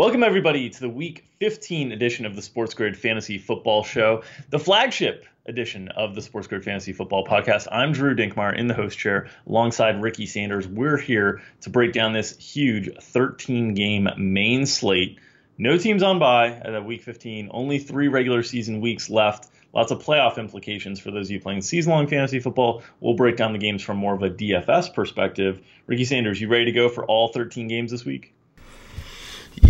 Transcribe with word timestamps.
Welcome, 0.00 0.22
everybody, 0.22 0.70
to 0.70 0.80
the 0.80 0.88
Week 0.88 1.26
15 1.40 1.92
edition 1.92 2.24
of 2.24 2.34
the 2.34 2.40
Sports 2.40 2.72
Grid 2.72 2.96
Fantasy 2.96 3.36
Football 3.36 3.84
Show, 3.84 4.22
the 4.48 4.58
flagship 4.58 5.26
edition 5.44 5.88
of 5.88 6.14
the 6.14 6.22
Sports 6.22 6.46
Grid 6.46 6.64
Fantasy 6.64 6.94
Football 6.94 7.26
Podcast. 7.26 7.68
I'm 7.70 7.92
Drew 7.92 8.16
Dinkmeyer 8.16 8.56
in 8.56 8.66
the 8.66 8.72
host 8.72 8.98
chair 8.98 9.28
alongside 9.46 10.00
Ricky 10.00 10.24
Sanders. 10.24 10.66
We're 10.66 10.96
here 10.96 11.42
to 11.60 11.68
break 11.68 11.92
down 11.92 12.14
this 12.14 12.34
huge 12.38 12.88
13 12.98 13.74
game 13.74 14.08
main 14.16 14.64
slate. 14.64 15.18
No 15.58 15.76
teams 15.76 16.02
on 16.02 16.18
by 16.18 16.46
at 16.48 16.82
Week 16.86 17.02
15, 17.02 17.50
only 17.50 17.78
three 17.78 18.08
regular 18.08 18.42
season 18.42 18.80
weeks 18.80 19.10
left. 19.10 19.50
Lots 19.74 19.92
of 19.92 20.02
playoff 20.02 20.38
implications 20.38 20.98
for 20.98 21.10
those 21.10 21.26
of 21.26 21.32
you 21.32 21.40
playing 21.40 21.60
season 21.60 21.92
long 21.92 22.06
fantasy 22.06 22.40
football. 22.40 22.82
We'll 23.00 23.16
break 23.16 23.36
down 23.36 23.52
the 23.52 23.58
games 23.58 23.82
from 23.82 23.98
more 23.98 24.14
of 24.14 24.22
a 24.22 24.30
DFS 24.30 24.94
perspective. 24.94 25.60
Ricky 25.86 26.06
Sanders, 26.06 26.40
you 26.40 26.48
ready 26.48 26.64
to 26.64 26.72
go 26.72 26.88
for 26.88 27.04
all 27.04 27.34
13 27.34 27.68
games 27.68 27.90
this 27.90 28.06
week? 28.06 28.32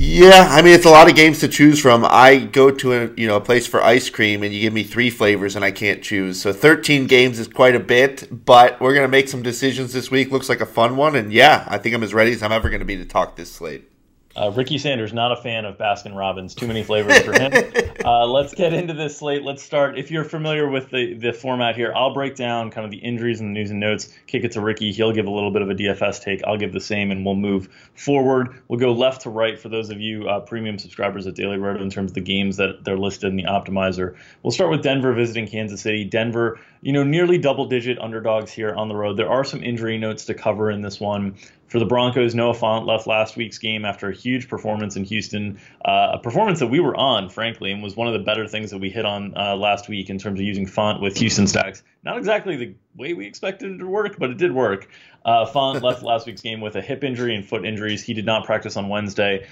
Yeah, 0.02 0.48
I 0.50 0.62
mean 0.62 0.72
it's 0.72 0.86
a 0.86 0.90
lot 0.90 1.10
of 1.10 1.14
games 1.14 1.40
to 1.40 1.48
choose 1.48 1.78
from. 1.78 2.06
I 2.08 2.38
go 2.38 2.70
to 2.70 2.92
a 2.94 3.10
you 3.18 3.26
know 3.26 3.36
a 3.36 3.40
place 3.40 3.66
for 3.66 3.82
ice 3.82 4.08
cream 4.08 4.42
and 4.42 4.50
you 4.54 4.62
give 4.62 4.72
me 4.72 4.82
three 4.82 5.10
flavors 5.10 5.56
and 5.56 5.64
I 5.64 5.72
can't 5.72 6.02
choose. 6.02 6.40
So 6.40 6.54
13 6.54 7.06
games 7.06 7.38
is 7.38 7.46
quite 7.46 7.74
a 7.74 7.80
bit, 7.80 8.26
but 8.46 8.80
we're 8.80 8.94
gonna 8.94 9.08
make 9.08 9.28
some 9.28 9.42
decisions 9.42 9.92
this 9.92 10.10
week. 10.10 10.30
Looks 10.30 10.48
like 10.48 10.62
a 10.62 10.66
fun 10.66 10.96
one, 10.96 11.16
and 11.16 11.30
yeah, 11.30 11.66
I 11.68 11.76
think 11.76 11.94
I'm 11.94 12.02
as 12.02 12.14
ready 12.14 12.32
as 12.32 12.42
I'm 12.42 12.50
ever 12.50 12.70
gonna 12.70 12.86
be 12.86 12.96
to 12.96 13.04
talk 13.04 13.36
this 13.36 13.52
slate. 13.52 13.90
Uh, 14.40 14.50
Ricky 14.50 14.78
Sanders, 14.78 15.12
not 15.12 15.32
a 15.32 15.36
fan 15.36 15.66
of 15.66 15.76
Baskin 15.76 16.16
Robbins. 16.16 16.54
Too 16.54 16.66
many 16.66 16.82
flavors 16.82 17.18
for 17.18 17.32
him. 17.32 17.52
uh, 18.06 18.26
let's 18.26 18.54
get 18.54 18.72
into 18.72 18.94
this 18.94 19.18
slate. 19.18 19.42
Let's 19.42 19.62
start. 19.62 19.98
If 19.98 20.10
you're 20.10 20.24
familiar 20.24 20.66
with 20.66 20.88
the, 20.88 21.12
the 21.12 21.34
format 21.34 21.76
here, 21.76 21.92
I'll 21.94 22.14
break 22.14 22.36
down 22.36 22.70
kind 22.70 22.86
of 22.86 22.90
the 22.90 22.96
injuries 22.96 23.40
and 23.40 23.50
the 23.50 23.52
news 23.52 23.70
and 23.70 23.78
notes, 23.78 24.08
kick 24.26 24.42
it 24.44 24.52
to 24.52 24.62
Ricky. 24.62 24.92
He'll 24.92 25.12
give 25.12 25.26
a 25.26 25.30
little 25.30 25.50
bit 25.50 25.60
of 25.60 25.68
a 25.68 25.74
DFS 25.74 26.22
take. 26.22 26.42
I'll 26.46 26.56
give 26.56 26.72
the 26.72 26.80
same, 26.80 27.10
and 27.10 27.22
we'll 27.22 27.34
move 27.34 27.68
forward. 27.94 28.62
We'll 28.68 28.80
go 28.80 28.92
left 28.92 29.20
to 29.22 29.30
right 29.30 29.58
for 29.58 29.68
those 29.68 29.90
of 29.90 30.00
you 30.00 30.26
uh, 30.26 30.40
premium 30.40 30.78
subscribers 30.78 31.26
at 31.26 31.34
Daily 31.34 31.58
Roto 31.58 31.82
in 31.82 31.90
terms 31.90 32.12
of 32.12 32.14
the 32.14 32.22
games 32.22 32.56
that 32.56 32.82
they're 32.82 32.96
listed 32.96 33.28
in 33.28 33.36
the 33.36 33.44
optimizer. 33.44 34.16
We'll 34.42 34.52
start 34.52 34.70
with 34.70 34.82
Denver 34.82 35.12
visiting 35.12 35.48
Kansas 35.48 35.82
City. 35.82 36.04
Denver, 36.04 36.58
you 36.82 36.92
know, 36.92 37.04
nearly 37.04 37.38
double 37.38 37.66
digit 37.66 37.98
underdogs 37.98 38.50
here 38.52 38.74
on 38.74 38.88
the 38.88 38.96
road. 38.96 39.16
There 39.16 39.30
are 39.30 39.44
some 39.44 39.62
injury 39.62 39.98
notes 39.98 40.24
to 40.26 40.34
cover 40.34 40.70
in 40.70 40.80
this 40.80 40.98
one. 40.98 41.36
For 41.66 41.78
the 41.78 41.84
Broncos, 41.84 42.34
Noah 42.34 42.54
Fant 42.54 42.84
left 42.84 43.06
last 43.06 43.36
week's 43.36 43.58
game 43.58 43.84
after 43.84 44.08
a 44.08 44.14
huge 44.14 44.48
performance 44.48 44.96
in 44.96 45.04
Houston, 45.04 45.60
uh, 45.84 46.12
a 46.14 46.18
performance 46.18 46.58
that 46.58 46.66
we 46.66 46.80
were 46.80 46.96
on, 46.96 47.28
frankly, 47.28 47.70
and 47.70 47.80
was 47.80 47.94
one 47.94 48.08
of 48.08 48.12
the 48.12 48.18
better 48.18 48.48
things 48.48 48.72
that 48.72 48.78
we 48.78 48.90
hit 48.90 49.04
on 49.04 49.34
uh, 49.36 49.54
last 49.54 49.88
week 49.88 50.10
in 50.10 50.18
terms 50.18 50.40
of 50.40 50.44
using 50.44 50.66
Fant 50.66 51.00
with 51.00 51.16
Houston 51.18 51.46
stacks. 51.46 51.84
Not 52.02 52.18
exactly 52.18 52.56
the 52.56 52.74
way 52.96 53.12
we 53.12 53.24
expected 53.24 53.70
it 53.70 53.78
to 53.78 53.86
work, 53.86 54.18
but 54.18 54.30
it 54.30 54.38
did 54.38 54.52
work. 54.52 54.88
Uh, 55.24 55.46
Fant 55.46 55.80
left 55.82 56.02
last 56.02 56.26
week's 56.26 56.40
game 56.40 56.60
with 56.60 56.74
a 56.74 56.82
hip 56.82 57.04
injury 57.04 57.36
and 57.36 57.46
foot 57.46 57.64
injuries. 57.64 58.02
He 58.02 58.14
did 58.14 58.26
not 58.26 58.46
practice 58.46 58.76
on 58.76 58.88
Wednesday. 58.88 59.46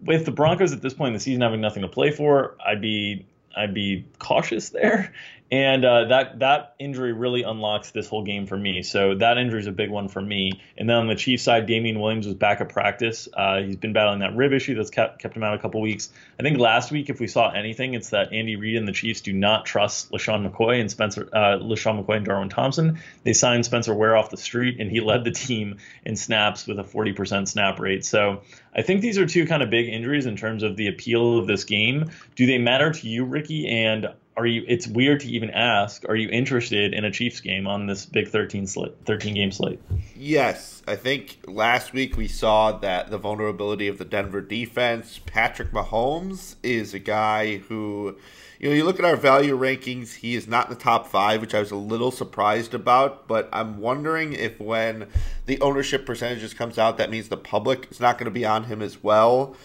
With 0.00 0.26
the 0.26 0.32
Broncos 0.32 0.72
at 0.72 0.80
this 0.80 0.94
point 0.94 1.08
in 1.08 1.14
the 1.14 1.20
season 1.20 1.40
having 1.40 1.60
nothing 1.60 1.82
to 1.82 1.88
play 1.88 2.12
for, 2.12 2.56
I'd 2.64 2.80
be 2.80 3.26
I'd 3.56 3.74
be 3.74 4.04
cautious 4.18 4.70
there. 4.70 5.12
And 5.54 5.84
uh, 5.84 6.06
that 6.06 6.40
that 6.40 6.74
injury 6.80 7.12
really 7.12 7.44
unlocks 7.44 7.92
this 7.92 8.08
whole 8.08 8.24
game 8.24 8.44
for 8.44 8.56
me. 8.56 8.82
So 8.82 9.14
that 9.14 9.38
injury 9.38 9.60
is 9.60 9.68
a 9.68 9.72
big 9.72 9.88
one 9.88 10.08
for 10.08 10.20
me. 10.20 10.60
And 10.76 10.90
then 10.90 10.96
on 10.96 11.06
the 11.06 11.14
Chiefs 11.14 11.44
side, 11.44 11.66
Damien 11.66 12.00
Williams 12.00 12.26
was 12.26 12.34
back 12.34 12.60
at 12.60 12.70
practice. 12.70 13.28
Uh, 13.32 13.62
he's 13.62 13.76
been 13.76 13.92
battling 13.92 14.18
that 14.18 14.34
rib 14.34 14.52
issue 14.52 14.74
that's 14.74 14.90
kept 14.90 15.20
kept 15.20 15.36
him 15.36 15.44
out 15.44 15.54
a 15.54 15.60
couple 15.60 15.80
weeks. 15.80 16.10
I 16.40 16.42
think 16.42 16.58
last 16.58 16.90
week, 16.90 17.08
if 17.08 17.20
we 17.20 17.28
saw 17.28 17.50
anything, 17.50 17.94
it's 17.94 18.10
that 18.10 18.32
Andy 18.32 18.56
Reid 18.56 18.74
and 18.74 18.88
the 18.88 18.92
Chiefs 18.92 19.20
do 19.20 19.32
not 19.32 19.64
trust 19.64 20.10
LeSean 20.10 20.50
McCoy 20.50 20.80
and 20.80 20.90
Spencer 20.90 21.28
uh, 21.32 21.58
LeSean 21.60 22.04
McCoy 22.04 22.16
and 22.16 22.26
Darwin 22.26 22.48
Thompson. 22.48 22.98
They 23.22 23.32
signed 23.32 23.64
Spencer 23.64 23.94
Ware 23.94 24.16
off 24.16 24.30
the 24.30 24.36
street, 24.36 24.80
and 24.80 24.90
he 24.90 24.98
led 24.98 25.22
the 25.22 25.30
team 25.30 25.76
in 26.04 26.16
snaps 26.16 26.66
with 26.66 26.80
a 26.80 26.84
40% 26.84 27.46
snap 27.46 27.78
rate. 27.78 28.04
So 28.04 28.42
I 28.74 28.82
think 28.82 29.02
these 29.02 29.18
are 29.18 29.26
two 29.26 29.46
kind 29.46 29.62
of 29.62 29.70
big 29.70 29.88
injuries 29.88 30.26
in 30.26 30.34
terms 30.34 30.64
of 30.64 30.76
the 30.76 30.88
appeal 30.88 31.38
of 31.38 31.46
this 31.46 31.62
game. 31.62 32.10
Do 32.34 32.44
they 32.44 32.58
matter 32.58 32.90
to 32.90 33.08
you, 33.08 33.24
Ricky? 33.24 33.68
And 33.68 34.08
are 34.36 34.46
you? 34.46 34.64
It's 34.66 34.86
weird 34.86 35.20
to 35.20 35.28
even 35.28 35.50
ask. 35.50 36.04
Are 36.08 36.16
you 36.16 36.28
interested 36.28 36.92
in 36.92 37.04
a 37.04 37.10
Chiefs 37.10 37.40
game 37.40 37.66
on 37.66 37.86
this 37.86 38.04
big 38.04 38.28
13 38.28 38.66
slate, 38.66 38.94
13 39.04 39.34
game 39.34 39.52
slate? 39.52 39.80
Yes, 40.16 40.82
I 40.88 40.96
think 40.96 41.38
last 41.46 41.92
week 41.92 42.16
we 42.16 42.26
saw 42.26 42.72
that 42.78 43.10
the 43.10 43.18
vulnerability 43.18 43.86
of 43.86 43.98
the 43.98 44.04
Denver 44.04 44.40
defense. 44.40 45.20
Patrick 45.24 45.70
Mahomes 45.70 46.56
is 46.64 46.94
a 46.94 46.98
guy 46.98 47.58
who, 47.58 48.16
you 48.58 48.68
know, 48.68 48.74
you 48.74 48.84
look 48.84 48.98
at 48.98 49.04
our 49.04 49.16
value 49.16 49.56
rankings, 49.56 50.14
he 50.14 50.34
is 50.34 50.48
not 50.48 50.68
in 50.68 50.74
the 50.74 50.80
top 50.80 51.06
five, 51.06 51.40
which 51.40 51.54
I 51.54 51.60
was 51.60 51.70
a 51.70 51.76
little 51.76 52.10
surprised 52.10 52.74
about. 52.74 53.28
But 53.28 53.48
I'm 53.52 53.78
wondering 53.78 54.32
if 54.32 54.58
when 54.58 55.06
the 55.46 55.60
ownership 55.60 56.04
percentages 56.04 56.54
comes 56.54 56.76
out, 56.76 56.98
that 56.98 57.10
means 57.10 57.28
the 57.28 57.36
public 57.36 57.88
is 57.92 58.00
not 58.00 58.18
going 58.18 58.26
to 58.26 58.32
be 58.32 58.44
on 58.44 58.64
him 58.64 58.82
as 58.82 59.02
well. 59.02 59.56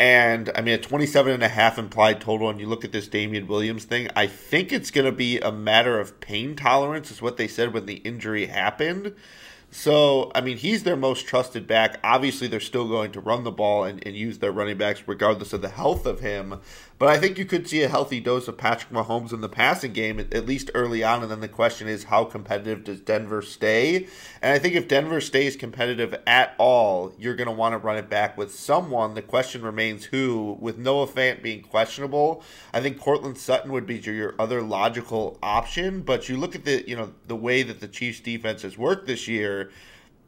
And 0.00 0.50
I 0.54 0.62
mean, 0.62 0.72
a 0.72 0.78
27 0.78 1.30
and 1.30 1.42
a 1.42 1.48
half 1.48 1.78
implied 1.78 2.22
total, 2.22 2.48
and 2.48 2.58
you 2.58 2.66
look 2.66 2.86
at 2.86 2.90
this 2.92 3.06
Damien 3.06 3.46
Williams 3.46 3.84
thing, 3.84 4.08
I 4.16 4.28
think 4.28 4.72
it's 4.72 4.90
going 4.90 5.04
to 5.04 5.12
be 5.12 5.38
a 5.38 5.52
matter 5.52 6.00
of 6.00 6.20
pain 6.20 6.56
tolerance, 6.56 7.10
is 7.10 7.20
what 7.20 7.36
they 7.36 7.46
said 7.46 7.74
when 7.74 7.84
the 7.84 7.96
injury 7.96 8.46
happened. 8.46 9.14
So, 9.72 10.32
I 10.34 10.40
mean, 10.40 10.56
he's 10.56 10.82
their 10.82 10.96
most 10.96 11.26
trusted 11.26 11.66
back. 11.66 12.00
Obviously, 12.02 12.48
they're 12.48 12.58
still 12.58 12.88
going 12.88 13.12
to 13.12 13.20
run 13.20 13.44
the 13.44 13.52
ball 13.52 13.84
and, 13.84 14.04
and 14.04 14.16
use 14.16 14.38
their 14.38 14.50
running 14.50 14.78
backs 14.78 15.04
regardless 15.06 15.52
of 15.52 15.62
the 15.62 15.68
health 15.68 16.06
of 16.06 16.20
him. 16.20 16.60
But 17.00 17.08
I 17.08 17.18
think 17.18 17.38
you 17.38 17.46
could 17.46 17.66
see 17.66 17.82
a 17.82 17.88
healthy 17.88 18.20
dose 18.20 18.46
of 18.46 18.58
Patrick 18.58 18.92
Mahomes 18.92 19.32
in 19.32 19.40
the 19.40 19.48
passing 19.48 19.94
game, 19.94 20.20
at, 20.20 20.44
least 20.44 20.70
early 20.74 21.02
on. 21.02 21.22
And 21.22 21.30
then 21.30 21.40
the 21.40 21.48
question 21.48 21.88
is, 21.88 22.04
how 22.04 22.24
competitive 22.24 22.84
does 22.84 23.00
Denver 23.00 23.40
stay? 23.40 24.06
And 24.42 24.52
I 24.52 24.58
think 24.58 24.74
if 24.74 24.86
Denver 24.86 25.22
stays 25.22 25.56
competitive 25.56 26.14
at 26.26 26.54
all, 26.58 27.14
you're 27.18 27.36
going 27.36 27.48
to 27.48 27.54
want 27.54 27.72
to 27.72 27.78
run 27.78 27.96
it 27.96 28.10
back 28.10 28.36
with 28.36 28.54
someone. 28.54 29.14
The 29.14 29.22
question 29.22 29.62
remains 29.62 30.04
who. 30.04 30.58
With 30.60 30.76
Noah 30.76 31.06
Fant 31.06 31.42
being 31.42 31.62
questionable, 31.62 32.42
I 32.74 32.80
think 32.80 32.98
Courtland 32.98 33.38
Sutton 33.38 33.72
would 33.72 33.86
be 33.86 33.96
your 33.96 34.34
other 34.38 34.60
logical 34.60 35.38
option. 35.42 36.02
But 36.02 36.28
you 36.28 36.36
look 36.36 36.54
at 36.54 36.64
the 36.64 36.84
you 36.86 36.96
know 36.96 37.12
the 37.26 37.36
way 37.36 37.62
that 37.62 37.80
the 37.80 37.88
Chiefs 37.88 38.20
defense 38.20 38.62
has 38.62 38.76
worked 38.76 39.06
this 39.06 39.26
year, 39.26 39.59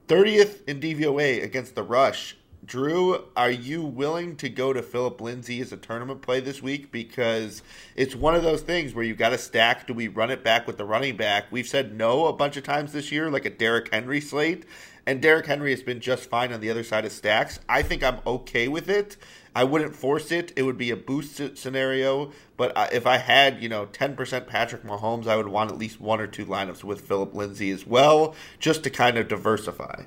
30th 0.09 0.69
in 0.69 0.81
DVOA 0.81 1.43
against 1.43 1.75
the 1.75 1.83
rush 1.83 2.37
Drew, 2.65 3.25
are 3.37 3.51
you 3.51 3.83
willing 3.83 4.37
to 4.37 4.49
go 4.49 4.73
to 4.73 4.83
Philip 4.83 5.21
Lindsay 5.21 5.61
as 5.61 5.73
a 5.73 5.77
tournament 5.77 6.23
play 6.23 6.39
this 6.39 6.63
week? 6.63 6.93
Because 6.93 7.61
it's 7.97 8.15
one 8.15 8.37
of 8.37 8.45
those 8.45 8.61
things 8.61 8.95
where 8.95 9.05
you 9.05 9.17
got 9.17 9.31
to 9.31 9.39
stack. 9.39 9.89
Do 9.89 9.95
we 9.95 10.07
run 10.07 10.31
it 10.31 10.45
back 10.45 10.69
with 10.69 10.79
the 10.79 10.85
running 10.85 11.17
back? 11.17 11.47
We've 11.51 11.67
said 11.67 11.93
no 11.93 12.27
a 12.27 12.33
bunch 12.33 12.57
of 12.57 12.63
times 12.63 12.93
this 12.93 13.11
year, 13.11 13.29
like 13.33 13.45
a 13.47 13.51
Derrick 13.51 13.93
Henry 13.93 14.21
slate, 14.21 14.65
and 15.07 15.21
Derrick 15.21 15.47
Henry 15.47 15.73
has 15.73 15.83
been 15.83 15.99
just 15.99 16.31
fine 16.31 16.53
on 16.53 16.61
the 16.61 16.71
other 16.71 16.85
side 16.85 17.05
of 17.05 17.11
stacks. 17.11 17.59
I 17.69 17.83
think 17.83 18.05
I'm 18.05 18.21
okay 18.25 18.69
with 18.69 18.89
it. 18.89 19.17
I 19.55 19.65
wouldn't 19.65 19.95
force 19.95 20.33
it. 20.33 20.53
It 20.57 20.63
would 20.63 20.79
be 20.79 20.91
a 20.91 20.97
boost 20.97 21.59
scenario. 21.59 22.33
But 22.57 22.73
if 22.93 23.07
I 23.07 23.19
had, 23.19 23.63
you 23.63 23.69
know, 23.69 23.87
10% 23.87 24.47
Patrick 24.47 24.83
Mahomes, 24.83 25.27
I 25.27 25.37
would 25.37 25.49
want 25.49 25.71
at 25.71 25.79
least 25.79 26.01
one 26.01 26.21
or 26.21 26.27
two 26.27 26.47
lineups 26.47 26.83
with 26.85 27.03
Philip 27.03 27.35
Lindsay 27.35 27.71
as 27.71 27.87
well, 27.87 28.35
just 28.59 28.83
to 28.85 28.91
kind 28.91 29.19
of 29.19 29.29
diversify. 29.29 30.05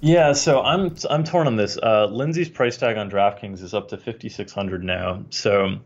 Yeah, 0.00 0.32
so 0.32 0.60
I'm 0.60 0.94
I'm 1.08 1.24
torn 1.24 1.46
on 1.46 1.56
this. 1.56 1.78
Uh, 1.82 2.06
Lindsay's 2.06 2.50
price 2.50 2.76
tag 2.76 2.96
on 2.96 3.10
DraftKings 3.10 3.62
is 3.62 3.72
up 3.72 3.88
to 3.88 3.96
5600 3.96 4.84
now, 4.84 5.24
so 5.30 5.78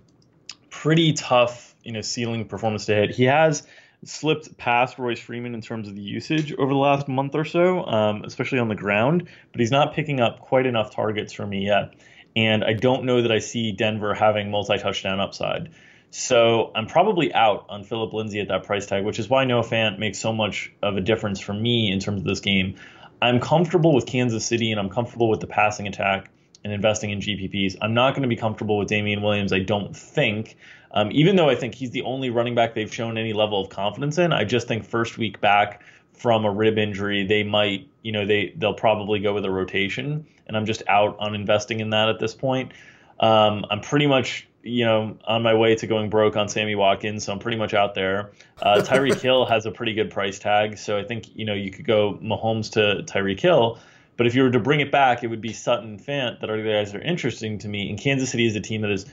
pretty 0.68 1.12
tough, 1.12 1.74
you 1.84 1.92
know, 1.92 2.00
ceiling 2.00 2.44
performance 2.46 2.86
to 2.86 2.94
hit. 2.94 3.10
He 3.10 3.24
has 3.24 3.66
slipped 4.04 4.56
past 4.56 4.98
Royce 4.98 5.20
Freeman 5.20 5.54
in 5.54 5.60
terms 5.60 5.88
of 5.88 5.94
the 5.94 6.02
usage 6.02 6.52
over 6.54 6.72
the 6.72 6.78
last 6.78 7.06
month 7.06 7.34
or 7.34 7.44
so, 7.44 7.84
um, 7.84 8.24
especially 8.24 8.58
on 8.58 8.68
the 8.68 8.74
ground, 8.74 9.28
but 9.52 9.60
he's 9.60 9.70
not 9.70 9.94
picking 9.94 10.20
up 10.20 10.40
quite 10.40 10.66
enough 10.66 10.94
targets 10.94 11.32
for 11.32 11.46
me 11.46 11.66
yet. 11.66 11.94
And 12.36 12.64
I 12.64 12.74
don't 12.74 13.04
know 13.04 13.22
that 13.22 13.32
I 13.32 13.38
see 13.38 13.72
Denver 13.72 14.14
having 14.14 14.50
multi 14.50 14.78
touchdown 14.78 15.20
upside. 15.20 15.70
So 16.10 16.72
I'm 16.74 16.86
probably 16.86 17.32
out 17.32 17.66
on 17.68 17.84
Philip 17.84 18.12
Lindsay 18.12 18.40
at 18.40 18.48
that 18.48 18.64
price 18.64 18.86
tag, 18.86 19.04
which 19.04 19.18
is 19.18 19.28
why 19.28 19.44
Noah 19.44 19.62
Fant 19.62 19.98
makes 19.98 20.18
so 20.18 20.32
much 20.32 20.72
of 20.82 20.96
a 20.96 21.00
difference 21.00 21.40
for 21.40 21.52
me 21.52 21.90
in 21.92 22.00
terms 22.00 22.20
of 22.20 22.26
this 22.26 22.40
game. 22.40 22.76
I'm 23.22 23.38
comfortable 23.38 23.94
with 23.94 24.06
Kansas 24.06 24.44
City 24.44 24.72
and 24.72 24.80
I'm 24.80 24.88
comfortable 24.88 25.28
with 25.28 25.40
the 25.40 25.46
passing 25.46 25.86
attack 25.86 26.30
and 26.64 26.72
investing 26.72 27.10
in 27.10 27.20
GPPs. 27.20 27.76
I'm 27.80 27.94
not 27.94 28.12
going 28.12 28.22
to 28.22 28.28
be 28.28 28.36
comfortable 28.36 28.78
with 28.78 28.88
Damien 28.88 29.22
Williams, 29.22 29.52
I 29.52 29.60
don't 29.60 29.96
think. 29.96 30.56
Um, 30.90 31.10
even 31.12 31.36
though 31.36 31.48
I 31.48 31.54
think 31.54 31.74
he's 31.74 31.90
the 31.90 32.02
only 32.02 32.30
running 32.30 32.54
back 32.54 32.74
they've 32.74 32.92
shown 32.92 33.16
any 33.16 33.32
level 33.32 33.60
of 33.60 33.68
confidence 33.68 34.18
in, 34.18 34.32
I 34.32 34.44
just 34.44 34.66
think 34.66 34.84
first 34.84 35.16
week 35.16 35.40
back 35.40 35.82
from 36.20 36.44
a 36.44 36.50
rib 36.50 36.76
injury, 36.76 37.26
they 37.26 37.43
might, 37.43 37.88
you 38.02 38.12
know, 38.12 38.26
they 38.26 38.52
they'll 38.58 38.75
probably 38.75 39.20
go 39.20 39.32
with 39.32 39.44
a 39.44 39.50
rotation, 39.50 40.26
and 40.46 40.56
I'm 40.56 40.67
just 40.67 40.82
out 40.87 41.17
on 41.19 41.34
investing 41.34 41.81
in 41.81 41.90
that 41.90 42.08
at 42.08 42.19
this 42.19 42.34
point. 42.34 42.72
Um, 43.20 43.64
I'm 43.70 43.81
pretty 43.81 44.06
much 44.06 44.46
you 44.62 44.84
know, 44.84 45.17
on 45.25 45.43
my 45.43 45.55
way 45.55 45.75
to 45.75 45.87
going 45.87 46.11
broke 46.11 46.37
on 46.37 46.46
Sammy 46.46 46.75
Watkins, 46.75 47.25
so 47.25 47.32
I'm 47.32 47.38
pretty 47.38 47.56
much 47.56 47.72
out 47.72 47.94
there. 47.94 48.32
Uh, 48.61 48.82
Tyreek 48.84 49.19
Hill 49.20 49.46
has 49.46 49.64
a 49.64 49.70
pretty 49.70 49.94
good 49.94 50.11
price 50.11 50.38
tag, 50.38 50.76
so 50.76 50.99
I 50.99 51.05
think 51.05 51.34
you 51.34 51.44
know 51.44 51.55
you 51.55 51.70
could 51.70 51.87
go 51.87 52.19
Mahomes 52.23 52.70
to 52.73 53.02
Tyreek 53.11 53.40
Hill. 53.40 53.78
But 54.16 54.26
if 54.26 54.34
you 54.34 54.43
were 54.43 54.50
to 54.50 54.61
bring 54.61 54.81
it 54.81 54.93
back, 54.93 55.25
it 55.25 55.28
would 55.28 55.40
be 55.40 55.55
Sutton 55.55 55.99
Fant 55.99 56.40
that 56.40 56.50
are 56.50 56.62
the 56.62 56.69
guys 56.69 56.93
that 56.93 57.00
are 57.00 57.05
interesting 57.05 57.56
to 57.61 57.69
me. 57.69 57.88
And 57.88 57.99
Kansas 57.99 58.31
City 58.31 58.44
is 58.44 58.55
a 58.55 58.61
team 58.61 58.82
that 58.82 58.90
has 58.90 59.06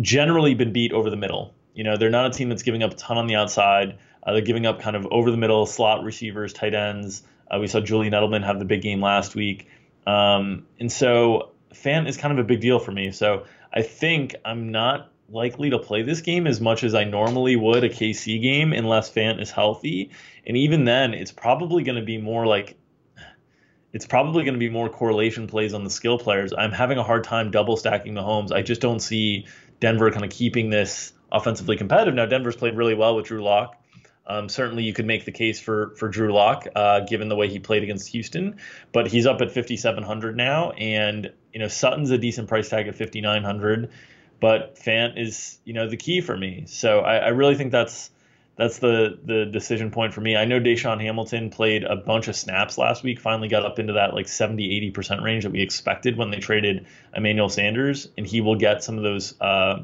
generally 0.00 0.54
been 0.54 0.72
beat 0.72 0.92
over 0.92 1.10
the 1.10 1.16
middle. 1.16 1.52
You 1.74 1.82
know, 1.82 1.96
they're 1.96 2.10
not 2.10 2.26
a 2.26 2.30
team 2.30 2.48
that's 2.48 2.62
giving 2.62 2.84
up 2.84 2.92
a 2.92 2.94
ton 2.94 3.18
on 3.18 3.26
the 3.26 3.34
outside. 3.34 3.98
Uh, 4.26 4.32
they're 4.32 4.42
giving 4.42 4.66
up 4.66 4.80
kind 4.80 4.96
of 4.96 5.06
over 5.10 5.30
the 5.30 5.36
middle 5.36 5.64
slot 5.66 6.02
receivers, 6.02 6.52
tight 6.52 6.74
ends. 6.74 7.22
Uh, 7.50 7.58
we 7.60 7.68
saw 7.68 7.80
Julian 7.80 8.12
Edelman 8.12 8.44
have 8.44 8.58
the 8.58 8.64
big 8.64 8.82
game 8.82 9.00
last 9.00 9.36
week. 9.36 9.68
Um, 10.06 10.66
and 10.80 10.90
so 10.90 11.52
Fant 11.72 12.08
is 12.08 12.16
kind 12.16 12.32
of 12.32 12.44
a 12.44 12.46
big 12.46 12.60
deal 12.60 12.78
for 12.80 12.90
me. 12.90 13.12
So 13.12 13.44
I 13.72 13.82
think 13.82 14.34
I'm 14.44 14.72
not 14.72 15.12
likely 15.28 15.70
to 15.70 15.78
play 15.78 16.02
this 16.02 16.20
game 16.20 16.46
as 16.46 16.60
much 16.60 16.84
as 16.84 16.94
I 16.94 17.04
normally 17.04 17.56
would 17.56 17.84
a 17.84 17.88
KC 17.88 18.40
game 18.42 18.72
unless 18.72 19.10
Fant 19.10 19.40
is 19.40 19.50
healthy. 19.50 20.10
And 20.46 20.56
even 20.56 20.84
then, 20.84 21.14
it's 21.14 21.32
probably 21.32 21.84
going 21.84 21.98
to 21.98 22.04
be 22.04 22.18
more 22.18 22.46
like 22.46 22.76
it's 23.92 24.06
probably 24.06 24.44
going 24.44 24.54
to 24.54 24.60
be 24.60 24.68
more 24.68 24.88
correlation 24.90 25.46
plays 25.46 25.72
on 25.72 25.82
the 25.82 25.90
skill 25.90 26.18
players. 26.18 26.52
I'm 26.56 26.72
having 26.72 26.98
a 26.98 27.02
hard 27.02 27.24
time 27.24 27.50
double 27.50 27.76
stacking 27.76 28.14
the 28.14 28.22
homes. 28.22 28.52
I 28.52 28.62
just 28.62 28.80
don't 28.80 29.00
see 29.00 29.46
Denver 29.80 30.10
kind 30.10 30.24
of 30.24 30.30
keeping 30.30 30.68
this 30.68 31.12
offensively 31.32 31.76
competitive. 31.76 32.14
Now, 32.14 32.26
Denver's 32.26 32.56
played 32.56 32.76
really 32.76 32.94
well 32.94 33.16
with 33.16 33.26
Drew 33.26 33.42
Lock. 33.42 33.75
Um, 34.26 34.48
certainly, 34.48 34.82
you 34.82 34.92
could 34.92 35.06
make 35.06 35.24
the 35.24 35.32
case 35.32 35.60
for 35.60 35.94
for 35.96 36.08
Drew 36.08 36.32
Lock, 36.32 36.66
uh, 36.74 37.00
given 37.00 37.28
the 37.28 37.36
way 37.36 37.48
he 37.48 37.58
played 37.58 37.82
against 37.82 38.08
Houston. 38.08 38.56
But 38.92 39.06
he's 39.06 39.26
up 39.26 39.40
at 39.40 39.52
5,700 39.52 40.36
now, 40.36 40.72
and 40.72 41.32
you 41.52 41.60
know 41.60 41.68
Sutton's 41.68 42.10
a 42.10 42.18
decent 42.18 42.48
price 42.48 42.68
tag 42.68 42.88
at 42.88 42.96
5,900. 42.96 43.90
But 44.40 44.76
Fant 44.76 45.16
is 45.16 45.58
you 45.64 45.74
know 45.74 45.88
the 45.88 45.96
key 45.96 46.20
for 46.20 46.36
me. 46.36 46.64
So 46.66 47.00
I, 47.00 47.16
I 47.16 47.28
really 47.28 47.54
think 47.54 47.70
that's 47.70 48.10
that's 48.56 48.78
the 48.78 49.18
the 49.24 49.46
decision 49.46 49.90
point 49.90 50.12
for 50.12 50.22
me. 50.22 50.34
I 50.34 50.44
know 50.44 50.58
DaeSean 50.58 51.00
Hamilton 51.00 51.50
played 51.50 51.84
a 51.84 51.94
bunch 51.94 52.26
of 52.26 52.34
snaps 52.34 52.78
last 52.78 53.04
week, 53.04 53.20
finally 53.20 53.48
got 53.48 53.64
up 53.64 53.78
into 53.78 53.92
that 53.92 54.12
like 54.12 54.26
70, 54.26 54.92
80% 54.92 55.22
range 55.22 55.44
that 55.44 55.52
we 55.52 55.62
expected 55.62 56.16
when 56.16 56.30
they 56.30 56.38
traded 56.38 56.86
Emmanuel 57.14 57.48
Sanders, 57.48 58.08
and 58.18 58.26
he 58.26 58.40
will 58.40 58.56
get 58.56 58.82
some 58.82 58.96
of 58.96 59.04
those 59.04 59.40
uh, 59.40 59.82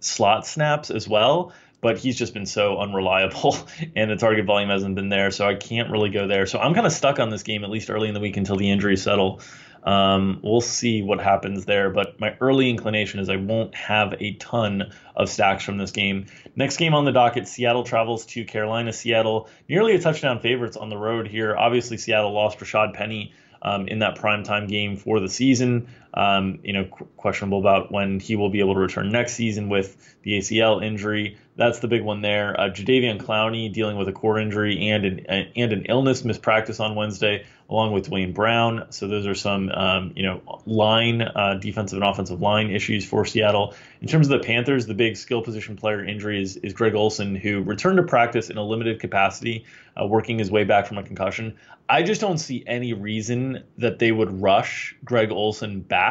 slot 0.00 0.46
snaps 0.46 0.90
as 0.90 1.08
well 1.08 1.52
but 1.80 1.98
he's 1.98 2.16
just 2.16 2.34
been 2.34 2.46
so 2.46 2.78
unreliable 2.78 3.56
and 3.96 4.10
the 4.10 4.16
target 4.16 4.44
volume 4.44 4.70
hasn't 4.70 4.94
been 4.94 5.08
there. 5.08 5.30
So 5.30 5.46
I 5.46 5.54
can't 5.54 5.90
really 5.90 6.10
go 6.10 6.26
there. 6.26 6.46
So 6.46 6.58
I'm 6.58 6.74
kind 6.74 6.86
of 6.86 6.92
stuck 6.92 7.18
on 7.18 7.30
this 7.30 7.42
game 7.42 7.64
at 7.64 7.70
least 7.70 7.90
early 7.90 8.08
in 8.08 8.14
the 8.14 8.20
week 8.20 8.36
until 8.36 8.56
the 8.56 8.70
injuries 8.70 9.02
settle. 9.02 9.40
Um, 9.86 10.40
we'll 10.42 10.60
see 10.60 11.02
what 11.02 11.20
happens 11.20 11.64
there, 11.64 11.90
but 11.90 12.18
my 12.18 12.36
early 12.40 12.68
inclination 12.68 13.20
is 13.20 13.28
I 13.28 13.36
won't 13.36 13.72
have 13.76 14.14
a 14.18 14.34
ton 14.34 14.92
of 15.14 15.28
stacks 15.28 15.62
from 15.62 15.78
this 15.78 15.92
game. 15.92 16.26
Next 16.56 16.76
game 16.76 16.92
on 16.92 17.04
the 17.04 17.12
docket, 17.12 17.46
Seattle 17.46 17.84
travels 17.84 18.26
to 18.26 18.44
Carolina. 18.44 18.92
Seattle 18.92 19.48
nearly 19.68 19.94
a 19.94 20.00
touchdown 20.00 20.40
favorites 20.40 20.76
on 20.76 20.88
the 20.88 20.96
road 20.96 21.28
here. 21.28 21.56
Obviously, 21.56 21.98
Seattle 21.98 22.32
lost 22.32 22.58
Rashaad 22.58 22.94
Penny 22.94 23.32
um, 23.62 23.86
in 23.86 24.00
that 24.00 24.18
primetime 24.18 24.68
game 24.68 24.96
for 24.96 25.20
the 25.20 25.28
season. 25.28 25.86
Um, 26.16 26.60
you 26.62 26.72
know, 26.72 26.86
qu- 26.86 27.06
questionable 27.18 27.58
about 27.58 27.92
when 27.92 28.20
he 28.20 28.36
will 28.36 28.48
be 28.48 28.60
able 28.60 28.72
to 28.74 28.80
return 28.80 29.12
next 29.12 29.34
season 29.34 29.68
with 29.68 30.16
the 30.22 30.38
ACL 30.38 30.82
injury. 30.82 31.36
That's 31.56 31.80
the 31.80 31.88
big 31.88 32.02
one 32.02 32.22
there. 32.22 32.58
Uh, 32.58 32.70
Jadeveon 32.70 33.20
Clowney 33.20 33.72
dealing 33.72 33.96
with 33.96 34.08
a 34.08 34.12
core 34.12 34.38
injury 34.38 34.88
and 34.88 35.04
an 35.04 35.20
and 35.56 35.72
an 35.72 35.86
illness, 35.88 36.24
missed 36.24 36.42
practice 36.42 36.80
on 36.80 36.94
Wednesday, 36.94 37.44
along 37.68 37.92
with 37.92 38.08
Duane 38.08 38.32
Brown. 38.32 38.86
So 38.90 39.08
those 39.08 39.26
are 39.26 39.34
some 39.34 39.70
um, 39.70 40.12
you 40.16 40.22
know 40.22 40.60
line 40.66 41.22
uh, 41.22 41.58
defensive 41.60 41.98
and 41.98 42.08
offensive 42.08 42.40
line 42.40 42.70
issues 42.70 43.06
for 43.06 43.24
Seattle. 43.24 43.74
In 44.00 44.08
terms 44.08 44.30
of 44.30 44.38
the 44.38 44.46
Panthers, 44.46 44.86
the 44.86 44.94
big 44.94 45.16
skill 45.16 45.42
position 45.42 45.76
player 45.76 46.04
injury 46.04 46.42
is, 46.42 46.56
is 46.56 46.72
Greg 46.72 46.94
Olsen, 46.94 47.34
who 47.34 47.62
returned 47.62 47.96
to 47.96 48.02
practice 48.02 48.50
in 48.50 48.58
a 48.58 48.62
limited 48.62 49.00
capacity, 49.00 49.64
uh, 50.00 50.06
working 50.06 50.38
his 50.38 50.50
way 50.50 50.64
back 50.64 50.86
from 50.86 50.98
a 50.98 51.02
concussion. 51.02 51.56
I 51.88 52.02
just 52.02 52.20
don't 52.20 52.38
see 52.38 52.64
any 52.66 52.92
reason 52.92 53.62
that 53.78 53.98
they 53.98 54.10
would 54.10 54.42
rush 54.42 54.96
Greg 55.04 55.30
Olsen 55.30 55.80
back, 55.80 56.05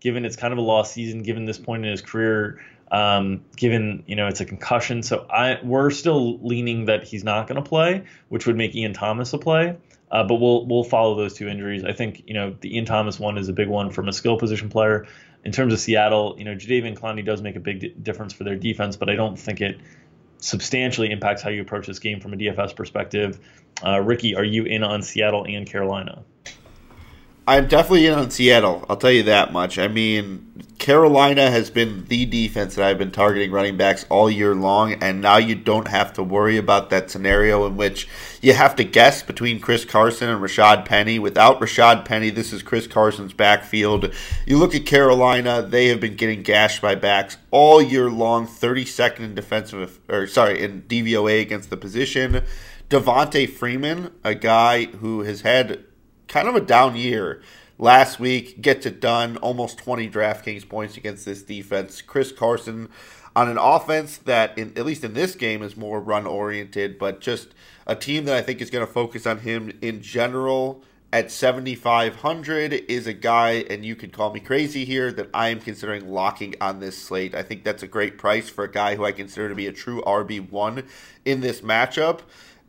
given 0.00 0.24
it's 0.24 0.36
kind 0.36 0.52
of 0.52 0.58
a 0.58 0.62
lost 0.62 0.92
season, 0.92 1.22
given 1.22 1.46
this 1.46 1.58
point 1.58 1.84
in 1.84 1.90
his 1.90 2.02
career, 2.02 2.60
um, 2.92 3.44
given 3.56 4.04
you 4.06 4.14
know 4.14 4.28
it's 4.28 4.40
a 4.40 4.44
concussion. 4.44 5.02
So 5.02 5.26
I 5.30 5.58
we're 5.62 5.90
still 5.90 6.38
leaning 6.46 6.84
that 6.84 7.04
he's 7.04 7.24
not 7.24 7.48
going 7.48 7.62
to 7.62 7.68
play, 7.68 8.04
which 8.28 8.46
would 8.46 8.56
make 8.56 8.74
Ian 8.74 8.92
Thomas 8.92 9.32
a 9.32 9.38
play. 9.38 9.76
Uh, 10.10 10.22
but 10.22 10.34
we'll 10.36 10.66
we'll 10.66 10.84
follow 10.84 11.16
those 11.16 11.34
two 11.34 11.48
injuries. 11.48 11.84
I 11.84 11.92
think 11.92 12.22
you 12.26 12.34
know 12.34 12.54
the 12.60 12.76
Ian 12.76 12.84
Thomas 12.84 13.18
one 13.18 13.38
is 13.38 13.48
a 13.48 13.52
big 13.52 13.68
one 13.68 13.90
from 13.90 14.08
a 14.08 14.12
skill 14.12 14.38
position 14.38 14.68
player. 14.68 15.06
In 15.44 15.52
terms 15.52 15.72
of 15.72 15.80
Seattle, 15.80 16.36
you 16.38 16.44
know 16.44 16.54
Jadeveon 16.54 16.96
Clowney 16.96 17.24
does 17.24 17.42
make 17.42 17.56
a 17.56 17.60
big 17.60 18.02
difference 18.02 18.32
for 18.32 18.44
their 18.44 18.56
defense, 18.56 18.96
but 18.96 19.10
I 19.10 19.16
don't 19.16 19.38
think 19.38 19.60
it 19.60 19.80
substantially 20.38 21.10
impacts 21.10 21.42
how 21.42 21.48
you 21.48 21.62
approach 21.62 21.86
this 21.86 21.98
game 21.98 22.20
from 22.20 22.34
a 22.34 22.36
DFS 22.36 22.76
perspective. 22.76 23.40
Uh, 23.84 24.00
Ricky, 24.00 24.36
are 24.36 24.44
you 24.44 24.64
in 24.64 24.84
on 24.84 25.02
Seattle 25.02 25.46
and 25.46 25.66
Carolina? 25.66 26.22
I'm 27.46 27.68
definitely 27.68 28.06
in 28.06 28.14
on 28.14 28.30
Seattle. 28.30 28.86
I'll 28.88 28.96
tell 28.96 29.10
you 29.10 29.24
that 29.24 29.52
much. 29.52 29.78
I 29.78 29.86
mean, 29.86 30.64
Carolina 30.78 31.50
has 31.50 31.68
been 31.68 32.06
the 32.06 32.24
defense 32.24 32.74
that 32.74 32.86
I've 32.86 32.96
been 32.96 33.10
targeting 33.10 33.50
running 33.50 33.76
backs 33.76 34.06
all 34.08 34.30
year 34.30 34.54
long, 34.54 34.94
and 34.94 35.20
now 35.20 35.36
you 35.36 35.54
don't 35.54 35.88
have 35.88 36.14
to 36.14 36.22
worry 36.22 36.56
about 36.56 36.88
that 36.88 37.10
scenario 37.10 37.66
in 37.66 37.76
which 37.76 38.08
you 38.40 38.54
have 38.54 38.74
to 38.76 38.84
guess 38.84 39.22
between 39.22 39.60
Chris 39.60 39.84
Carson 39.84 40.30
and 40.30 40.42
Rashaad 40.42 40.86
Penny. 40.86 41.18
Without 41.18 41.60
Rashaad 41.60 42.06
Penny, 42.06 42.30
this 42.30 42.50
is 42.50 42.62
Chris 42.62 42.86
Carson's 42.86 43.34
backfield. 43.34 44.10
You 44.46 44.56
look 44.56 44.74
at 44.74 44.86
Carolina; 44.86 45.60
they 45.60 45.88
have 45.88 46.00
been 46.00 46.16
getting 46.16 46.42
gashed 46.42 46.80
by 46.80 46.94
backs 46.94 47.36
all 47.50 47.82
year 47.82 48.08
long. 48.10 48.46
32nd 48.46 49.20
in 49.20 49.34
defensive, 49.34 50.00
or 50.08 50.26
sorry, 50.26 50.62
in 50.62 50.82
DVOA 50.82 51.42
against 51.42 51.68
the 51.68 51.76
position. 51.76 52.42
Devonta 52.88 53.48
Freeman, 53.50 54.12
a 54.22 54.34
guy 54.34 54.86
who 54.86 55.20
has 55.22 55.42
had 55.42 55.84
kind 56.28 56.48
of 56.48 56.54
a 56.54 56.60
down 56.60 56.96
year. 56.96 57.42
Last 57.76 58.20
week, 58.20 58.62
gets 58.62 58.86
it 58.86 59.00
done, 59.00 59.36
almost 59.38 59.78
20 59.78 60.08
DraftKings 60.08 60.68
points 60.68 60.96
against 60.96 61.24
this 61.24 61.42
defense. 61.42 62.02
Chris 62.02 62.30
Carson 62.30 62.88
on 63.34 63.48
an 63.48 63.58
offense 63.58 64.18
that, 64.18 64.56
in, 64.56 64.72
at 64.76 64.86
least 64.86 65.02
in 65.02 65.14
this 65.14 65.34
game, 65.34 65.62
is 65.62 65.76
more 65.76 66.00
run 66.00 66.24
oriented, 66.24 66.98
but 66.98 67.20
just 67.20 67.48
a 67.86 67.96
team 67.96 68.26
that 68.26 68.36
I 68.36 68.42
think 68.42 68.60
is 68.60 68.70
going 68.70 68.86
to 68.86 68.92
focus 68.92 69.26
on 69.26 69.40
him 69.40 69.76
in 69.82 70.02
general 70.02 70.84
at 71.14 71.30
7,500 71.30 72.72
is 72.72 73.06
a 73.06 73.12
guy, 73.12 73.64
and 73.70 73.84
you 73.84 73.94
can 73.94 74.10
call 74.10 74.32
me 74.32 74.40
crazy 74.40 74.84
here, 74.84 75.12
that 75.12 75.30
I 75.32 75.50
am 75.50 75.60
considering 75.60 76.10
locking 76.10 76.56
on 76.60 76.80
this 76.80 76.98
slate. 76.98 77.36
I 77.36 77.42
think 77.44 77.62
that's 77.62 77.84
a 77.84 77.86
great 77.86 78.18
price 78.18 78.48
for 78.48 78.64
a 78.64 78.70
guy 78.70 78.96
who 78.96 79.04
I 79.04 79.12
consider 79.12 79.48
to 79.48 79.54
be 79.54 79.68
a 79.68 79.72
true 79.72 80.02
RB1 80.02 80.84
in 81.24 81.40
this 81.40 81.60
matchup. 81.60 82.22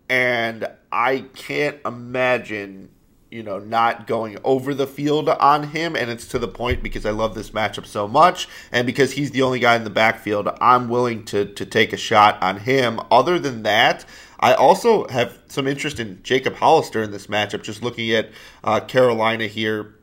And 0.08 0.68
I 0.92 1.22
can't 1.34 1.80
imagine 1.84 2.90
you 3.36 3.44
know, 3.44 3.60
not 3.60 4.08
going 4.08 4.38
over 4.46 4.74
the 4.74 4.88
field 4.88 5.28
on 5.28 5.64
him. 5.70 5.94
And 5.94 6.10
it's 6.10 6.26
to 6.30 6.40
the 6.40 6.48
point 6.48 6.82
because 6.82 7.06
I 7.06 7.12
love 7.12 7.36
this 7.36 7.52
matchup 7.52 7.86
so 7.86 8.08
much. 8.08 8.48
And 8.72 8.88
because 8.88 9.12
he's 9.12 9.32
the 9.32 9.42
only 9.42 9.60
guy 9.60 9.76
in 9.76 9.84
the 9.84 9.90
backfield, 9.90 10.48
I'm 10.62 10.88
willing 10.88 11.26
to, 11.26 11.46
to 11.46 11.66
take 11.66 11.92
a 11.92 11.98
shot 11.98 12.42
on 12.42 12.62
him. 12.62 13.02
Other 13.12 13.38
than 13.38 13.64
that, 13.64 14.06
I 14.40 14.54
also 14.54 15.06
have 15.10 15.38
some 15.50 15.68
interest 15.68 16.00
in 16.00 16.24
Jacob 16.24 16.56
Hollister 16.56 17.04
in 17.04 17.12
this 17.12 17.28
matchup, 17.28 17.62
just 17.62 17.84
looking 17.84 18.12
at 18.12 18.30
uh, 18.64 18.80
Carolina 18.80 19.48
here. 19.48 19.96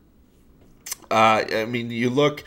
Uh, 1.09 1.43
I 1.51 1.65
mean, 1.65 1.89
you 1.89 2.11
look. 2.11 2.43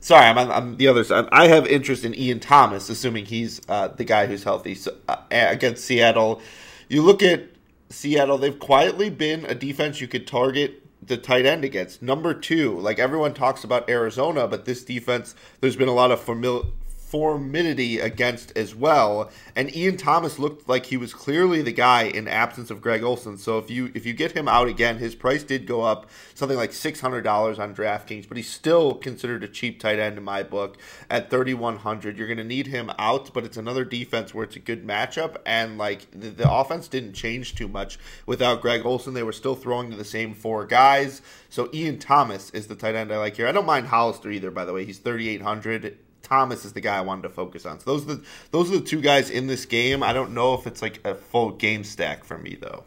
Sorry, 0.00 0.26
I'm 0.26 0.36
on, 0.36 0.76
the 0.78 0.88
other 0.88 1.04
side. 1.04 1.28
I 1.30 1.46
have 1.46 1.64
interest 1.64 2.04
in 2.04 2.18
Ian 2.18 2.40
Thomas, 2.40 2.88
assuming 2.88 3.24
he's 3.26 3.60
uh, 3.68 3.86
the 3.86 4.02
guy 4.02 4.26
who's 4.26 4.42
healthy. 4.42 4.74
So, 4.74 4.96
uh, 5.08 5.16
against 5.30 5.84
Seattle, 5.84 6.42
you 6.88 7.02
look 7.02 7.22
at 7.22 7.51
Seattle, 7.92 8.38
they've 8.38 8.58
quietly 8.58 9.10
been 9.10 9.44
a 9.44 9.54
defense 9.54 10.00
you 10.00 10.08
could 10.08 10.26
target 10.26 10.82
the 11.04 11.16
tight 11.16 11.46
end 11.46 11.64
against. 11.64 12.02
Number 12.02 12.32
two, 12.32 12.78
like 12.78 12.98
everyone 12.98 13.34
talks 13.34 13.64
about 13.64 13.90
Arizona, 13.90 14.46
but 14.46 14.64
this 14.64 14.84
defense, 14.84 15.34
there's 15.60 15.76
been 15.76 15.88
a 15.88 15.94
lot 15.94 16.10
of 16.10 16.20
familiar 16.20 16.64
formidity 17.12 18.00
against 18.00 18.56
as 18.56 18.74
well. 18.74 19.30
And 19.54 19.76
Ian 19.76 19.98
Thomas 19.98 20.38
looked 20.38 20.66
like 20.66 20.86
he 20.86 20.96
was 20.96 21.12
clearly 21.12 21.60
the 21.60 21.70
guy 21.70 22.04
in 22.04 22.26
absence 22.26 22.70
of 22.70 22.80
Greg 22.80 23.02
Olsen. 23.02 23.36
So 23.36 23.58
if 23.58 23.70
you 23.70 23.92
if 23.94 24.06
you 24.06 24.14
get 24.14 24.32
him 24.32 24.48
out 24.48 24.66
again, 24.66 24.96
his 24.96 25.14
price 25.14 25.42
did 25.42 25.66
go 25.66 25.82
up 25.82 26.08
something 26.34 26.56
like 26.56 26.72
six 26.72 27.02
hundred 27.02 27.20
dollars 27.20 27.58
on 27.58 27.74
DraftKings, 27.74 28.26
but 28.26 28.38
he's 28.38 28.48
still 28.48 28.94
considered 28.94 29.44
a 29.44 29.48
cheap 29.48 29.78
tight 29.78 29.98
end 29.98 30.16
in 30.16 30.24
my 30.24 30.42
book 30.42 30.78
at 31.10 31.28
thirty 31.28 31.52
one 31.52 31.76
hundred. 31.76 32.16
You're 32.16 32.28
going 32.28 32.38
to 32.38 32.44
need 32.44 32.68
him 32.68 32.90
out, 32.98 33.34
but 33.34 33.44
it's 33.44 33.58
another 33.58 33.84
defense 33.84 34.32
where 34.32 34.44
it's 34.44 34.56
a 34.56 34.60
good 34.60 34.86
matchup, 34.86 35.36
and 35.44 35.76
like 35.76 36.10
the, 36.12 36.30
the 36.30 36.50
offense 36.50 36.88
didn't 36.88 37.12
change 37.12 37.54
too 37.54 37.68
much 37.68 37.98
without 38.24 38.62
Greg 38.62 38.86
Olsen. 38.86 39.12
They 39.12 39.22
were 39.22 39.32
still 39.32 39.54
throwing 39.54 39.90
to 39.90 39.98
the 39.98 40.04
same 40.04 40.32
four 40.32 40.64
guys. 40.64 41.20
So 41.50 41.68
Ian 41.74 41.98
Thomas 41.98 42.48
is 42.52 42.68
the 42.68 42.74
tight 42.74 42.94
end 42.94 43.12
I 43.12 43.18
like 43.18 43.36
here. 43.36 43.48
I 43.48 43.52
don't 43.52 43.66
mind 43.66 43.88
Hollister 43.88 44.30
either, 44.30 44.50
by 44.50 44.64
the 44.64 44.72
way. 44.72 44.86
He's 44.86 44.98
thirty 44.98 45.28
eight 45.28 45.42
hundred 45.42 45.98
Thomas 46.32 46.64
is 46.64 46.72
the 46.72 46.80
guy 46.80 46.96
I 46.96 47.02
wanted 47.02 47.24
to 47.24 47.28
focus 47.28 47.66
on. 47.66 47.78
So 47.78 47.92
those 47.92 48.04
are 48.04 48.14
the 48.14 48.24
those 48.52 48.70
are 48.70 48.78
the 48.78 48.86
two 48.86 49.02
guys 49.02 49.28
in 49.28 49.48
this 49.48 49.66
game. 49.66 50.02
I 50.02 50.14
don't 50.14 50.32
know 50.32 50.54
if 50.54 50.66
it's 50.66 50.80
like 50.80 50.98
a 51.04 51.14
full 51.14 51.50
game 51.50 51.84
stack 51.84 52.24
for 52.24 52.38
me 52.38 52.56
though. 52.58 52.84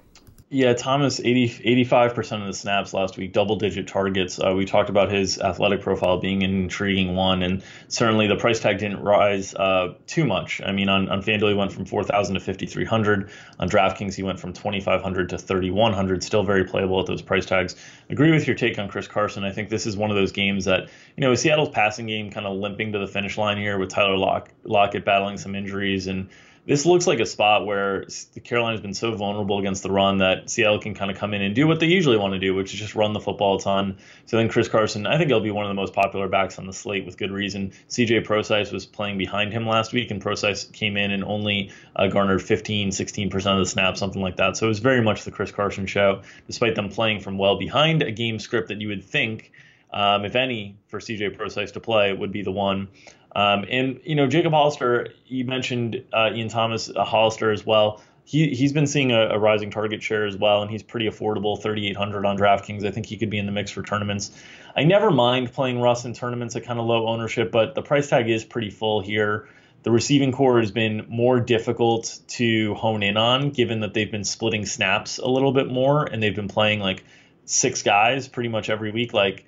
Yeah, 0.49 0.73
Thomas, 0.73 1.19
85 1.19 2.13
percent 2.13 2.43
of 2.43 2.47
the 2.47 2.53
snaps 2.53 2.93
last 2.93 3.17
week, 3.17 3.33
double 3.33 3.55
digit 3.55 3.87
targets. 3.87 4.39
Uh, 4.39 4.53
we 4.55 4.65
talked 4.65 4.91
about 4.91 5.11
his 5.11 5.39
athletic 5.39 5.81
profile 5.81 6.19
being 6.19 6.43
an 6.43 6.51
intriguing 6.51 7.15
one, 7.15 7.41
and 7.41 7.63
certainly 7.87 8.27
the 8.27 8.35
price 8.35 8.59
tag 8.59 8.77
didn't 8.77 8.99
rise 8.99 9.55
uh, 9.55 9.95
too 10.05 10.23
much. 10.23 10.61
I 10.63 10.71
mean, 10.71 10.87
on, 10.87 11.09
on 11.09 11.23
FanDuel, 11.23 11.49
he 11.49 11.55
went 11.55 11.71
from 11.71 11.85
4,000 11.85 12.35
to 12.35 12.39
5,300. 12.39 13.31
On 13.59 13.67
DraftKings, 13.67 14.13
he 14.13 14.21
went 14.21 14.39
from 14.39 14.53
2,500 14.53 15.29
to 15.29 15.37
3,100. 15.39 16.23
Still 16.23 16.43
very 16.43 16.63
playable 16.63 16.99
at 16.99 17.07
those 17.07 17.23
price 17.23 17.47
tags. 17.47 17.75
Agree 18.11 18.29
with 18.29 18.45
your 18.45 18.55
take 18.55 18.77
on 18.77 18.87
Chris 18.87 19.07
Carson. 19.07 19.43
I 19.43 19.51
think 19.51 19.69
this 19.69 19.87
is 19.87 19.97
one 19.97 20.11
of 20.11 20.15
those 20.15 20.31
games 20.31 20.65
that, 20.65 20.89
you 21.17 21.21
know, 21.21 21.33
Seattle's 21.33 21.69
passing 21.69 22.05
game 22.05 22.29
kind 22.29 22.45
of 22.45 22.55
limping 22.55 22.91
to 22.91 22.99
the 22.99 23.07
finish 23.07 23.35
line 23.39 23.57
here 23.57 23.79
with 23.79 23.89
Tyler 23.89 24.15
Lock- 24.15 24.51
Lockett 24.63 25.05
battling 25.05 25.37
some 25.37 25.55
injuries 25.55 26.05
and 26.05 26.29
this 26.67 26.85
looks 26.85 27.05
like 27.05 27.19
a 27.19 27.25
spot 27.25 27.65
where 27.65 28.05
Carolina's 28.43 28.81
been 28.81 28.95
so 28.95 29.15
vulnerable 29.15 29.59
against 29.59 29.83
the 29.83 29.91
run 29.91 30.17
that 30.17 30.49
Seattle 30.49 30.79
can 30.79 30.95
kind 30.95 31.11
of 31.11 31.17
come 31.17 31.33
in 31.35 31.43
and 31.43 31.53
do 31.53 31.67
what 31.67 31.79
they 31.79 31.85
usually 31.85 32.17
want 32.17 32.33
to 32.33 32.39
do, 32.39 32.55
which 32.55 32.73
is 32.73 32.79
just 32.79 32.95
run 32.95 33.13
the 33.13 33.19
football 33.19 33.57
a 33.57 33.61
ton. 33.61 33.97
So 34.25 34.37
then 34.37 34.49
Chris 34.49 34.67
Carson, 34.67 35.05
I 35.05 35.17
think 35.17 35.29
he'll 35.29 35.39
be 35.39 35.51
one 35.51 35.63
of 35.65 35.69
the 35.69 35.75
most 35.75 35.93
popular 35.93 36.27
backs 36.27 36.57
on 36.57 36.65
the 36.65 36.73
slate 36.73 37.05
with 37.05 37.17
good 37.17 37.31
reason. 37.31 37.71
CJ 37.89 38.25
Prosise 38.25 38.71
was 38.71 38.87
playing 38.87 39.19
behind 39.19 39.53
him 39.53 39.67
last 39.67 39.93
week, 39.93 40.09
and 40.09 40.19
Prosise 40.19 40.63
came 40.65 40.97
in 40.97 41.11
and 41.11 41.23
only 41.23 41.71
uh, 41.95 42.07
garnered 42.07 42.41
15, 42.41 42.89
16% 42.89 43.33
of 43.33 43.59
the 43.59 43.65
snaps, 43.67 43.99
something 43.99 44.21
like 44.21 44.37
that. 44.37 44.57
So 44.57 44.65
it 44.65 44.69
was 44.69 44.79
very 44.79 45.01
much 45.01 45.23
the 45.23 45.31
Chris 45.31 45.51
Carson 45.51 45.85
show, 45.85 46.23
despite 46.47 46.73
them 46.73 46.89
playing 46.89 47.19
from 47.19 47.37
well 47.37 47.59
behind 47.59 48.01
a 48.01 48.11
game 48.11 48.39
script 48.39 48.69
that 48.69 48.81
you 48.81 48.87
would 48.87 49.03
think, 49.03 49.51
um, 49.93 50.25
if 50.25 50.35
any, 50.35 50.77
for 50.87 50.99
CJ 50.99 51.37
Prosise 51.37 51.71
to 51.73 51.79
play 51.79 52.11
would 52.11 52.31
be 52.31 52.41
the 52.41 52.51
one. 52.51 52.87
Um, 53.35 53.65
and 53.69 53.99
you 54.03 54.15
know, 54.15 54.27
Jacob 54.27 54.53
Hollister, 54.53 55.09
you 55.27 55.43
mentioned 55.45 56.03
uh, 56.13 56.31
Ian 56.33 56.47
Thomas 56.47 56.89
uh, 56.89 57.03
Hollister 57.03 57.51
as 57.51 57.65
well. 57.65 58.01
He 58.23 58.49
he's 58.55 58.73
been 58.73 58.87
seeing 58.87 59.11
a, 59.11 59.27
a, 59.29 59.37
rising 59.37 59.69
target 59.69 60.01
share 60.01 60.25
as 60.25 60.35
well, 60.37 60.61
and 60.61 60.71
he's 60.71 60.81
pretty 60.81 61.07
affordable, 61.07 61.61
3,800 61.61 62.25
on 62.25 62.37
DraftKings. 62.37 62.85
I 62.85 62.91
think 62.91 63.05
he 63.05 63.17
could 63.17 63.29
be 63.29 63.37
in 63.37 63.45
the 63.45 63.51
mix 63.51 63.69
for 63.71 63.83
tournaments. 63.83 64.31
I 64.75 64.83
never 64.83 65.11
mind 65.11 65.51
playing 65.51 65.79
Russ 65.79 66.05
in 66.05 66.13
tournaments 66.13 66.55
at 66.55 66.63
kind 66.63 66.79
of 66.79 66.85
low 66.85 67.07
ownership, 67.07 67.51
but 67.51 67.75
the 67.75 67.81
price 67.81 68.09
tag 68.09 68.29
is 68.29 68.43
pretty 68.43 68.71
full 68.71 69.01
here. 69.01 69.47
The 69.83 69.91
receiving 69.91 70.31
corps 70.31 70.61
has 70.61 70.71
been 70.71 71.05
more 71.09 71.39
difficult 71.39 72.19
to 72.29 72.73
hone 72.73 73.03
in 73.03 73.17
on, 73.17 73.51
given 73.51 73.81
that 73.81 73.93
they've 73.93 74.09
been 74.09 74.23
splitting 74.23 74.65
snaps 74.65 75.19
a 75.19 75.27
little 75.27 75.51
bit 75.51 75.67
more, 75.67 76.05
and 76.05 76.23
they've 76.23 76.35
been 76.35 76.47
playing 76.47 76.79
like 76.79 77.03
six 77.43 77.83
guys 77.83 78.27
pretty 78.27 78.49
much 78.49 78.69
every 78.69 78.91
week. 78.91 79.13
Like 79.13 79.45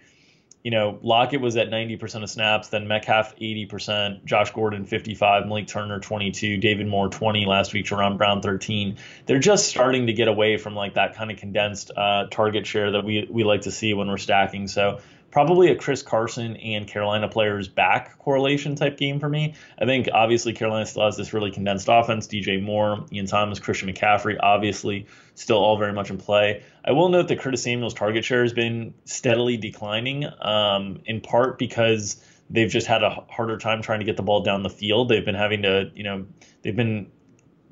you 0.68 0.72
know, 0.72 1.00
Lockett 1.02 1.40
was 1.40 1.56
at 1.56 1.70
90% 1.70 2.24
of 2.24 2.30
snaps, 2.30 2.68
then 2.68 2.90
Metcalf 2.90 3.34
80%, 3.38 4.26
Josh 4.26 4.52
Gordon 4.52 4.84
55, 4.84 5.48
Malik 5.48 5.66
Turner 5.66 6.02
22, 6.02 6.58
David 6.58 6.88
Moore 6.88 7.08
20 7.08 7.46
last 7.46 7.72
week, 7.72 7.86
Jaron 7.86 8.18
Brown 8.18 8.42
13. 8.42 8.98
They're 9.28 9.40
just 9.40 9.70
starting 9.70 10.08
to 10.08 10.14
get 10.14 10.28
away 10.28 10.58
from 10.58 10.76
like 10.76 10.96
that 10.96 11.16
kind 11.16 11.32
of 11.32 11.38
condensed 11.38 11.92
uh, 11.96 12.26
target 12.30 12.68
share 12.68 12.92
that 12.92 13.06
we 13.06 13.26
we 13.32 13.46
like 13.46 13.62
to 13.62 13.72
see 13.72 13.94
when 13.94 14.10
we're 14.10 14.18
stacking. 14.18 14.68
So 14.68 15.00
probably 15.32 15.70
a 15.70 15.76
Chris 15.76 16.02
Carson 16.02 16.56
and 16.58 16.88
Carolina 16.88 17.28
players 17.28 17.68
back 17.68 18.18
correlation 18.20 18.76
type 18.76 18.98
game 18.98 19.20
for 19.20 19.30
me. 19.30 19.54
I 19.80 19.86
think 19.86 20.08
obviously 20.14 20.54
Carolina 20.54 20.86
still 20.86 21.06
has 21.06 21.18
this 21.18 21.34
really 21.34 21.52
condensed 21.52 21.88
offense. 21.90 22.28
DJ 22.28 22.62
Moore, 22.62 23.06
Ian 23.12 23.26
Thomas, 23.26 23.60
Christian 23.60 23.92
McCaffrey, 23.92 24.38
obviously 24.40 25.06
still 25.36 25.58
all 25.58 25.78
very 25.78 25.94
much 25.94 26.10
in 26.10 26.18
play. 26.18 26.64
I 26.86 26.92
will 26.92 27.10
note 27.10 27.28
that 27.28 27.40
Curtis 27.40 27.64
Samuel's 27.64 27.94
target 27.94 28.26
share 28.26 28.42
has 28.42 28.54
been 28.54 28.94
steadily 29.06 29.58
declining, 29.58 30.26
um, 30.42 31.02
in 31.06 31.22
part 31.22 31.60
because 31.60 32.24
they've 32.50 32.70
just 32.70 32.88
had 32.88 33.04
a 33.04 33.26
harder 33.30 33.58
time 33.58 33.82
trying 33.82 34.00
to 34.00 34.06
get 34.06 34.18
the 34.18 34.24
ball 34.24 34.42
down 34.42 34.64
the 34.64 34.70
field. 34.70 35.10
They've 35.10 35.26
been 35.26 35.36
having 35.36 35.64
to, 35.64 35.92
you 35.94 36.04
know, 36.04 36.26
they've 36.62 36.76
been 36.76 37.12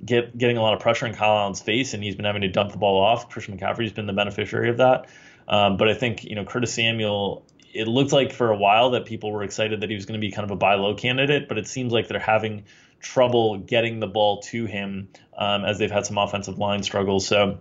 get 0.03 0.37
getting 0.37 0.57
a 0.57 0.61
lot 0.61 0.73
of 0.73 0.79
pressure 0.79 1.05
in 1.05 1.13
Kyle 1.13 1.37
Allen's 1.37 1.61
face, 1.61 1.93
and 1.93 2.03
he's 2.03 2.15
been 2.15 2.25
having 2.25 2.41
to 2.41 2.49
dump 2.49 2.71
the 2.71 2.77
ball 2.77 3.01
off. 3.01 3.29
Christian 3.29 3.57
McCaffrey's 3.57 3.93
been 3.93 4.07
the 4.07 4.13
beneficiary 4.13 4.69
of 4.69 4.77
that. 4.77 5.07
Um, 5.47 5.77
but 5.77 5.89
I 5.89 5.93
think 5.93 6.23
you 6.23 6.35
know 6.35 6.45
Curtis 6.45 6.73
Samuel. 6.73 7.45
It 7.73 7.89
looked 7.89 8.13
like 8.13 8.31
for 8.31 8.51
a 8.51 8.55
while 8.55 8.91
that 8.91 9.05
people 9.05 9.33
were 9.33 9.43
excited 9.43 9.81
that 9.81 9.89
he 9.89 9.95
was 9.95 10.05
going 10.05 10.17
to 10.17 10.25
be 10.25 10.31
kind 10.31 10.45
of 10.45 10.51
a 10.51 10.55
buy 10.55 10.75
low 10.75 10.95
candidate, 10.95 11.49
but 11.49 11.57
it 11.57 11.67
seems 11.67 11.91
like 11.91 12.07
they're 12.07 12.19
having 12.19 12.63
trouble 13.01 13.57
getting 13.57 13.99
the 13.99 14.07
ball 14.07 14.41
to 14.41 14.65
him 14.65 15.09
um, 15.37 15.65
as 15.65 15.77
they've 15.77 15.91
had 15.91 16.05
some 16.05 16.17
offensive 16.17 16.57
line 16.57 16.83
struggles. 16.83 17.27
So 17.27 17.59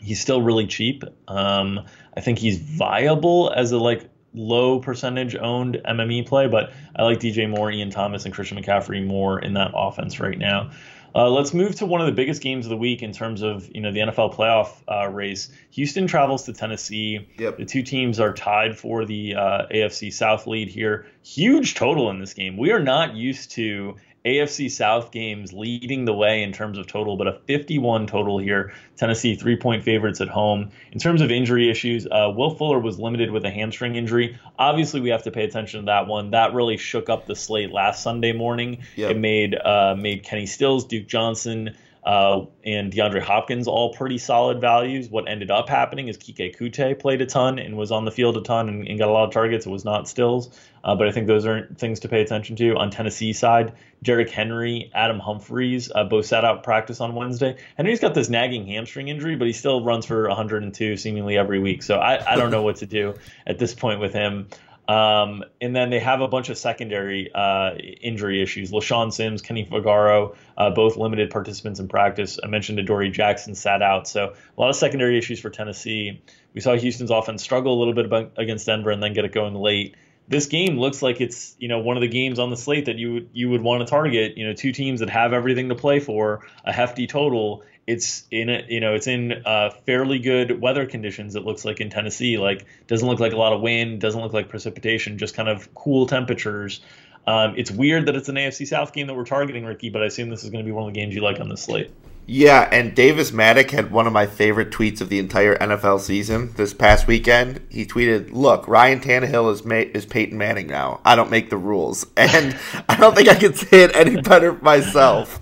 he's 0.00 0.20
still 0.20 0.40
really 0.40 0.66
cheap. 0.66 1.04
Um, 1.28 1.80
I 2.16 2.20
think 2.20 2.38
he's 2.38 2.58
viable 2.58 3.52
as 3.54 3.72
a 3.72 3.78
like 3.78 4.08
low 4.32 4.80
percentage 4.80 5.36
owned 5.36 5.80
MME 5.84 6.26
play, 6.26 6.48
but 6.48 6.72
I 6.96 7.02
like 7.02 7.20
DJ 7.20 7.48
Moore, 7.48 7.70
Ian 7.70 7.90
Thomas, 7.90 8.24
and 8.24 8.34
Christian 8.34 8.62
McCaffrey 8.62 9.04
more 9.04 9.38
in 9.38 9.54
that 9.54 9.72
offense 9.74 10.20
right 10.20 10.38
now. 10.38 10.70
Uh, 11.14 11.28
let's 11.28 11.52
move 11.52 11.74
to 11.76 11.86
one 11.86 12.00
of 12.00 12.06
the 12.06 12.12
biggest 12.12 12.42
games 12.42 12.66
of 12.66 12.70
the 12.70 12.76
week 12.76 13.02
in 13.02 13.12
terms 13.12 13.42
of 13.42 13.68
you 13.74 13.80
know 13.80 13.92
the 13.92 14.00
NFL 14.00 14.34
playoff 14.34 14.68
uh, 14.88 15.08
race. 15.08 15.50
Houston 15.72 16.06
travels 16.06 16.44
to 16.44 16.52
Tennessee. 16.52 17.28
Yep. 17.38 17.58
The 17.58 17.64
two 17.64 17.82
teams 17.82 18.20
are 18.20 18.32
tied 18.32 18.78
for 18.78 19.04
the 19.04 19.34
uh, 19.34 19.66
AFC 19.72 20.12
South 20.12 20.46
lead 20.46 20.68
here. 20.68 21.06
Huge 21.22 21.74
total 21.74 22.10
in 22.10 22.18
this 22.18 22.34
game. 22.34 22.56
We 22.56 22.72
are 22.72 22.82
not 22.82 23.14
used 23.14 23.52
to 23.52 23.96
AFC 24.24 24.70
South 24.70 25.12
games 25.12 25.52
leading 25.52 26.04
the 26.04 26.12
way 26.12 26.42
in 26.42 26.52
terms 26.52 26.76
of 26.76 26.86
total, 26.86 27.16
but 27.16 27.26
a 27.26 27.32
51 27.46 28.06
total 28.06 28.38
here. 28.38 28.72
Tennessee 28.96 29.34
three 29.34 29.56
point 29.56 29.82
favorites 29.82 30.20
at 30.20 30.28
home. 30.28 30.70
In 30.92 30.98
terms 30.98 31.22
of 31.22 31.30
injury 31.30 31.70
issues, 31.70 32.06
uh, 32.06 32.30
Will 32.34 32.54
Fuller 32.54 32.78
was 32.78 32.98
limited 32.98 33.30
with 33.30 33.44
a 33.46 33.50
hamstring 33.50 33.96
injury. 33.96 34.38
Obviously, 34.58 35.00
we 35.00 35.08
have 35.08 35.22
to 35.22 35.30
pay 35.30 35.44
attention 35.44 35.80
to 35.80 35.86
that 35.86 36.06
one. 36.06 36.32
That 36.32 36.52
really 36.52 36.76
shook 36.76 37.08
up 37.08 37.26
the 37.26 37.34
slate 37.34 37.72
last 37.72 38.02
Sunday 38.02 38.32
morning. 38.32 38.82
Yep. 38.96 39.10
It 39.12 39.18
made 39.18 39.54
uh, 39.54 39.94
made 39.98 40.22
Kenny 40.22 40.46
Stills, 40.46 40.84
Duke 40.84 41.06
Johnson, 41.06 41.74
uh, 42.04 42.44
and 42.64 42.92
DeAndre 42.92 43.20
Hopkins 43.20 43.68
all 43.68 43.92
pretty 43.94 44.18
solid 44.18 44.60
values. 44.60 45.08
What 45.08 45.28
ended 45.28 45.50
up 45.50 45.68
happening 45.68 46.08
is 46.08 46.16
Keke 46.16 46.56
Coutee 46.56 46.98
played 46.98 47.20
a 47.20 47.26
ton 47.26 47.58
and 47.58 47.76
was 47.76 47.90
on 47.90 48.04
the 48.04 48.10
field 48.10 48.36
a 48.36 48.42
ton 48.42 48.68
and, 48.68 48.86
and 48.86 48.98
got 48.98 49.08
a 49.08 49.12
lot 49.12 49.24
of 49.24 49.32
targets. 49.32 49.66
It 49.66 49.70
was 49.70 49.84
not 49.84 50.08
Stills, 50.08 50.50
uh, 50.84 50.94
but 50.94 51.08
I 51.08 51.12
think 51.12 51.26
those 51.26 51.46
are 51.46 51.66
things 51.76 52.00
to 52.00 52.08
pay 52.08 52.22
attention 52.22 52.56
to. 52.56 52.76
On 52.76 52.90
Tennessee 52.90 53.32
side, 53.32 53.74
Derrick 54.02 54.30
Henry, 54.30 54.90
Adam 54.94 55.18
Humphries 55.18 55.90
uh, 55.94 56.04
both 56.04 56.26
sat 56.26 56.44
out 56.44 56.62
practice 56.62 57.00
on 57.00 57.14
Wednesday. 57.14 57.56
Henry's 57.76 58.00
got 58.00 58.14
this 58.14 58.28
nagging 58.28 58.66
hamstring 58.66 59.08
injury, 59.08 59.36
but 59.36 59.46
he 59.46 59.52
still 59.52 59.84
runs 59.84 60.06
for 60.06 60.28
102 60.28 60.96
seemingly 60.96 61.36
every 61.36 61.58
week. 61.58 61.82
So 61.82 61.96
I, 61.96 62.32
I 62.32 62.36
don't 62.36 62.50
know 62.50 62.62
what 62.62 62.76
to 62.76 62.86
do 62.86 63.14
at 63.46 63.58
this 63.58 63.74
point 63.74 64.00
with 64.00 64.12
him. 64.12 64.48
Um, 64.90 65.44
and 65.60 65.76
then 65.76 65.90
they 65.90 66.00
have 66.00 66.20
a 66.20 66.26
bunch 66.26 66.48
of 66.48 66.58
secondary 66.58 67.30
uh, 67.32 67.74
injury 67.76 68.42
issues. 68.42 68.72
LeShaun 68.72 69.12
Sims, 69.12 69.40
Kenny 69.40 69.64
Vaccaro, 69.64 70.34
uh, 70.58 70.70
both 70.70 70.96
limited 70.96 71.30
participants 71.30 71.78
in 71.78 71.86
practice. 71.86 72.40
I 72.42 72.48
mentioned 72.48 72.80
Adoree 72.80 73.10
Jackson 73.10 73.54
sat 73.54 73.82
out. 73.82 74.08
So 74.08 74.34
a 74.34 74.60
lot 74.60 74.68
of 74.68 74.74
secondary 74.74 75.16
issues 75.16 75.38
for 75.38 75.48
Tennessee. 75.48 76.20
We 76.54 76.60
saw 76.60 76.74
Houston's 76.74 77.12
offense 77.12 77.40
struggle 77.40 77.74
a 77.74 77.78
little 77.78 77.94
bit 77.94 78.32
against 78.36 78.66
Denver 78.66 78.90
and 78.90 79.00
then 79.00 79.12
get 79.12 79.24
it 79.24 79.32
going 79.32 79.54
late. 79.54 79.94
This 80.30 80.46
game 80.46 80.78
looks 80.78 81.02
like 81.02 81.20
it's 81.20 81.56
you 81.58 81.66
know 81.66 81.80
one 81.80 81.96
of 81.96 82.00
the 82.00 82.08
games 82.08 82.38
on 82.38 82.50
the 82.50 82.56
slate 82.56 82.84
that 82.84 82.96
you 82.96 83.14
would 83.14 83.30
you 83.32 83.50
would 83.50 83.62
want 83.62 83.80
to 83.80 83.90
target. 83.90 84.38
You 84.38 84.46
know, 84.46 84.54
two 84.54 84.70
teams 84.70 85.00
that 85.00 85.10
have 85.10 85.32
everything 85.32 85.68
to 85.70 85.74
play 85.74 85.98
for, 85.98 86.46
a 86.64 86.72
hefty 86.72 87.08
total, 87.08 87.64
it's 87.88 88.22
in 88.30 88.48
a, 88.48 88.64
you 88.68 88.78
know 88.78 88.94
it's 88.94 89.08
in 89.08 89.42
uh, 89.44 89.70
fairly 89.86 90.20
good 90.20 90.60
weather 90.60 90.86
conditions. 90.86 91.34
It 91.34 91.44
looks 91.44 91.64
like 91.64 91.80
in 91.80 91.90
Tennessee, 91.90 92.38
like 92.38 92.64
doesn't 92.86 93.08
look 93.08 93.18
like 93.18 93.32
a 93.32 93.36
lot 93.36 93.52
of 93.52 93.60
wind, 93.60 94.00
doesn't 94.00 94.20
look 94.20 94.32
like 94.32 94.48
precipitation, 94.48 95.18
just 95.18 95.34
kind 95.34 95.48
of 95.48 95.74
cool 95.74 96.06
temperatures. 96.06 96.80
Um, 97.26 97.54
it's 97.56 97.72
weird 97.72 98.06
that 98.06 98.14
it's 98.14 98.28
an 98.28 98.36
AFC 98.36 98.68
South 98.68 98.92
game 98.92 99.08
that 99.08 99.14
we're 99.14 99.24
targeting, 99.24 99.64
Ricky, 99.64 99.90
but 99.90 100.00
I 100.00 100.06
assume 100.06 100.30
this 100.30 100.44
is 100.44 100.50
going 100.50 100.64
to 100.64 100.68
be 100.68 100.72
one 100.72 100.88
of 100.88 100.94
the 100.94 101.00
games 101.00 101.12
you 101.12 101.22
like 101.22 101.40
on 101.40 101.48
this 101.48 101.62
slate. 101.62 101.90
Yeah, 102.32 102.68
and 102.70 102.94
Davis 102.94 103.32
Mattek 103.32 103.72
had 103.72 103.90
one 103.90 104.06
of 104.06 104.12
my 104.12 104.24
favorite 104.24 104.70
tweets 104.70 105.00
of 105.00 105.08
the 105.08 105.18
entire 105.18 105.56
NFL 105.56 105.98
season 105.98 106.52
this 106.54 106.72
past 106.72 107.08
weekend. 107.08 107.60
He 107.70 107.84
tweeted, 107.84 108.28
"Look, 108.30 108.68
Ryan 108.68 109.00
Tannehill 109.00 109.52
is 109.52 109.64
Ma- 109.64 109.90
is 109.92 110.06
Peyton 110.06 110.38
Manning 110.38 110.68
now. 110.68 111.00
I 111.04 111.16
don't 111.16 111.32
make 111.32 111.50
the 111.50 111.56
rules, 111.56 112.06
and 112.16 112.56
I 112.88 112.94
don't 112.94 113.16
think 113.16 113.28
I 113.28 113.34
can 113.34 113.54
say 113.54 113.82
it 113.82 113.96
any 113.96 114.20
better 114.20 114.52
myself. 114.62 115.40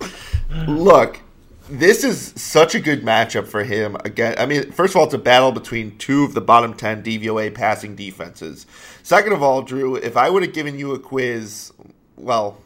Look, 0.67 1.19
this 1.69 2.03
is 2.03 2.33
such 2.35 2.73
a 2.73 2.79
good 2.79 3.03
matchup 3.03 3.45
for 3.45 3.63
him. 3.63 3.95
Again, 4.03 4.33
I 4.39 4.47
mean, 4.47 4.71
first 4.71 4.95
of 4.95 4.97
all, 4.97 5.03
it's 5.03 5.13
a 5.13 5.19
battle 5.19 5.51
between 5.51 5.95
two 5.99 6.23
of 6.23 6.33
the 6.33 6.41
bottom 6.41 6.73
ten 6.73 7.03
DVOA 7.03 7.53
passing 7.53 7.95
defenses. 7.95 8.65
Second 9.03 9.33
of 9.33 9.43
all, 9.43 9.61
Drew, 9.61 9.95
if 9.95 10.17
I 10.17 10.31
would 10.31 10.41
have 10.41 10.53
given 10.53 10.79
you 10.79 10.93
a 10.93 10.99
quiz, 10.99 11.71
well, 12.17 12.57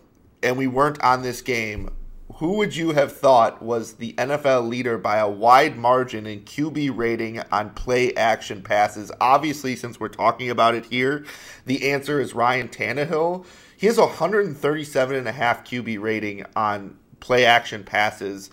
and 0.41 0.55
we 0.55 0.67
weren't 0.67 1.03
on 1.03 1.23
this 1.23 1.41
game, 1.41 1.89
who 2.37 2.53
would 2.53 2.75
you 2.75 2.91
have 2.91 3.15
thought 3.15 3.61
was 3.61 3.93
the 3.93 4.13
NFL 4.13 4.67
leader 4.67 4.97
by 4.97 5.17
a 5.17 5.29
wide 5.29 5.77
margin 5.77 6.25
in 6.25 6.41
QB 6.41 6.95
rating 6.95 7.39
on 7.51 7.69
play 7.71 8.13
action 8.15 8.61
passes? 8.61 9.11
Obviously, 9.21 9.75
since 9.75 9.99
we're 9.99 10.07
talking 10.07 10.49
about 10.49 10.73
it 10.73 10.85
here, 10.85 11.25
the 11.65 11.91
answer 11.91 12.19
is 12.19 12.33
Ryan 12.33 12.69
Tannehill. 12.69 13.45
He 13.77 13.87
has 13.87 13.97
a 13.97 14.05
137 14.05 15.15
and 15.15 15.27
a 15.27 15.31
half 15.31 15.63
QB 15.63 16.01
rating 16.01 16.45
on 16.55 16.97
play 17.19 17.45
action 17.45 17.83
passes 17.83 18.49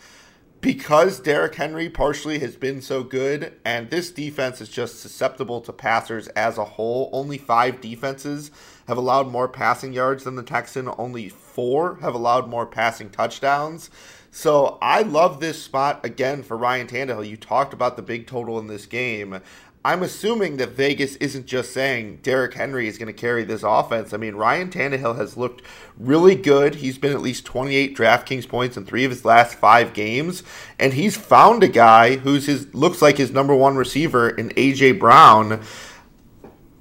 because 0.60 1.20
Derrick 1.20 1.54
Henry 1.54 1.88
partially 1.88 2.38
has 2.40 2.54
been 2.56 2.82
so 2.82 3.02
good, 3.02 3.54
and 3.64 3.88
this 3.88 4.10
defense 4.10 4.60
is 4.60 4.68
just 4.68 5.00
susceptible 5.00 5.60
to 5.62 5.72
passers 5.72 6.28
as 6.28 6.58
a 6.58 6.64
whole. 6.64 7.08
Only 7.12 7.38
five 7.38 7.80
defenses 7.80 8.50
have 8.86 8.98
allowed 8.98 9.28
more 9.28 9.48
passing 9.48 9.92
yards 9.94 10.24
than 10.24 10.36
the 10.36 10.42
Texan. 10.42 10.90
Only 10.98 11.30
four 11.60 11.96
have 11.96 12.14
allowed 12.14 12.48
more 12.48 12.64
passing 12.64 13.10
touchdowns. 13.10 13.90
So 14.30 14.78
I 14.80 15.02
love 15.02 15.40
this 15.40 15.62
spot 15.62 16.00
again 16.06 16.42
for 16.42 16.56
Ryan 16.56 16.86
Tannehill. 16.86 17.28
You 17.28 17.36
talked 17.36 17.74
about 17.74 17.96
the 17.96 18.02
big 18.02 18.26
total 18.26 18.58
in 18.58 18.66
this 18.66 18.86
game. 18.86 19.42
I'm 19.84 20.02
assuming 20.02 20.56
that 20.56 20.70
Vegas 20.70 21.16
isn't 21.16 21.44
just 21.44 21.74
saying 21.74 22.20
Derrick 22.22 22.54
Henry 22.54 22.88
is 22.88 22.96
going 22.96 23.08
to 23.08 23.12
carry 23.12 23.44
this 23.44 23.62
offense. 23.62 24.14
I 24.14 24.16
mean, 24.16 24.36
Ryan 24.36 24.70
Tannehill 24.70 25.18
has 25.18 25.36
looked 25.36 25.60
really 25.98 26.34
good. 26.34 26.76
He's 26.76 26.96
been 26.96 27.12
at 27.12 27.20
least 27.20 27.44
28 27.44 27.94
DraftKings 27.94 28.48
points 28.48 28.78
in 28.78 28.86
three 28.86 29.04
of 29.04 29.10
his 29.10 29.26
last 29.26 29.56
five 29.56 29.92
games, 29.92 30.42
and 30.78 30.94
he's 30.94 31.14
found 31.14 31.62
a 31.62 31.68
guy 31.68 32.16
who's 32.16 32.46
his 32.46 32.72
looks 32.74 33.02
like 33.02 33.18
his 33.18 33.32
number 33.32 33.54
one 33.54 33.76
receiver 33.76 34.30
in 34.30 34.48
AJ 34.50 34.98
Brown. 34.98 35.62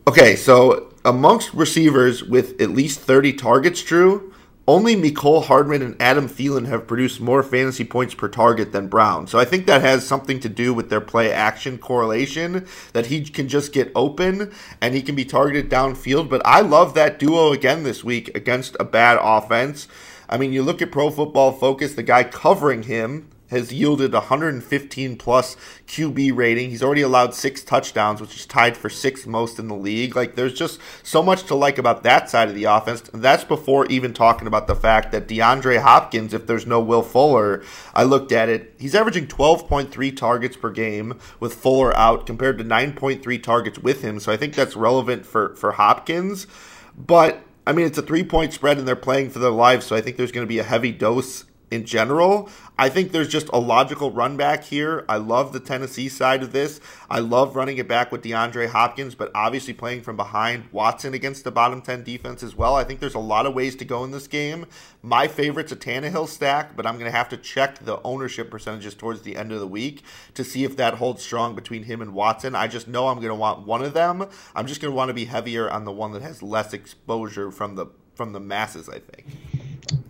Okay, 0.08 0.38
so 0.38 0.94
amongst 1.04 1.54
receivers 1.54 2.24
with 2.24 2.62
at 2.62 2.70
least 2.70 3.02
30 3.02 3.34
targets, 3.34 3.84
Drew, 3.84 4.34
only 4.70 4.96
Mecole 4.96 5.46
Hardman 5.46 5.82
and 5.82 6.00
Adam 6.00 6.30
Thielen 6.30 6.68
have 6.68 6.86
produced 6.86 7.20
more 7.20 7.42
fantasy 7.42 7.84
points 7.84 8.14
per 8.14 8.28
target 8.28 8.72
than 8.72 8.88
Brown. 8.88 9.26
So 9.26 9.40
I 9.40 9.44
think 9.44 9.66
that 9.66 9.82
has 9.82 10.06
something 10.06 10.40
to 10.42 10.48
do 10.48 10.76
with 10.76 10.92
their 10.92 11.02
play 11.02 11.34
action 11.34 11.80
correlation 11.80 12.68
that 12.94 13.08
he 13.08 13.24
can 13.24 13.48
just 13.48 13.74
get 13.74 13.92
open 13.96 14.54
and 14.80 14.94
he 14.94 15.02
can 15.02 15.16
be 15.16 15.26
targeted 15.26 15.72
downfield. 15.72 16.30
But 16.30 16.44
I 16.46 16.62
love 16.62 16.94
that 16.94 17.18
duo 17.18 17.52
again 17.52 17.82
this 17.82 18.04
week 18.04 18.36
against 18.38 18.78
a 18.80 18.84
bad 18.84 19.18
offense. 19.20 19.88
I 20.30 20.38
mean, 20.38 20.54
you 20.54 20.62
look 20.62 20.84
at 20.84 20.92
Pro 20.92 21.10
Football 21.10 21.54
Focus, 21.54 21.96
the 21.96 22.04
guy 22.04 22.24
covering 22.24 22.84
him 22.84 23.28
has 23.50 23.74
yielded 23.74 24.14
115 24.14 25.18
plus 25.18 25.56
QB 25.88 26.36
rating. 26.36 26.70
He's 26.70 26.84
already 26.84 27.02
allowed 27.02 27.34
six 27.34 27.64
touchdowns, 27.64 28.22
which 28.22 28.36
is 28.36 28.46
tied 28.46 28.78
for 28.78 28.90
sixth 28.90 29.28
most 29.28 29.60
in 29.60 29.68
the 29.68 29.76
league. 29.76 30.16
Like, 30.16 30.36
there's 30.36 30.54
just 30.54 30.80
so 31.04 31.22
much 31.24 31.44
to 31.44 31.56
like 31.56 31.78
about 31.78 32.04
that 32.04 32.30
side 32.30 32.50
of 32.50 32.56
the 32.56 32.66
offense. 32.66 33.08
And 33.10 33.22
that's 33.22 33.44
before 33.44 33.86
even 33.88 34.14
talking 34.14 34.48
about 34.48 34.68
the 34.68 34.76
fact 34.76 35.12
that 35.12 35.28
DeAndre 35.28 35.82
Hopkins, 35.82 36.34
if 36.34 36.48
there's 36.48 36.66
no 36.68 36.80
Will 36.80 37.04
Fuller, 37.04 37.64
I 37.94 38.04
looked 38.04 38.32
at 38.32 38.50
it, 38.50 38.74
he's 38.80 38.96
averaging 38.96 39.28
12.3 39.28 40.16
targets 40.16 40.56
per 40.56 40.70
game 40.70 41.20
with 41.40 41.56
Fuller 41.56 41.96
out 41.96 42.26
compared 42.26 42.58
to 42.60 42.64
9.3 42.64 43.44
targets 43.44 43.80
with 43.80 44.02
him. 44.02 44.20
So 44.20 44.32
I 44.32 44.38
think 44.38 44.54
that's 44.54 44.76
relevant 44.76 45.26
for, 45.26 45.56
for 45.56 45.74
Hopkins. 45.74 46.48
But 46.96 47.42
I 47.66 47.72
mean, 47.72 47.86
it's 47.86 47.98
a 47.98 48.04
three 48.04 48.24
point 48.24 48.54
spread 48.54 48.78
and 48.78 48.88
they're 48.88 48.96
playing 48.96 49.30
for 49.30 49.40
their 49.40 49.52
lives. 49.52 49.86
So 49.86 49.96
I 49.96 50.02
think 50.02 50.18
there's 50.18 50.32
going 50.32 50.46
to 50.46 50.50
be 50.50 50.60
a 50.60 50.64
heavy 50.64 50.92
dose 50.92 51.46
in 51.72 51.86
general. 51.86 52.50
I 52.78 52.90
think 52.90 53.12
there's 53.12 53.28
just 53.28 53.50
a 53.50 53.60
logical 53.60 54.12
run 54.12 54.38
back 54.38 54.64
here. 54.64 55.06
I 55.10 55.18
love 55.18 55.54
the 55.54 55.60
Tennessee 55.60 56.10
side 56.10 56.42
of 56.42 56.52
this. 56.52 56.80
I 57.10 57.20
love 57.20 57.56
running 57.56 57.78
it 57.78 57.88
back 57.88 58.12
with 58.12 58.24
DeAndre 58.24 58.70
Hopkins, 58.70 59.16
but 59.16 59.32
obviously 59.36 59.74
playing 59.74 60.02
from 60.02 60.16
behind 60.16 60.66
Watson 60.72 61.14
against 61.14 61.44
the 61.44 61.52
bottom 61.52 61.82
10 61.82 62.04
defense 62.04 62.42
as 62.42 62.56
well. 62.56 62.76
I 62.76 62.84
think 62.84 63.00
there's 63.00 63.16
a 63.16 63.20
lot 63.20 63.46
of 63.46 63.54
ways 63.54 63.76
to 63.78 63.86
go 63.86 64.04
in 64.04 64.12
this 64.12 64.28
game. 64.28 64.66
My 65.02 65.28
favorite's 65.28 65.72
a 65.72 65.76
Tannehill 65.76 66.28
stack, 66.28 66.76
but 66.76 66.86
I'm 66.86 66.96
going 66.96 67.12
to 67.12 67.18
have 67.18 67.30
to 67.30 67.38
check 67.38 67.80
the 67.80 68.02
ownership 68.04 68.50
percentages 68.50 68.96
towards 68.96 69.22
the 69.22 69.36
end 69.36 69.52
of 69.52 69.60
the 69.60 69.68
week 69.68 70.04
to 70.34 70.44
see 70.44 70.64
if 70.64 70.78
that 70.78 70.96
holds 70.96 71.24
strong 71.24 71.56
between 71.56 71.84
him 71.84 72.02
and 72.02 72.14
Watson. 72.14 72.56
I 72.56 72.68
just 72.68 72.88
know 72.88 73.08
I'm 73.08 73.18
going 73.18 73.28
to 73.28 73.36
want 73.36 73.66
one 73.66 73.84
of 73.84 73.94
them. 73.94 74.28
I'm 74.56 74.68
just 74.68 74.82
going 74.82 74.92
to 74.92 74.96
want 74.96 75.10
to 75.10 75.14
be 75.14 75.26
heavier 75.26 75.70
on 75.70 75.86
the 75.86 75.92
one 75.92 76.14
that 76.14 76.22
has 76.22 76.42
less 76.42 76.74
exposure 76.74 77.52
from 77.52 77.76
the 77.76 77.88
from 78.20 78.34
the 78.34 78.40
masses, 78.42 78.90
I 78.90 79.00
think. 79.00 79.26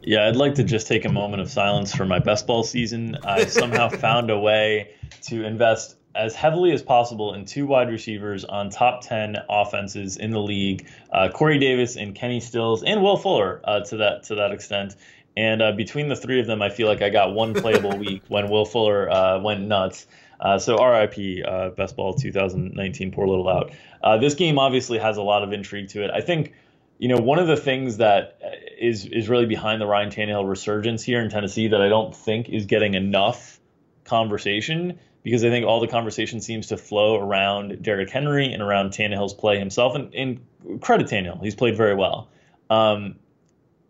Yeah, 0.02 0.28
I'd 0.28 0.36
like 0.36 0.56
to 0.56 0.63
just 0.63 0.88
take 0.88 1.06
a 1.06 1.12
moment 1.12 1.43
of 1.43 1.52
silence 1.52 1.93
for 1.93 2.06
my 2.06 2.17
best 2.17 2.48
ball 2.48 2.63
season. 2.63 3.15
I 3.24 3.45
somehow 3.45 3.88
found 4.08 4.32
a 4.32 4.39
way 4.39 4.95
to 5.28 5.45
invest 5.45 5.95
as 6.15 6.34
heavily 6.34 6.72
as 6.72 6.82
possible 6.82 7.36
in 7.36 7.45
two 7.45 7.67
wide 7.67 7.88
receivers 7.88 8.45
on 8.45 8.72
top 8.72 9.02
10 9.04 9.36
offenses 9.48 10.17
in 10.17 10.32
the 10.32 10.39
league 10.39 10.88
uh, 11.12 11.30
Corey 11.30 11.60
Davis 11.60 11.98
and 11.98 12.15
Kenny 12.15 12.39
Stills 12.39 12.82
and 12.82 13.04
Will 13.04 13.15
Fuller 13.15 13.62
uh, 13.63 13.82
to 13.82 13.98
that 13.98 14.24
to 14.24 14.34
that 14.34 14.54
extent. 14.54 14.95
And 15.38 15.62
uh, 15.62 15.74
between 15.74 16.08
the 16.08 16.15
three 16.15 16.39
of 16.39 16.48
them, 16.48 16.63
I 16.63 16.69
feel 16.69 16.88
like 16.88 17.04
I 17.04 17.12
got 17.12 17.36
one 17.36 17.54
playable 17.54 17.95
week 18.06 18.24
when 18.28 18.50
Will 18.50 18.65
Fuller 18.65 19.08
uh, 19.08 19.39
went 19.39 19.62
nuts. 19.62 20.08
Uh, 20.39 20.58
so 20.58 20.84
RIP, 20.84 21.45
uh, 21.48 21.69
best 21.69 21.95
ball 21.95 22.15
2019, 22.15 23.12
poor 23.12 23.28
little 23.28 23.48
out. 23.48 23.72
this 24.19 24.34
game 24.34 24.58
obviously 24.58 24.98
has 24.98 25.17
a 25.17 25.22
lot 25.22 25.43
of 25.43 25.54
intrigue 25.54 25.89
to 25.89 26.04
it. 26.04 26.10
I 26.10 26.22
think 26.22 26.54
you 27.00 27.08
know, 27.08 27.18
one 27.18 27.40
of 27.40 27.48
the 27.48 27.56
things 27.56 27.98
that 27.98 28.40
is 28.78 29.06
is 29.06 29.30
really 29.30 29.46
behind 29.46 29.82
the 29.82 29.88
Ryan 29.88 30.12
Tannehill 30.12 30.48
resurgence 30.48 31.02
here 31.02 31.22
in 31.22 31.30
Tennessee 31.30 31.70
that 31.70 31.82
I 31.82 31.88
don't 31.88 32.14
think 32.14 32.50
is 32.50 32.66
getting 32.66 32.94
enough 32.94 33.60
conversation 34.04 35.00
because 35.24 35.46
I 35.46 35.50
think 35.50 35.66
all 35.66 35.80
the 35.80 35.88
conversation 35.88 36.42
seems 36.42 36.68
to 36.68 36.78
flow 36.78 37.16
around 37.16 37.82
Derrick 37.82 38.10
Henry 38.10 38.52
and 38.52 38.62
around 38.62 38.92
Tannehill's 38.92 39.34
play 39.34 39.58
himself. 39.58 39.96
And, 39.96 40.14
and 40.14 40.82
credit 40.82 41.08
Tannehill, 41.08 41.42
he's 41.42 41.56
played 41.56 41.78
very 41.78 41.96
well. 41.96 42.30
Um, 42.70 43.16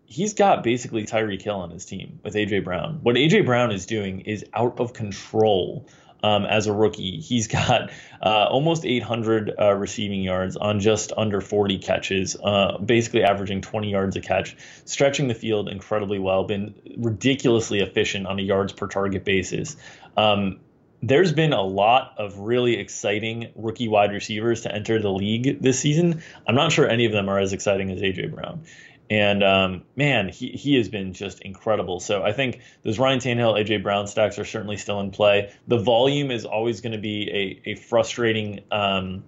he's 0.05 0.35
got 0.35 0.63
basically 0.63 1.05
Tyreek 1.05 1.41
Hill 1.41 1.55
on 1.55 1.71
his 1.71 1.85
team 1.85 2.19
with 2.23 2.35
AJ 2.35 2.63
Brown. 2.63 2.99
What 3.01 3.15
AJ 3.15 3.45
Brown 3.45 3.71
is 3.71 3.87
doing 3.87 4.21
is 4.21 4.45
out 4.53 4.79
of 4.79 4.93
control 4.93 5.87
um, 6.23 6.45
as 6.45 6.67
a 6.67 6.73
rookie. 6.73 7.19
He's 7.19 7.47
got 7.47 7.91
uh, 8.21 8.47
almost 8.49 8.85
800 8.85 9.53
uh, 9.59 9.73
receiving 9.73 10.21
yards 10.21 10.55
on 10.57 10.79
just 10.79 11.11
under 11.17 11.41
40 11.41 11.77
catches, 11.79 12.35
uh, 12.43 12.77
basically 12.77 13.23
averaging 13.23 13.61
20 13.61 13.89
yards 13.89 14.15
a 14.15 14.21
catch, 14.21 14.55
stretching 14.85 15.27
the 15.27 15.35
field 15.35 15.69
incredibly 15.69 16.19
well, 16.19 16.43
been 16.43 16.73
ridiculously 16.97 17.79
efficient 17.79 18.27
on 18.27 18.39
a 18.39 18.41
yards 18.41 18.73
per 18.73 18.87
target 18.87 19.23
basis. 19.23 19.75
Um, 20.17 20.59
there's 21.01 21.31
been 21.31 21.53
a 21.53 21.61
lot 21.61 22.13
of 22.17 22.37
really 22.39 22.75
exciting 22.77 23.49
rookie 23.55 23.87
wide 23.87 24.11
receivers 24.11 24.61
to 24.61 24.75
enter 24.75 24.99
the 24.99 25.11
league 25.11 25.61
this 25.61 25.79
season. 25.79 26.21
I'm 26.45 26.55
not 26.55 26.73
sure 26.73 26.89
any 26.89 27.05
of 27.05 27.13
them 27.13 27.29
are 27.29 27.39
as 27.39 27.53
exciting 27.53 27.89
as 27.89 28.01
AJ 28.01 28.33
Brown. 28.33 28.63
And 29.09 29.43
um, 29.43 29.83
man, 29.95 30.29
he, 30.29 30.49
he 30.49 30.75
has 30.75 30.87
been 30.87 31.13
just 31.13 31.41
incredible. 31.41 31.99
So 31.99 32.23
I 32.23 32.31
think 32.31 32.61
those 32.83 32.99
Ryan 32.99 33.19
Tannehill, 33.19 33.59
AJ 33.59 33.81
Brown 33.81 34.05
stacks 34.05 34.37
are 34.37 34.45
certainly 34.45 34.77
still 34.77 34.99
in 34.99 35.09
play. 35.09 35.51
The 35.67 35.79
volume 35.79 36.29
is 36.29 36.45
always 36.45 36.81
going 36.81 36.91
to 36.91 36.99
be 36.99 37.61
a, 37.65 37.71
a 37.71 37.75
frustrating 37.75 38.61
um, 38.71 39.23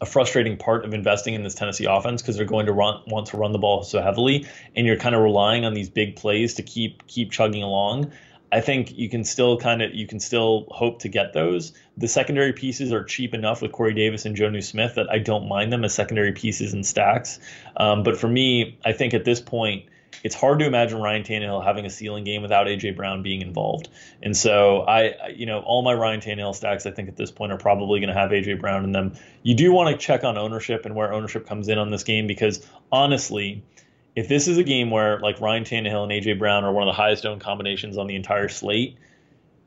a 0.00 0.06
frustrating 0.06 0.56
part 0.56 0.84
of 0.84 0.94
investing 0.94 1.34
in 1.34 1.42
this 1.42 1.54
Tennessee 1.54 1.86
offense 1.86 2.22
because 2.22 2.36
they're 2.36 2.44
going 2.44 2.66
to 2.66 2.72
run, 2.72 3.02
want 3.08 3.26
to 3.26 3.36
run 3.36 3.52
the 3.52 3.58
ball 3.58 3.82
so 3.82 4.00
heavily, 4.00 4.46
and 4.76 4.86
you're 4.86 4.96
kind 4.96 5.14
of 5.14 5.22
relying 5.22 5.64
on 5.64 5.74
these 5.74 5.90
big 5.90 6.14
plays 6.16 6.54
to 6.54 6.62
keep 6.62 7.06
keep 7.06 7.32
chugging 7.32 7.62
along. 7.62 8.12
I 8.50 8.60
think 8.60 8.96
you 8.96 9.08
can 9.08 9.24
still 9.24 9.58
kind 9.58 9.82
of 9.82 9.94
you 9.94 10.06
can 10.06 10.20
still 10.20 10.66
hope 10.70 11.00
to 11.00 11.08
get 11.08 11.32
those. 11.32 11.72
The 11.96 12.08
secondary 12.08 12.52
pieces 12.52 12.92
are 12.92 13.04
cheap 13.04 13.34
enough 13.34 13.60
with 13.60 13.72
Corey 13.72 13.94
Davis 13.94 14.24
and 14.24 14.36
Jonnu 14.36 14.62
Smith 14.62 14.94
that 14.94 15.10
I 15.10 15.18
don't 15.18 15.48
mind 15.48 15.72
them 15.72 15.84
as 15.84 15.94
secondary 15.94 16.32
pieces 16.32 16.72
and 16.72 16.86
stacks. 16.86 17.38
Um, 17.76 18.02
but 18.02 18.18
for 18.18 18.28
me, 18.28 18.78
I 18.84 18.92
think 18.92 19.12
at 19.12 19.24
this 19.24 19.40
point, 19.40 19.84
it's 20.24 20.34
hard 20.34 20.58
to 20.60 20.66
imagine 20.66 21.00
Ryan 21.00 21.22
Tannehill 21.22 21.62
having 21.62 21.84
a 21.84 21.90
ceiling 21.90 22.24
game 22.24 22.42
without 22.42 22.66
AJ 22.66 22.96
Brown 22.96 23.22
being 23.22 23.42
involved. 23.42 23.88
And 24.22 24.36
so 24.36 24.80
I, 24.80 25.28
you 25.28 25.46
know, 25.46 25.60
all 25.60 25.82
my 25.82 25.92
Ryan 25.92 26.20
Tannehill 26.20 26.54
stacks 26.54 26.86
I 26.86 26.90
think 26.90 27.08
at 27.08 27.16
this 27.16 27.30
point 27.30 27.52
are 27.52 27.58
probably 27.58 28.00
going 28.00 28.08
to 28.08 28.18
have 28.18 28.30
AJ 28.30 28.60
Brown 28.60 28.84
in 28.84 28.92
them. 28.92 29.14
You 29.42 29.54
do 29.54 29.72
want 29.72 29.90
to 29.90 29.96
check 29.96 30.24
on 30.24 30.38
ownership 30.38 30.86
and 30.86 30.94
where 30.94 31.12
ownership 31.12 31.46
comes 31.46 31.68
in 31.68 31.78
on 31.78 31.90
this 31.90 32.04
game 32.04 32.26
because 32.26 32.66
honestly 32.90 33.62
if 34.18 34.26
this 34.26 34.48
is 34.48 34.58
a 34.58 34.64
game 34.64 34.90
where 34.90 35.20
like 35.20 35.40
Ryan 35.40 35.62
Tannehill 35.62 36.02
and 36.02 36.10
AJ 36.10 36.40
Brown 36.40 36.64
are 36.64 36.72
one 36.72 36.82
of 36.82 36.92
the 36.92 37.00
highest 37.00 37.24
owned 37.24 37.40
combinations 37.40 37.96
on 37.96 38.08
the 38.08 38.16
entire 38.16 38.48
slate, 38.48 38.98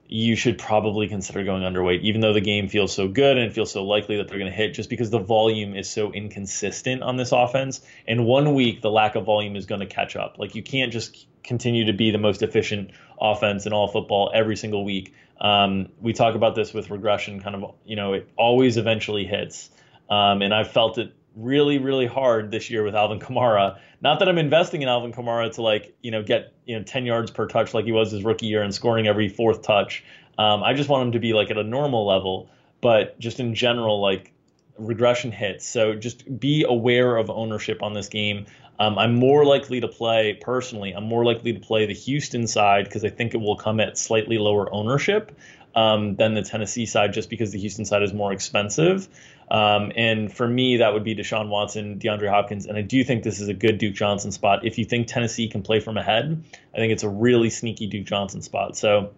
you 0.08 0.36
should 0.36 0.58
probably 0.58 1.08
consider 1.08 1.46
going 1.46 1.64
underweight, 1.64 2.02
even 2.02 2.20
though 2.20 2.34
the 2.34 2.42
game 2.42 2.68
feels 2.68 2.94
so 2.94 3.08
good 3.08 3.38
and 3.38 3.50
it 3.50 3.54
feels 3.54 3.72
so 3.72 3.86
likely 3.86 4.18
that 4.18 4.28
they're 4.28 4.38
going 4.38 4.52
to 4.52 4.56
hit, 4.56 4.74
just 4.74 4.90
because 4.90 5.10
the 5.10 5.20
volume 5.20 5.74
is 5.74 5.90
so 5.90 6.12
inconsistent 6.12 7.02
on 7.02 7.16
this 7.16 7.32
offense. 7.32 7.80
And 8.06 8.26
one 8.26 8.54
week, 8.54 8.82
the 8.82 8.92
lack 8.92 9.16
of 9.16 9.24
volume 9.24 9.56
is 9.56 9.66
going 9.66 9.80
to 9.80 9.88
catch 9.88 10.18
up. 10.18 10.38
Like 10.38 10.54
you 10.54 10.64
can't 10.64 10.92
just 10.92 11.28
continue 11.46 11.86
to 11.86 11.94
be 11.94 12.12
the 12.12 12.18
most 12.18 12.42
efficient 12.42 12.92
offense 13.22 13.66
in 13.66 13.72
all 13.72 13.88
football 13.88 14.32
every 14.34 14.58
single 14.58 14.84
week. 14.84 15.14
Um, 15.40 15.88
we 16.02 16.12
talk 16.12 16.36
about 16.36 16.56
this 16.56 16.74
with 16.74 16.90
regression, 16.90 17.40
kind 17.40 17.56
of, 17.56 17.76
you 17.86 17.96
know, 17.96 18.12
it 18.12 18.30
always 18.36 18.76
eventually 18.76 19.24
hits. 19.24 19.70
Um, 20.10 20.42
and 20.42 20.54
I've 20.54 20.72
felt 20.72 20.98
it 20.98 21.14
really, 21.36 21.78
really 21.78 22.08
hard 22.08 22.52
this 22.52 22.70
year 22.70 22.84
with 22.84 22.96
Alvin 22.96 23.20
Kamara. 23.20 23.80
Not 24.02 24.20
that 24.20 24.30
I'm 24.30 24.38
investing 24.38 24.82
in 24.82 24.89
Alvin 24.89 25.13
Kamara 25.13 25.54
to 25.54 25.62
like, 25.62 25.96
you 26.02 26.12
know, 26.12 26.24
get 26.24 26.54
you 26.65 26.78
know 26.78 26.84
10 26.84 27.06
yards 27.06 27.32
per 27.32 27.48
touch 27.48 27.74
like 27.74 27.86
he 27.86 27.91
was 27.91 28.12
his 28.12 28.24
rookie 28.24 28.48
year 28.48 28.63
and 28.63 28.74
scoring 28.74 29.08
every 29.08 29.30
fourth 29.30 29.62
touch. 29.62 30.04
Um, 30.38 30.63
I 30.63 30.74
just 30.74 30.89
want 30.89 31.08
him 31.08 31.12
to 31.13 31.20
be 31.20 31.34
like 31.34 31.52
at 31.52 31.58
a 31.58 31.63
normal 31.63 32.06
level, 32.06 32.50
but 32.82 33.20
just 33.20 33.39
in 33.39 33.54
general, 33.54 34.02
like 34.02 34.32
regression 34.78 35.32
hits. 35.32 35.65
So 35.65 35.94
just 35.94 36.39
be 36.39 36.65
aware 36.67 37.17
of 37.17 37.30
ownership 37.30 37.84
on 37.84 37.94
this 37.94 38.10
game. 38.10 38.46
Um, 38.80 38.98
I'm 38.98 39.15
more 39.15 39.46
likely 39.46 39.80
to 39.82 39.88
play 39.88 40.38
personally. 40.41 40.94
I'm 40.94 41.04
more 41.04 41.24
likely 41.24 41.54
to 41.54 41.60
play 41.60 41.86
the 41.86 41.94
Houston 41.94 42.48
side 42.48 42.86
because 42.86 43.06
I 43.06 43.10
think 43.10 43.34
it 43.36 43.38
will 43.38 43.56
come 43.56 43.80
at 43.80 43.98
slightly 43.98 44.39
lower 44.39 44.74
ownership 44.74 45.38
um, 45.76 46.15
than 46.15 46.34
the 46.34 46.41
Tennessee 46.41 46.86
side, 46.86 47.13
just 47.13 47.30
because 47.30 47.52
the 47.52 47.60
Houston 47.60 47.86
side 47.86 48.02
is 48.02 48.13
more 48.13 48.34
expensive. 48.34 49.08
Um, 49.52 49.92
and 49.98 50.34
for 50.34 50.48
me, 50.48 50.78
that 50.78 50.94
would 50.94 51.04
be 51.04 51.14
Deshaun 51.14 51.50
Watson, 51.50 52.00
DeAndre 52.00 52.30
Hopkins. 52.30 52.66
And 52.66 52.78
I 52.78 52.82
do 52.82 53.04
think 53.04 53.24
this 53.24 53.42
is 53.42 53.50
a 53.50 53.54
good 53.54 53.78
Duke 53.80 53.94
Johnson 53.94 54.32
spot. 54.32 54.66
If 54.66 54.78
you 54.78 54.86
think 54.86 55.08
Tennessee 55.08 55.50
can 55.50 55.62
play 55.62 55.82
from 55.82 55.98
ahead, 55.98 56.42
I 56.74 56.78
think 56.78 56.94
it's 56.94 57.04
a 57.04 57.10
really 57.10 57.50
sneaky 57.50 57.88
Duke 57.88 58.06
Johnson 58.06 58.42
spot. 58.42 58.78
So 58.78 59.12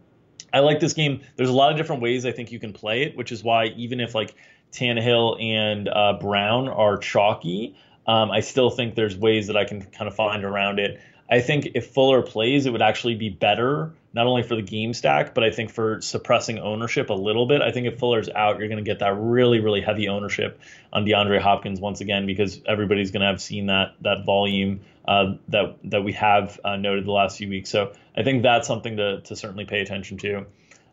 I 0.52 0.60
like 0.60 0.80
this 0.80 0.93
game. 0.93 1.22
There's 1.36 1.52
a 1.52 1.54
lot 1.54 1.72
of 1.72 1.78
different 1.78 2.02
ways 2.02 2.26
I 2.26 2.32
think 2.32 2.52
you 2.52 2.60
can 2.60 2.74
play 2.74 3.04
it, 3.04 3.15
which 3.15 3.32
is 3.32 3.43
why 3.43 3.67
even 3.78 4.00
if 4.00 4.15
like 4.15 4.34
Tannehill 4.72 5.39
and 5.39 5.88
uh, 5.88 6.17
Brown 6.19 6.67
are 6.67 6.98
chalky, 6.98 7.76
um, 8.08 8.32
I 8.32 8.39
still 8.39 8.72
think 8.72 8.96
there's 8.96 9.15
ways 9.15 9.46
that 9.48 9.56
I 9.56 9.65
can 9.65 9.84
kind 9.84 10.08
of 10.08 10.15
find 10.15 10.43
around 10.43 10.80
it. 10.80 11.00
I 11.30 11.41
think 11.41 11.69
if 11.76 11.91
Fuller 11.91 12.24
plays, 12.24 12.65
it 12.65 12.72
would 12.72 12.82
actually 12.82 13.15
be 13.15 13.30
better, 13.30 13.93
not 14.13 14.28
only 14.28 14.43
for 14.43 14.56
the 14.56 14.62
game 14.62 14.93
stack, 14.93 15.34
but 15.34 15.43
I 15.43 15.49
think 15.49 15.71
for 15.71 15.99
suppressing 16.02 16.60
ownership 16.60 17.10
a 17.10 17.13
little 17.13 17.47
bit. 17.47 17.62
I 17.62 17.71
think 17.71 17.88
if 17.88 17.97
Fuller's 17.97 18.30
out, 18.30 18.60
you're 18.60 18.67
going 18.67 18.84
to 18.84 18.89
get 18.89 18.99
that 18.99 19.15
really, 19.17 19.60
really 19.60 19.82
heavy 19.82 20.08
ownership 20.08 20.60
on 20.91 21.04
DeAndre 21.06 21.39
Hopkins 21.39 21.80
once 21.80 21.99
again 21.99 22.26
because 22.28 22.62
everybody's 22.65 23.12
going 23.12 23.21
to 23.21 23.28
have 23.28 23.41
seen 23.41 23.67
that 23.67 23.95
that 24.02 24.23
volume 24.26 24.82
uh, 25.08 25.34
that 25.49 25.78
that 25.86 26.04
we 26.04 26.13
have 26.13 26.60
uh, 26.63 26.76
noted 26.76 27.06
the 27.06 27.12
last 27.12 27.38
few 27.38 27.49
weeks. 27.49 27.69
So 27.69 27.93
I 28.15 28.23
think 28.23 28.43
that's 28.43 28.67
something 28.67 28.97
to 28.97 29.21
to 29.21 29.36
certainly 29.36 29.65
pay 29.65 29.82
attention 29.82 30.17
to. 30.19 30.45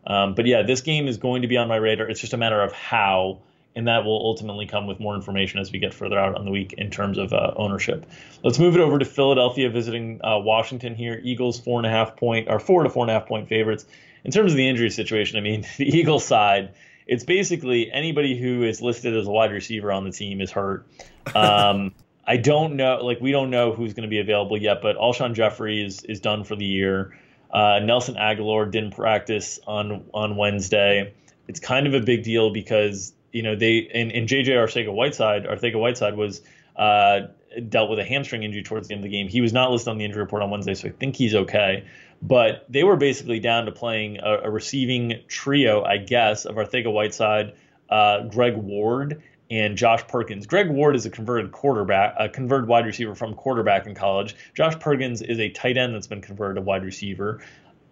Um, 0.05 0.33
but 0.33 0.47
yeah, 0.47 0.63
this 0.63 0.81
game 0.81 1.07
is 1.07 1.17
going 1.17 1.43
to 1.43 1.47
be 1.47 1.57
on 1.57 1.67
my 1.67 1.75
radar. 1.75 2.09
It's 2.09 2.19
just 2.19 2.33
a 2.33 2.37
matter 2.37 2.61
of 2.61 2.71
how 2.73 3.41
and 3.75 3.87
that 3.87 4.03
will 4.03 4.19
ultimately 4.23 4.65
come 4.65 4.85
with 4.85 4.99
more 4.99 5.15
information 5.15 5.59
as 5.59 5.71
we 5.71 5.79
get 5.79 5.93
further 5.93 6.19
out 6.19 6.35
on 6.35 6.45
the 6.45 6.51
week 6.51 6.73
in 6.73 6.89
terms 6.89 7.17
of 7.17 7.33
uh, 7.33 7.53
ownership. 7.55 8.05
Let's 8.43 8.59
move 8.59 8.75
it 8.75 8.81
over 8.81 8.99
to 8.99 9.05
Philadelphia 9.05 9.69
visiting 9.69 10.19
uh, 10.23 10.39
Washington 10.39 10.95
here. 10.95 11.21
Eagles 11.23 11.59
four 11.59 11.79
and 11.79 11.87
a 11.87 11.89
half 11.89 12.15
point 12.17 12.47
or 12.49 12.59
four 12.59 12.83
to 12.83 12.89
four 12.89 13.03
and 13.03 13.11
a 13.11 13.13
half 13.13 13.27
point 13.27 13.47
favorites. 13.47 13.85
In 14.23 14.31
terms 14.31 14.51
of 14.51 14.57
the 14.57 14.67
injury 14.67 14.89
situation, 14.89 15.37
I 15.37 15.41
mean 15.41 15.65
the 15.77 15.87
Eagles 15.87 16.25
side, 16.25 16.73
it's 17.07 17.23
basically 17.23 17.91
anybody 17.91 18.37
who 18.37 18.63
is 18.63 18.81
listed 18.81 19.15
as 19.15 19.27
a 19.27 19.31
wide 19.31 19.51
receiver 19.51 19.91
on 19.91 20.03
the 20.03 20.11
team 20.11 20.41
is 20.41 20.51
hurt. 20.51 20.85
Um, 21.33 21.93
I 22.27 22.37
don't 22.37 22.75
know, 22.75 23.03
like 23.03 23.19
we 23.19 23.31
don't 23.31 23.49
know 23.49 23.73
who's 23.73 23.93
going 23.93 24.03
to 24.03 24.09
be 24.09 24.19
available 24.19 24.55
yet, 24.55 24.81
but 24.81 24.95
Alshon 24.97 25.33
Jeffery 25.33 25.83
is 25.83 26.03
is 26.03 26.19
done 26.19 26.43
for 26.43 26.55
the 26.55 26.65
year. 26.65 27.17
Uh, 27.51 27.79
Nelson 27.83 28.15
Agholor 28.15 28.69
didn't 28.69 28.91
practice 28.91 29.59
on 29.65 30.05
on 30.13 30.35
Wednesday. 30.35 31.13
It's 31.47 31.59
kind 31.59 31.87
of 31.87 31.93
a 31.93 31.99
big 31.99 32.23
deal 32.23 32.51
because 32.51 33.13
you 33.31 33.43
know, 33.43 33.55
they 33.55 33.89
and, 33.93 34.11
and 34.11 34.27
JJ 34.27 34.47
Arcega 34.47 34.93
Whiteside, 34.93 35.45
Arcega 35.45 35.79
Whiteside 35.79 36.15
was 36.15 36.41
uh, 36.75 37.21
dealt 37.69 37.89
with 37.89 37.99
a 37.99 38.03
hamstring 38.03 38.43
injury 38.43 38.63
towards 38.63 38.87
the 38.87 38.93
end 38.93 39.03
of 39.03 39.09
the 39.09 39.15
game. 39.15 39.27
He 39.27 39.41
was 39.41 39.53
not 39.53 39.71
listed 39.71 39.89
on 39.89 39.97
the 39.97 40.05
injury 40.05 40.21
report 40.21 40.41
on 40.41 40.49
Wednesday, 40.49 40.73
so 40.73 40.87
I 40.87 40.91
think 40.91 41.15
he's 41.15 41.35
okay. 41.35 41.85
But 42.21 42.65
they 42.69 42.83
were 42.83 42.97
basically 42.97 43.39
down 43.39 43.65
to 43.65 43.71
playing 43.71 44.19
a, 44.19 44.41
a 44.43 44.49
receiving 44.49 45.21
trio, 45.27 45.83
I 45.83 45.97
guess, 45.97 46.45
of 46.45 46.55
Arcega 46.55 46.91
Whiteside, 46.91 47.53
uh, 47.89 48.23
Greg 48.23 48.55
Ward, 48.55 49.21
and 49.49 49.77
Josh 49.77 50.07
Perkins. 50.07 50.45
Greg 50.45 50.69
Ward 50.69 50.95
is 50.95 51.05
a 51.05 51.09
converted 51.09 51.51
quarterback, 51.51 52.15
a 52.17 52.29
converted 52.29 52.69
wide 52.69 52.85
receiver 52.85 53.15
from 53.15 53.33
quarterback 53.33 53.85
in 53.85 53.93
college. 53.93 54.35
Josh 54.53 54.79
Perkins 54.79 55.21
is 55.21 55.39
a 55.39 55.49
tight 55.49 55.77
end 55.77 55.93
that's 55.93 56.07
been 56.07 56.21
converted 56.21 56.55
to 56.55 56.61
wide 56.61 56.85
receiver. 56.85 57.41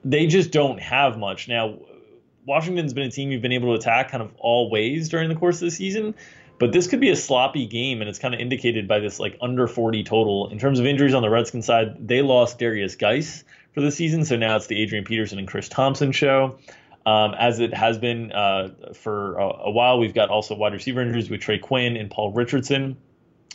They 0.05 0.25
just 0.27 0.51
don't 0.51 0.79
have 0.79 1.17
much. 1.17 1.49
Now, 1.49 1.77
Washington's 2.49 2.93
been 2.93 3.07
a 3.07 3.11
team 3.11 3.31
you've 3.31 3.43
been 3.43 3.51
able 3.51 3.73
to 3.73 3.79
attack 3.79 4.09
kind 4.09 4.23
of 4.23 4.33
all 4.39 4.71
ways 4.71 5.07
during 5.07 5.29
the 5.29 5.35
course 5.35 5.57
of 5.57 5.67
the 5.67 5.71
season. 5.71 6.15
But 6.57 6.73
this 6.73 6.87
could 6.87 6.99
be 6.99 7.09
a 7.09 7.15
sloppy 7.15 7.67
game, 7.67 8.01
and 8.01 8.09
it's 8.09 8.19
kind 8.19 8.33
of 8.33 8.41
indicated 8.41 8.87
by 8.87 8.99
this 8.99 9.19
like 9.19 9.37
under 9.39 9.67
40 9.67 10.03
total. 10.03 10.49
In 10.49 10.57
terms 10.57 10.79
of 10.79 10.85
injuries 10.85 11.13
on 11.13 11.21
the 11.21 11.29
Redskins 11.29 11.67
side, 11.67 11.95
they 12.05 12.21
lost 12.21 12.59
Derrius 12.59 12.97
Guice 12.97 13.45
for 13.73 13.81
the 13.81 13.91
season, 13.91 14.25
so 14.25 14.35
now 14.35 14.57
it's 14.57 14.67
the 14.67 14.81
Adrian 14.81 15.05
Peterson 15.05 15.39
and 15.39 15.47
Chris 15.47 15.69
Thompson 15.69 16.11
show. 16.11 16.57
Um, 17.05 17.33
as 17.39 17.59
it 17.59 17.73
has 17.73 17.97
been 17.97 18.31
uh, 18.31 18.69
for 18.93 19.37
a, 19.37 19.47
a, 19.67 19.71
while, 19.71 19.99
we've 19.99 20.13
got 20.13 20.29
also 20.29 20.53
wide 20.55 20.73
receiver 20.73 21.01
injuries 21.01 21.29
with 21.29 21.39
Trey 21.39 21.59
Quinn 21.59 21.95
and 21.95 22.11
Paul 22.11 22.33
Richardson. 22.33 22.97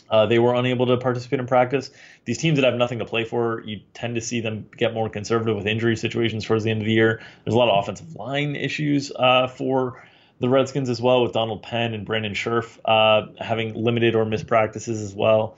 Uh, 0.09 0.25
they 0.25 0.39
were 0.39 0.53
unable 0.53 0.85
to 0.85 0.97
participate 0.97 1.39
in 1.39 1.47
practice. 1.47 1.89
These 2.25 2.37
teams 2.37 2.59
that 2.59 2.65
have 2.65 2.75
nothing 2.75 2.99
to 2.99 3.05
play 3.05 3.23
for, 3.23 3.61
you 3.65 3.81
tend 3.93 4.15
to 4.15 4.21
see 4.21 4.39
them 4.39 4.69
get 4.77 4.93
more 4.93 5.09
conservative 5.09 5.55
with 5.55 5.65
injury 5.65 5.95
situations 5.95 6.45
towards 6.45 6.63
the 6.63 6.71
end 6.71 6.81
of 6.81 6.85
the 6.85 6.93
year. 6.93 7.21
There's 7.43 7.55
a 7.55 7.57
lot 7.57 7.69
of 7.69 7.83
offensive 7.83 8.15
line 8.15 8.55
issues 8.55 9.11
uh, 9.15 9.47
for 9.47 10.03
the 10.39 10.49
Redskins 10.49 10.89
as 10.89 11.01
well, 11.01 11.23
with 11.23 11.33
Donald 11.33 11.63
Penn 11.63 11.93
and 11.93 12.05
Brandon 12.05 12.33
Scherff 12.33 12.79
uh, 12.85 13.27
having 13.39 13.73
limited 13.73 14.15
or 14.15 14.25
missed 14.25 14.47
practices 14.47 15.01
as 15.01 15.15
well. 15.15 15.57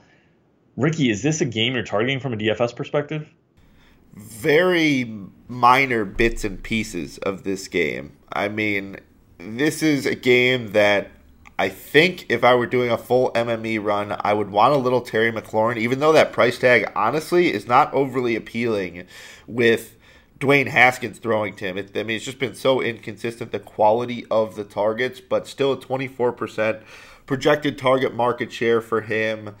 Ricky, 0.76 1.10
is 1.10 1.22
this 1.22 1.40
a 1.40 1.44
game 1.44 1.74
you're 1.74 1.82
targeting 1.82 2.20
from 2.20 2.32
a 2.32 2.36
DFS 2.36 2.74
perspective? 2.74 3.28
Very 4.14 5.12
minor 5.48 6.04
bits 6.04 6.44
and 6.44 6.62
pieces 6.62 7.18
of 7.18 7.42
this 7.42 7.68
game. 7.68 8.16
I 8.32 8.48
mean, 8.48 8.98
this 9.38 9.82
is 9.82 10.06
a 10.06 10.14
game 10.14 10.68
that 10.68 11.10
I 11.58 11.68
think 11.68 12.26
if 12.28 12.44
I 12.44 12.54
were 12.54 12.66
doing 12.66 12.90
a 12.90 12.96
full 12.96 13.32
MME 13.32 13.82
run, 13.82 14.16
I 14.20 14.32
would 14.32 14.50
want 14.50 14.74
a 14.74 14.78
little 14.78 15.00
Terry 15.00 15.32
McLaurin, 15.32 15.76
even 15.76 15.98
though 15.98 16.12
that 16.12 16.32
price 16.32 16.58
tag 16.58 16.90
honestly 16.94 17.52
is 17.52 17.66
not 17.66 17.92
overly 17.92 18.36
appealing 18.36 19.06
with 19.48 19.96
Dwayne 20.38 20.68
Haskins 20.68 21.18
throwing 21.18 21.56
to 21.56 21.64
him. 21.64 21.76
It, 21.78 21.96
I 21.96 22.04
mean, 22.04 22.16
it's 22.16 22.24
just 22.24 22.38
been 22.38 22.54
so 22.54 22.80
inconsistent, 22.80 23.50
the 23.50 23.58
quality 23.58 24.24
of 24.30 24.54
the 24.54 24.62
targets, 24.62 25.20
but 25.20 25.48
still 25.48 25.72
a 25.72 25.76
24% 25.76 26.82
projected 27.26 27.76
target 27.76 28.14
market 28.14 28.52
share 28.52 28.80
for 28.80 29.00
him. 29.00 29.56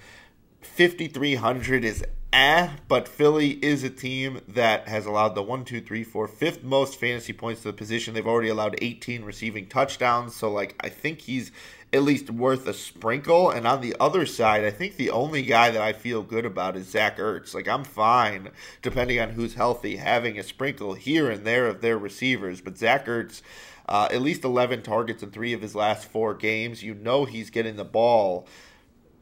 5,300 0.60 1.84
is 1.84 2.04
eh, 2.32 2.68
but 2.86 3.08
Philly 3.08 3.52
is 3.64 3.82
a 3.82 3.90
team 3.90 4.40
that 4.46 4.88
has 4.88 5.06
allowed 5.06 5.34
the 5.34 5.42
one, 5.42 5.64
two, 5.64 5.80
three, 5.80 6.04
four, 6.04 6.28
fifth 6.28 6.62
most 6.62 6.98
fantasy 6.98 7.32
points 7.32 7.62
to 7.62 7.68
the 7.68 7.72
position. 7.72 8.14
They've 8.14 8.26
already 8.26 8.48
allowed 8.48 8.78
18 8.80 9.24
receiving 9.24 9.66
touchdowns. 9.66 10.36
So, 10.36 10.50
like, 10.50 10.76
I 10.80 10.88
think 10.88 11.22
he's 11.22 11.50
at 11.92 12.02
least 12.02 12.30
worth 12.30 12.66
a 12.66 12.74
sprinkle. 12.74 13.50
And 13.50 13.66
on 13.66 13.80
the 13.80 13.96
other 13.98 14.26
side, 14.26 14.64
I 14.64 14.70
think 14.70 14.96
the 14.96 15.10
only 15.10 15.42
guy 15.42 15.70
that 15.70 15.80
I 15.80 15.92
feel 15.92 16.22
good 16.22 16.44
about 16.44 16.76
is 16.76 16.90
Zach 16.90 17.18
Ertz. 17.18 17.54
Like 17.54 17.68
I'm 17.68 17.84
fine, 17.84 18.50
depending 18.82 19.20
on 19.20 19.30
who's 19.30 19.54
healthy, 19.54 19.96
having 19.96 20.38
a 20.38 20.42
sprinkle 20.42 20.94
here 20.94 21.30
and 21.30 21.44
there 21.44 21.66
of 21.66 21.80
their 21.80 21.98
receivers. 21.98 22.60
But 22.60 22.76
Zach 22.76 23.06
Ertz, 23.06 23.40
uh, 23.88 24.08
at 24.10 24.20
least 24.20 24.44
11 24.44 24.82
targets 24.82 25.22
in 25.22 25.30
three 25.30 25.54
of 25.54 25.62
his 25.62 25.74
last 25.74 26.06
four 26.08 26.34
games. 26.34 26.82
You 26.82 26.94
know 26.94 27.24
he's 27.24 27.50
getting 27.50 27.76
the 27.76 27.84
ball. 27.84 28.46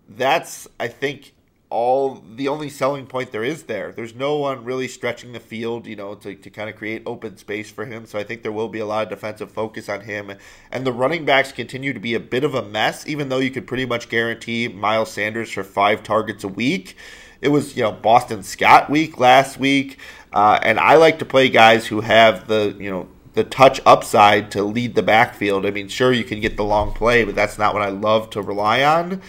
That's 0.09 0.67
I 0.79 0.89
think 0.89 1.35
all 1.69 2.23
the 2.37 2.47
only 2.47 2.69
selling 2.69 3.07
point 3.07 3.33
there 3.33 3.43
is 3.43 3.65
there. 3.65 3.91
There's 3.91 4.15
no 4.15 4.37
one 4.37 4.65
really 4.65 4.87
stretching 4.87 5.33
the 5.33 5.41
field, 5.41 5.87
you 5.87 5.97
know, 5.97 6.15
to, 6.15 6.35
to 6.35 6.51
kind 6.51 6.71
of 6.71 6.77
create 6.77 7.03
open 7.05 7.37
space 7.37 7.71
for 7.71 7.85
him. 7.85 8.07
So 8.07 8.19
I 8.19 8.25
think 8.25 8.43
there 8.43 8.53
will 8.53 8.69
be 8.69 8.79
a 8.79 8.87
lot 8.87 9.03
of 9.03 9.09
defensive 9.09 9.51
focus 9.51 9.89
on 9.89 10.03
him. 10.03 10.33
And 10.71 10.87
the 10.87 10.93
running 10.93 11.25
backs 11.25 11.51
continue 11.51 11.93
to 11.93 11.99
be 11.99 12.15
a 12.15 12.21
bit 12.21 12.45
of 12.45 12.55
a 12.55 12.63
mess, 12.63 13.07
even 13.09 13.29
though 13.29 13.39
you 13.39 13.51
could 13.51 13.67
pretty 13.67 13.85
much 13.85 14.09
guarantee 14.09 14.69
Miles 14.69 15.11
Sanders 15.11 15.51
for 15.51 15.65
five 15.65 16.05
targets 16.05 16.45
a 16.45 16.49
week. 16.49 16.97
It 17.41 17.49
was, 17.49 17.77
you 17.77 17.83
know, 17.83 17.93
Boston 17.93 18.45
Scott 18.45 18.89
week 18.89 19.19
last 19.19 19.59
week. 19.59 19.99
Uh, 20.33 20.61
and 20.63 20.79
I 20.79 20.97
like 20.97 21.19
to 21.19 21.25
play 21.25 21.49
guys 21.49 21.87
who 21.87 22.01
have 22.01 22.47
the, 22.47 22.77
you 22.79 22.91
know, 22.91 23.09
the 23.33 23.45
touch 23.45 23.81
upside 23.85 24.51
to 24.53 24.63
lead 24.63 24.95
the 24.95 25.03
backfield. 25.03 25.67
I 25.67 25.71
mean, 25.71 25.89
sure, 25.89 26.13
you 26.13 26.25
can 26.25 26.41
get 26.41 26.57
the 26.57 26.65
long 26.65 26.93
play, 26.93 27.25
but 27.25 27.35
that's 27.35 27.59
not 27.59 27.75
what 27.75 27.83
I 27.83 27.91
love 27.91 28.31
to 28.31 28.41
rely 28.41 28.83
on. 28.83 29.21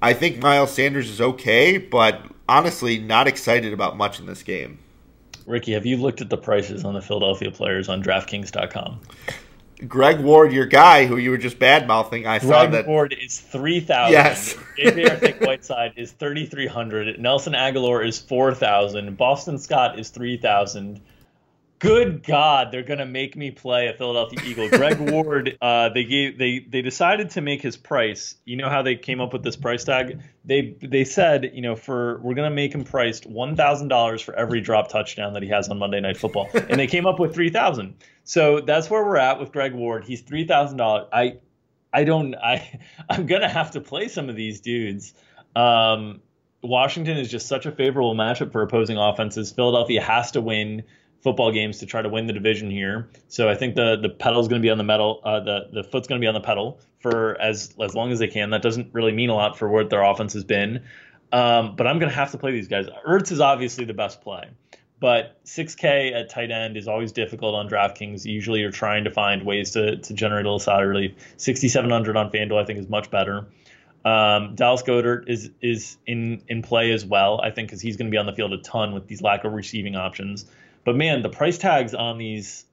I 0.00 0.12
think 0.12 0.38
Miles 0.38 0.72
Sanders 0.72 1.10
is 1.10 1.20
okay, 1.20 1.78
but 1.78 2.22
honestly, 2.48 2.98
not 2.98 3.26
excited 3.26 3.72
about 3.72 3.96
much 3.96 4.20
in 4.20 4.26
this 4.26 4.42
game. 4.42 4.78
Ricky, 5.46 5.72
have 5.72 5.86
you 5.86 5.96
looked 5.96 6.20
at 6.20 6.30
the 6.30 6.36
prices 6.36 6.84
on 6.84 6.94
the 6.94 7.00
Philadelphia 7.00 7.50
players 7.50 7.88
on 7.88 8.02
DraftKings.com? 8.02 9.00
Greg 9.86 10.20
Ward, 10.20 10.52
your 10.52 10.66
guy, 10.66 11.06
who 11.06 11.16
you 11.16 11.30
were 11.30 11.38
just 11.38 11.58
bad 11.58 11.86
mouthing, 11.86 12.26
I 12.26 12.38
Greg 12.38 12.50
saw 12.50 12.66
that. 12.66 12.86
Ward 12.86 13.14
is 13.18 13.38
three 13.38 13.78
thousand. 13.78 14.12
Yes. 14.12 14.54
JJ 14.78 15.46
Whiteside 15.46 15.92
is 15.96 16.10
thirty 16.12 16.46
three 16.46 16.66
hundred. 16.66 17.18
Nelson 17.20 17.52
Agholor 17.52 18.06
is 18.06 18.18
four 18.18 18.54
thousand. 18.54 19.16
Boston 19.16 19.58
Scott 19.58 19.98
is 19.98 20.10
three 20.10 20.36
thousand. 20.36 21.00
Good 21.78 22.22
God, 22.22 22.72
they're 22.72 22.82
gonna 22.82 23.06
make 23.06 23.36
me 23.36 23.50
play 23.50 23.88
a 23.88 23.94
Philadelphia 23.94 24.40
Eagle. 24.44 24.68
Greg 24.68 24.98
Ward, 25.12 25.56
uh, 25.60 25.90
they 25.90 26.04
gave 26.04 26.38
they 26.38 26.60
they 26.60 26.82
decided 26.82 27.30
to 27.30 27.40
make 27.40 27.62
his 27.62 27.76
price. 27.76 28.34
You 28.44 28.56
know 28.56 28.68
how 28.68 28.82
they 28.82 28.96
came 28.96 29.20
up 29.20 29.32
with 29.32 29.42
this 29.42 29.56
price 29.56 29.84
tag? 29.84 30.20
They 30.44 30.76
they 30.82 31.04
said, 31.04 31.52
you 31.54 31.62
know, 31.62 31.76
for 31.76 32.20
we're 32.20 32.34
gonna 32.34 32.50
make 32.50 32.74
him 32.74 32.84
priced 32.84 33.26
one 33.26 33.56
thousand 33.56 33.88
dollars 33.88 34.20
for 34.20 34.34
every 34.34 34.60
drop 34.60 34.88
touchdown 34.88 35.34
that 35.34 35.42
he 35.42 35.48
has 35.50 35.68
on 35.68 35.78
Monday 35.78 36.00
Night 36.00 36.16
Football, 36.16 36.48
and 36.54 36.78
they 36.78 36.86
came 36.86 37.06
up 37.06 37.18
with 37.18 37.34
three 37.34 37.50
thousand. 37.50 37.94
So 38.24 38.60
that's 38.60 38.90
where 38.90 39.04
we're 39.04 39.16
at 39.16 39.40
with 39.40 39.52
Greg 39.52 39.74
Ward. 39.74 40.04
He's 40.04 40.22
three 40.22 40.46
thousand 40.46 40.78
dollars. 40.78 41.08
I 41.12 41.38
I 41.92 42.04
don't 42.04 42.34
I 42.34 42.80
I'm 43.08 43.26
gonna 43.26 43.48
have 43.48 43.72
to 43.72 43.80
play 43.80 44.08
some 44.08 44.28
of 44.28 44.36
these 44.36 44.60
dudes. 44.60 45.14
Um, 45.54 46.20
Washington 46.62 47.18
is 47.18 47.30
just 47.30 47.46
such 47.46 47.66
a 47.66 47.72
favorable 47.72 48.14
matchup 48.14 48.52
for 48.52 48.62
opposing 48.62 48.98
offenses. 48.98 49.52
Philadelphia 49.52 50.02
has 50.02 50.32
to 50.32 50.40
win 50.40 50.84
football 51.20 51.52
games 51.52 51.78
to 51.78 51.86
try 51.86 52.02
to 52.02 52.08
win 52.08 52.26
the 52.26 52.32
division 52.32 52.70
here. 52.70 53.08
So 53.28 53.48
I 53.48 53.54
think 53.54 53.74
the 53.74 53.96
the 53.96 54.08
pedal's 54.08 54.48
going 54.48 54.60
to 54.60 54.66
be 54.66 54.70
on 54.70 54.78
the 54.78 54.84
metal. 54.84 55.20
Uh, 55.24 55.40
the 55.40 55.68
the 55.72 55.84
foot's 55.84 56.08
going 56.08 56.20
to 56.20 56.24
be 56.24 56.28
on 56.28 56.34
the 56.34 56.40
pedal 56.40 56.80
for 57.00 57.40
as 57.40 57.74
as 57.82 57.94
long 57.94 58.12
as 58.12 58.18
they 58.18 58.28
can. 58.28 58.50
That 58.50 58.62
doesn't 58.62 58.92
really 58.92 59.12
mean 59.12 59.30
a 59.30 59.34
lot 59.34 59.58
for 59.58 59.68
what 59.68 59.90
their 59.90 60.02
offense 60.02 60.32
has 60.34 60.44
been. 60.44 60.84
Um, 61.30 61.76
but 61.76 61.86
I'm 61.86 61.98
going 61.98 62.10
to 62.10 62.16
have 62.16 62.30
to 62.32 62.38
play 62.38 62.52
these 62.52 62.68
guys. 62.68 62.86
Ertz 63.06 63.32
is 63.32 63.40
obviously 63.40 63.84
the 63.84 63.92
best 63.92 64.22
play, 64.22 64.48
but 64.98 65.44
6K 65.44 66.14
at 66.14 66.30
tight 66.30 66.50
end 66.50 66.78
is 66.78 66.88
always 66.88 67.12
difficult 67.12 67.54
on 67.54 67.68
DraftKings. 67.68 68.24
Usually, 68.24 68.60
you're 68.60 68.70
trying 68.70 69.04
to 69.04 69.10
find 69.10 69.44
ways 69.44 69.72
to 69.72 69.96
to 69.96 70.14
generate 70.14 70.46
a 70.46 70.48
little 70.48 70.58
salary 70.58 70.86
relief. 70.86 71.12
6,700 71.36 72.16
on 72.16 72.30
FanDuel, 72.30 72.62
I 72.62 72.64
think, 72.64 72.78
is 72.78 72.88
much 72.88 73.10
better. 73.10 73.46
Um, 74.04 74.54
Dallas 74.54 74.82
Goedert 74.82 75.28
is 75.28 75.50
is 75.60 75.96
in 76.06 76.42
in 76.48 76.62
play 76.62 76.92
as 76.92 77.04
well. 77.04 77.40
I 77.42 77.50
think 77.50 77.68
because 77.68 77.82
he's 77.82 77.96
going 77.96 78.06
to 78.06 78.10
be 78.10 78.18
on 78.18 78.26
the 78.26 78.32
field 78.32 78.52
a 78.52 78.58
ton 78.58 78.94
with 78.94 79.06
these 79.06 79.20
lack 79.20 79.44
of 79.44 79.52
receiving 79.52 79.96
options. 79.96 80.46
But 80.88 80.96
man, 80.96 81.20
the 81.20 81.28
price 81.28 81.58
tags 81.58 81.92
on 81.92 82.16
these 82.16 82.64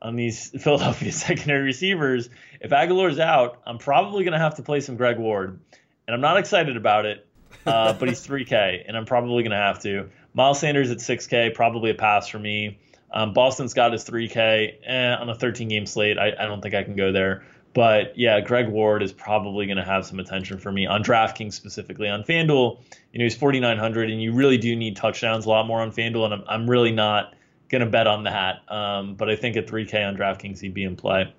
on 0.00 0.16
these 0.16 0.48
Philadelphia 0.62 1.12
secondary 1.12 1.60
receivers, 1.60 2.30
if 2.58 2.70
Agholor's 2.70 3.18
out, 3.18 3.60
I'm 3.66 3.76
probably 3.76 4.24
going 4.24 4.32
to 4.32 4.38
have 4.38 4.54
to 4.54 4.62
play 4.62 4.80
some 4.80 4.96
Greg 4.96 5.18
Ward, 5.18 5.60
and 6.06 6.14
I'm 6.14 6.22
not 6.22 6.38
excited 6.38 6.78
about 6.78 7.04
it. 7.04 7.26
Uh, 7.66 7.94
but 7.94 8.08
he's 8.08 8.26
3K, 8.26 8.84
and 8.86 8.94
I'm 8.94 9.06
probably 9.06 9.42
going 9.42 9.52
to 9.52 9.56
have 9.56 9.80
to. 9.82 10.10
Miles 10.34 10.58
Sanders 10.58 10.90
at 10.90 10.98
6K, 10.98 11.54
probably 11.54 11.90
a 11.90 11.94
pass 11.94 12.28
for 12.28 12.38
me. 12.38 12.78
Um, 13.10 13.32
Boston 13.32 13.68
Scott 13.70 13.94
is 13.94 14.04
3K 14.04 14.74
eh, 14.84 15.14
on 15.14 15.30
a 15.30 15.34
13 15.34 15.68
game 15.68 15.86
slate. 15.86 16.18
I, 16.18 16.32
I 16.38 16.46
don't 16.46 16.60
think 16.60 16.74
I 16.74 16.82
can 16.82 16.94
go 16.94 17.12
there. 17.12 17.44
But 17.74 18.16
yeah, 18.16 18.40
Greg 18.40 18.68
Ward 18.68 19.02
is 19.02 19.12
probably 19.12 19.66
going 19.66 19.78
to 19.78 19.84
have 19.84 20.06
some 20.06 20.20
attention 20.20 20.58
for 20.58 20.70
me 20.70 20.86
on 20.86 21.02
DraftKings 21.02 21.54
specifically. 21.54 22.08
On 22.08 22.22
FanDuel, 22.22 22.78
you 23.12 23.18
know, 23.18 23.24
he's 23.24 23.34
4,900, 23.34 24.10
and 24.10 24.22
you 24.22 24.32
really 24.32 24.56
do 24.56 24.76
need 24.76 24.96
touchdowns 24.96 25.44
a 25.44 25.48
lot 25.48 25.66
more 25.66 25.82
on 25.82 25.90
FanDuel, 25.90 26.24
and 26.24 26.34
I'm, 26.34 26.44
I'm 26.48 26.70
really 26.70 26.92
not 26.92 27.34
going 27.68 27.80
to 27.80 27.90
bet 27.90 28.06
on 28.06 28.24
that. 28.24 28.62
Um, 28.70 29.16
but 29.16 29.28
I 29.28 29.34
think 29.34 29.56
at 29.56 29.66
3K 29.66 30.06
on 30.06 30.16
DraftKings, 30.16 30.60
he'd 30.60 30.72
be 30.72 30.84
in 30.84 30.94
play. 30.94 31.32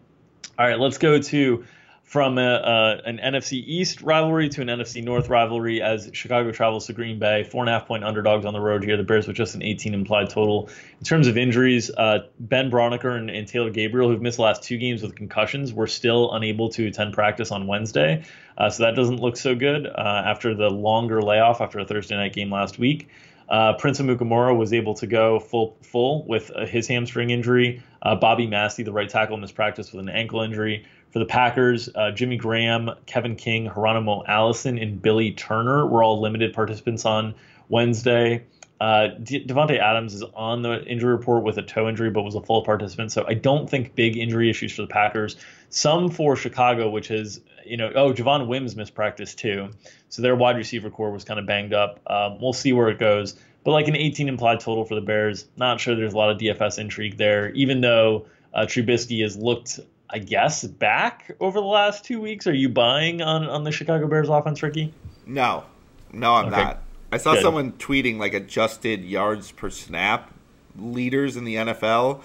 All 0.59 0.67
right, 0.67 0.77
let's 0.77 0.97
go 0.97 1.19
to 1.19 1.65
from 2.05 2.37
a, 2.37 3.01
an 3.03 3.17
NFC 3.17 3.63
East 3.65 4.01
rivalry 4.01 4.47
to 4.49 4.61
an 4.61 4.67
NFC 4.67 5.03
North 5.03 5.27
rivalry 5.27 5.81
as 5.81 6.07
Chicago 6.13 6.51
travels 6.51 6.85
to 6.85 6.93
Green 6.93 7.17
Bay. 7.17 7.43
Four 7.43 7.63
and 7.63 7.69
a 7.69 7.73
half 7.73 7.87
point 7.87 8.03
underdogs 8.03 8.45
on 8.45 8.53
the 8.53 8.59
road 8.59 8.83
here. 8.83 8.95
The 8.95 9.03
Bears 9.03 9.27
with 9.27 9.35
just 9.35 9.55
an 9.55 9.63
18 9.63 9.95
implied 9.95 10.29
total. 10.29 10.69
In 10.99 11.03
terms 11.03 11.27
of 11.27 11.35
injuries, 11.35 11.89
uh, 11.89 12.19
Ben 12.39 12.69
Braunecker 12.69 13.17
and, 13.17 13.31
and, 13.31 13.47
Taylor 13.47 13.71
Gabriel, 13.71 14.07
who've 14.09 14.21
missed 14.21 14.37
the 14.37 14.43
last 14.43 14.61
two 14.61 14.77
games 14.77 15.01
with 15.01 15.15
concussions, 15.15 15.73
were 15.73 15.87
still 15.87 16.31
unable 16.33 16.69
to 16.69 16.87
attend 16.87 17.13
practice 17.13 17.51
on 17.51 17.65
Wednesday. 17.65 18.23
Uh, 18.55 18.69
so 18.69 18.83
that 18.83 18.95
doesn't 18.95 19.19
look 19.19 19.35
so 19.35 19.55
good 19.55 19.87
uh, 19.87 20.23
after 20.25 20.53
the 20.53 20.69
longer 20.69 21.23
layoff 21.23 21.59
after 21.59 21.79
a 21.79 21.85
Thursday 21.85 22.15
night 22.15 22.33
game 22.33 22.51
last 22.51 22.77
week. 22.77 23.09
Uh, 23.49 23.73
Prince 23.73 23.99
Amukamara 23.99 24.55
was 24.55 24.73
able 24.73 24.95
to 24.95 25.07
go 25.07 25.39
full 25.39 25.77
full 25.81 26.25
with 26.27 26.51
uh, 26.55 26.65
his 26.65 26.87
hamstring 26.87 27.29
injury. 27.29 27.81
Uh, 28.01 28.15
Bobby 28.15 28.47
Massie, 28.47 28.83
the 28.83 28.91
right 28.91 29.09
tackle, 29.09 29.37
mispracticed 29.37 29.91
with 29.91 30.01
an 30.01 30.09
ankle 30.09 30.41
injury. 30.41 30.85
For 31.15 31.19
the 31.19 31.25
Packers, 31.25 31.87
uh, 31.95 32.11
Jimmy 32.11 32.35
Graham, 32.35 32.91
Kevin 33.05 33.37
King, 33.37 33.71
Geronimo 33.73 34.25
Allison, 34.27 34.77
and 34.77 35.01
Billy 35.01 35.31
Turner 35.31 35.85
were 35.85 36.03
all 36.03 36.19
limited 36.19 36.51
participants 36.51 37.05
on 37.05 37.35
Wednesday. 37.69 38.43
Uh, 38.81 39.07
De- 39.23 39.45
Davante 39.45 39.79
Adams 39.79 40.13
is 40.13 40.23
on 40.35 40.61
the 40.61 40.83
injury 40.83 41.13
report 41.13 41.45
with 41.45 41.57
a 41.57 41.61
toe 41.61 41.87
injury, 41.87 42.09
but 42.09 42.23
was 42.23 42.35
a 42.35 42.41
full 42.41 42.65
participant. 42.65 43.13
So 43.13 43.23
I 43.25 43.33
don't 43.33 43.69
think 43.69 43.95
big 43.95 44.17
injury 44.17 44.49
issues 44.49 44.75
for 44.75 44.81
the 44.81 44.89
Packers. 44.89 45.37
Some 45.69 46.09
for 46.09 46.35
Chicago, 46.35 46.89
which 46.89 47.09
is 47.09 47.39
you 47.65 47.77
know, 47.77 47.93
oh, 47.95 48.11
Javon 48.11 48.47
Wims 48.47 48.75
missed 48.75 48.93
practice 48.93 49.33
too. 49.33 49.69
So 50.09 50.21
their 50.21 50.35
wide 50.35 50.57
receiver 50.57 50.89
corps 50.89 51.11
was 51.11 51.23
kind 51.23 51.39
of 51.39 51.45
banged 51.45 51.73
up. 51.73 52.01
Um, 52.07 52.41
we'll 52.41 52.51
see 52.51 52.73
where 52.73 52.89
it 52.89 52.99
goes. 52.99 53.39
But 53.63 53.71
like 53.71 53.87
an 53.87 53.95
18 53.95 54.27
implied 54.27 54.59
total 54.59 54.83
for 54.83 54.95
the 54.95 55.01
Bears, 55.01 55.47
not 55.55 55.79
sure 55.79 55.95
there's 55.95 56.11
a 56.11 56.17
lot 56.17 56.31
of 56.31 56.39
DFS 56.39 56.77
intrigue 56.77 57.15
there, 57.15 57.51
even 57.51 57.79
though 57.79 58.25
uh, 58.53 58.65
Trubisky 58.65 59.23
has 59.23 59.37
looked 59.37 59.79
I 60.09 60.19
guess, 60.19 60.63
back 60.63 61.35
over 61.39 61.59
the 61.59 61.65
last 61.65 62.05
two 62.05 62.21
weeks. 62.21 62.47
Are 62.47 62.53
you 62.53 62.69
buying 62.69 63.21
on, 63.21 63.47
on 63.47 63.63
the 63.63 63.71
Chicago 63.71 64.07
Bears 64.07 64.29
offense, 64.29 64.61
Ricky? 64.61 64.93
No, 65.25 65.63
no, 66.11 66.35
I'm 66.35 66.47
okay. 66.47 66.63
not. 66.63 66.81
I 67.11 67.17
saw 67.17 67.33
Good. 67.33 67.43
someone 67.43 67.71
tweeting 67.73 68.17
like 68.17 68.33
adjusted 68.33 69.03
yards 69.03 69.51
per 69.51 69.69
snap 69.69 70.33
leaders 70.77 71.37
in 71.37 71.45
the 71.45 71.55
NFL. 71.55 72.21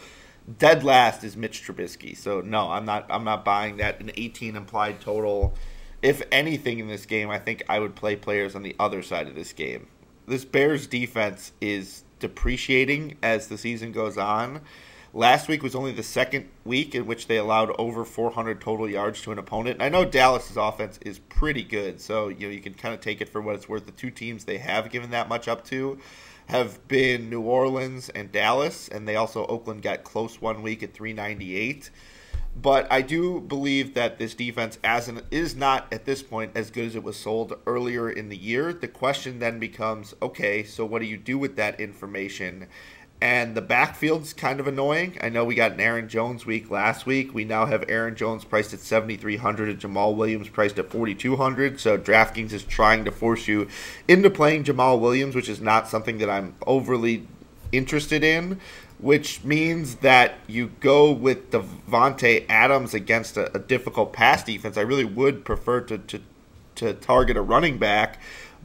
Dead 0.59 0.83
last 0.83 1.23
is 1.23 1.37
Mitch 1.37 1.62
Trubisky. 1.62 2.16
So 2.16 2.40
no, 2.40 2.71
I'm 2.71 2.85
not. 2.85 3.07
I'm 3.09 3.25
not 3.25 3.45
buying 3.45 3.77
that. 3.77 4.01
An 4.01 4.11
18 4.16 4.57
implied 4.57 5.01
total. 5.01 5.55
If 6.03 6.23
anything 6.33 6.79
in 6.79 6.88
this 6.88 7.07
game, 7.07 7.31
I 7.31 7.38
think 7.38 7.62
I 7.69 7.79
would 7.79 7.95
play 7.95 8.16
players 8.16 8.55
on 8.55 8.62
the 8.62 8.75
other 8.79 9.03
side 9.03 9.29
of 9.29 9.35
this 9.35 9.53
game. 9.53 9.87
This 10.27 10.45
Bears 10.45 10.87
defense 10.87 11.53
is 11.61 12.05
depreciating 12.19 13.16
as 13.23 13.49
the 13.49 13.59
season 13.59 13.93
goes 13.93 14.16
on 14.19 14.61
Last 15.12 15.49
week 15.49 15.64
was 15.64 15.75
only 15.75 15.90
the 15.90 16.05
second 16.05 16.49
week 16.64 16.94
in 16.94 17.05
which 17.05 17.27
they 17.27 17.37
allowed 17.37 17.75
over 17.79 18.05
400 18.05 18.61
total 18.61 18.88
yards 18.88 19.20
to 19.23 19.33
an 19.33 19.38
opponent. 19.40 19.77
And 19.77 19.83
I 19.83 19.88
know 19.88 20.05
Dallas's 20.05 20.57
offense 20.57 21.01
is 21.03 21.18
pretty 21.18 21.64
good, 21.64 22.01
so 22.01 22.29
you 22.29 22.46
know 22.46 22.53
you 22.53 22.61
can 22.61 22.75
kind 22.75 22.94
of 22.94 23.01
take 23.01 23.20
it 23.20 23.29
for 23.29 23.40
what 23.40 23.57
it's 23.57 23.68
worth. 23.68 23.87
The 23.87 23.92
two 23.92 24.12
teams 24.12 24.44
they 24.44 24.59
have 24.59 24.90
given 24.90 25.11
that 25.11 25.29
much 25.29 25.49
up 25.49 25.64
to 25.64 25.99
have 26.46 26.87
been 26.87 27.29
New 27.29 27.40
Orleans 27.42 28.09
and 28.11 28.31
Dallas, 28.31 28.87
and 28.87 29.09
they 29.09 29.16
also 29.16 29.46
Oakland 29.46 29.83
got 29.83 30.05
close 30.05 30.40
one 30.40 30.62
week 30.62 30.83
at 30.85 30.94
398. 30.94 31.90
But 32.57 32.90
I 32.90 33.03
do 33.03 33.40
believe 33.40 33.94
that 33.94 34.18
this 34.18 34.35
defense 34.35 34.79
as 34.83 35.09
an, 35.09 35.23
is 35.31 35.55
not 35.55 35.92
at 35.92 36.05
this 36.05 36.23
point 36.23 36.53
as 36.55 36.70
good 36.70 36.85
as 36.87 36.96
it 36.96 37.03
was 37.03 37.16
sold 37.16 37.55
earlier 37.66 38.11
in 38.11 38.29
the 38.29 38.37
year. 38.37 38.73
The 38.73 38.88
question 38.88 39.38
then 39.38 39.59
becomes, 39.59 40.14
okay, 40.20 40.64
so 40.64 40.85
what 40.85 41.01
do 41.01 41.07
you 41.07 41.16
do 41.16 41.38
with 41.38 41.57
that 41.57 41.81
information? 41.81 42.66
And 43.22 43.54
the 43.54 43.61
backfield's 43.61 44.33
kind 44.33 44.61
of 44.61 44.66
annoying. 44.66 45.18
I 45.20 45.28
know 45.28 45.44
we 45.44 45.54
got 45.54 45.72
an 45.72 45.80
Aaron 45.80 46.09
Jones 46.09 46.46
week 46.46 46.70
last 46.70 47.04
week. 47.04 47.35
We 47.35 47.44
now 47.44 47.66
have 47.66 47.85
Aaron 47.87 48.16
Jones 48.16 48.44
priced 48.44 48.72
at 48.72 48.80
7300 48.80 49.68
and 49.68 49.78
Jamaal 49.78 50.16
Williams 50.16 50.48
priced 50.48 50.78
at 50.78 50.90
4200 50.90 51.78
So 51.78 51.98
DraftKings 51.98 52.52
is 52.52 52.62
trying 52.62 53.04
to 53.04 53.11
force 53.11 53.46
you 53.46 53.68
into 54.09 54.30
playing 54.30 54.64
Jamaal 54.64 54.98
Williams, 55.00 55.35
which 55.35 55.50
is 55.50 55.61
not 55.61 55.87
something 55.87 56.16
that 56.16 56.30
I'm 56.30 56.54
overly 56.66 57.26
interested 57.72 58.24
in, 58.24 58.59
which 58.98 59.44
means 59.44 59.96
that 59.96 60.35
you 60.46 60.72
go 60.80 61.12
with 61.12 61.50
Davante 61.50 62.46
Adams 62.48 62.94
against 62.94 63.37
a, 63.37 63.54
a 63.54 63.59
difficult 63.59 64.14
pass 64.14 64.42
defense. 64.42 64.78
I 64.78 64.83
really 64.83 65.04
would 65.04 65.44
prefer 65.44 65.83
to, 65.83 65.98
to, 65.98 66.20
to 66.76 66.94
target 66.94 67.37
a 67.37 67.42
running 67.42 67.76
back 67.76 68.18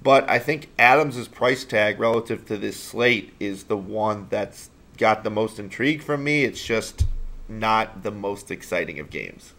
but 0.06 0.30
I 0.30 0.38
think 0.38 0.70
Adams' 0.78 1.28
price 1.28 1.66
tag 1.66 2.00
relative 2.00 2.46
to 2.46 2.58
this 2.58 2.80
slate 2.80 3.34
is 3.40 3.64
the 3.64 3.76
one 3.76 4.28
that's 4.30 4.70
got 4.98 5.24
the 5.24 5.32
most 5.32 5.58
intrigue 5.58 6.04
from 6.04 6.24
me. 6.24 6.44
It's 6.44 6.64
just 6.64 7.08
not 7.50 8.04
the 8.04 8.12
most 8.12 8.52
exciting 8.52 9.00
of 9.00 9.10
games. 9.10 9.56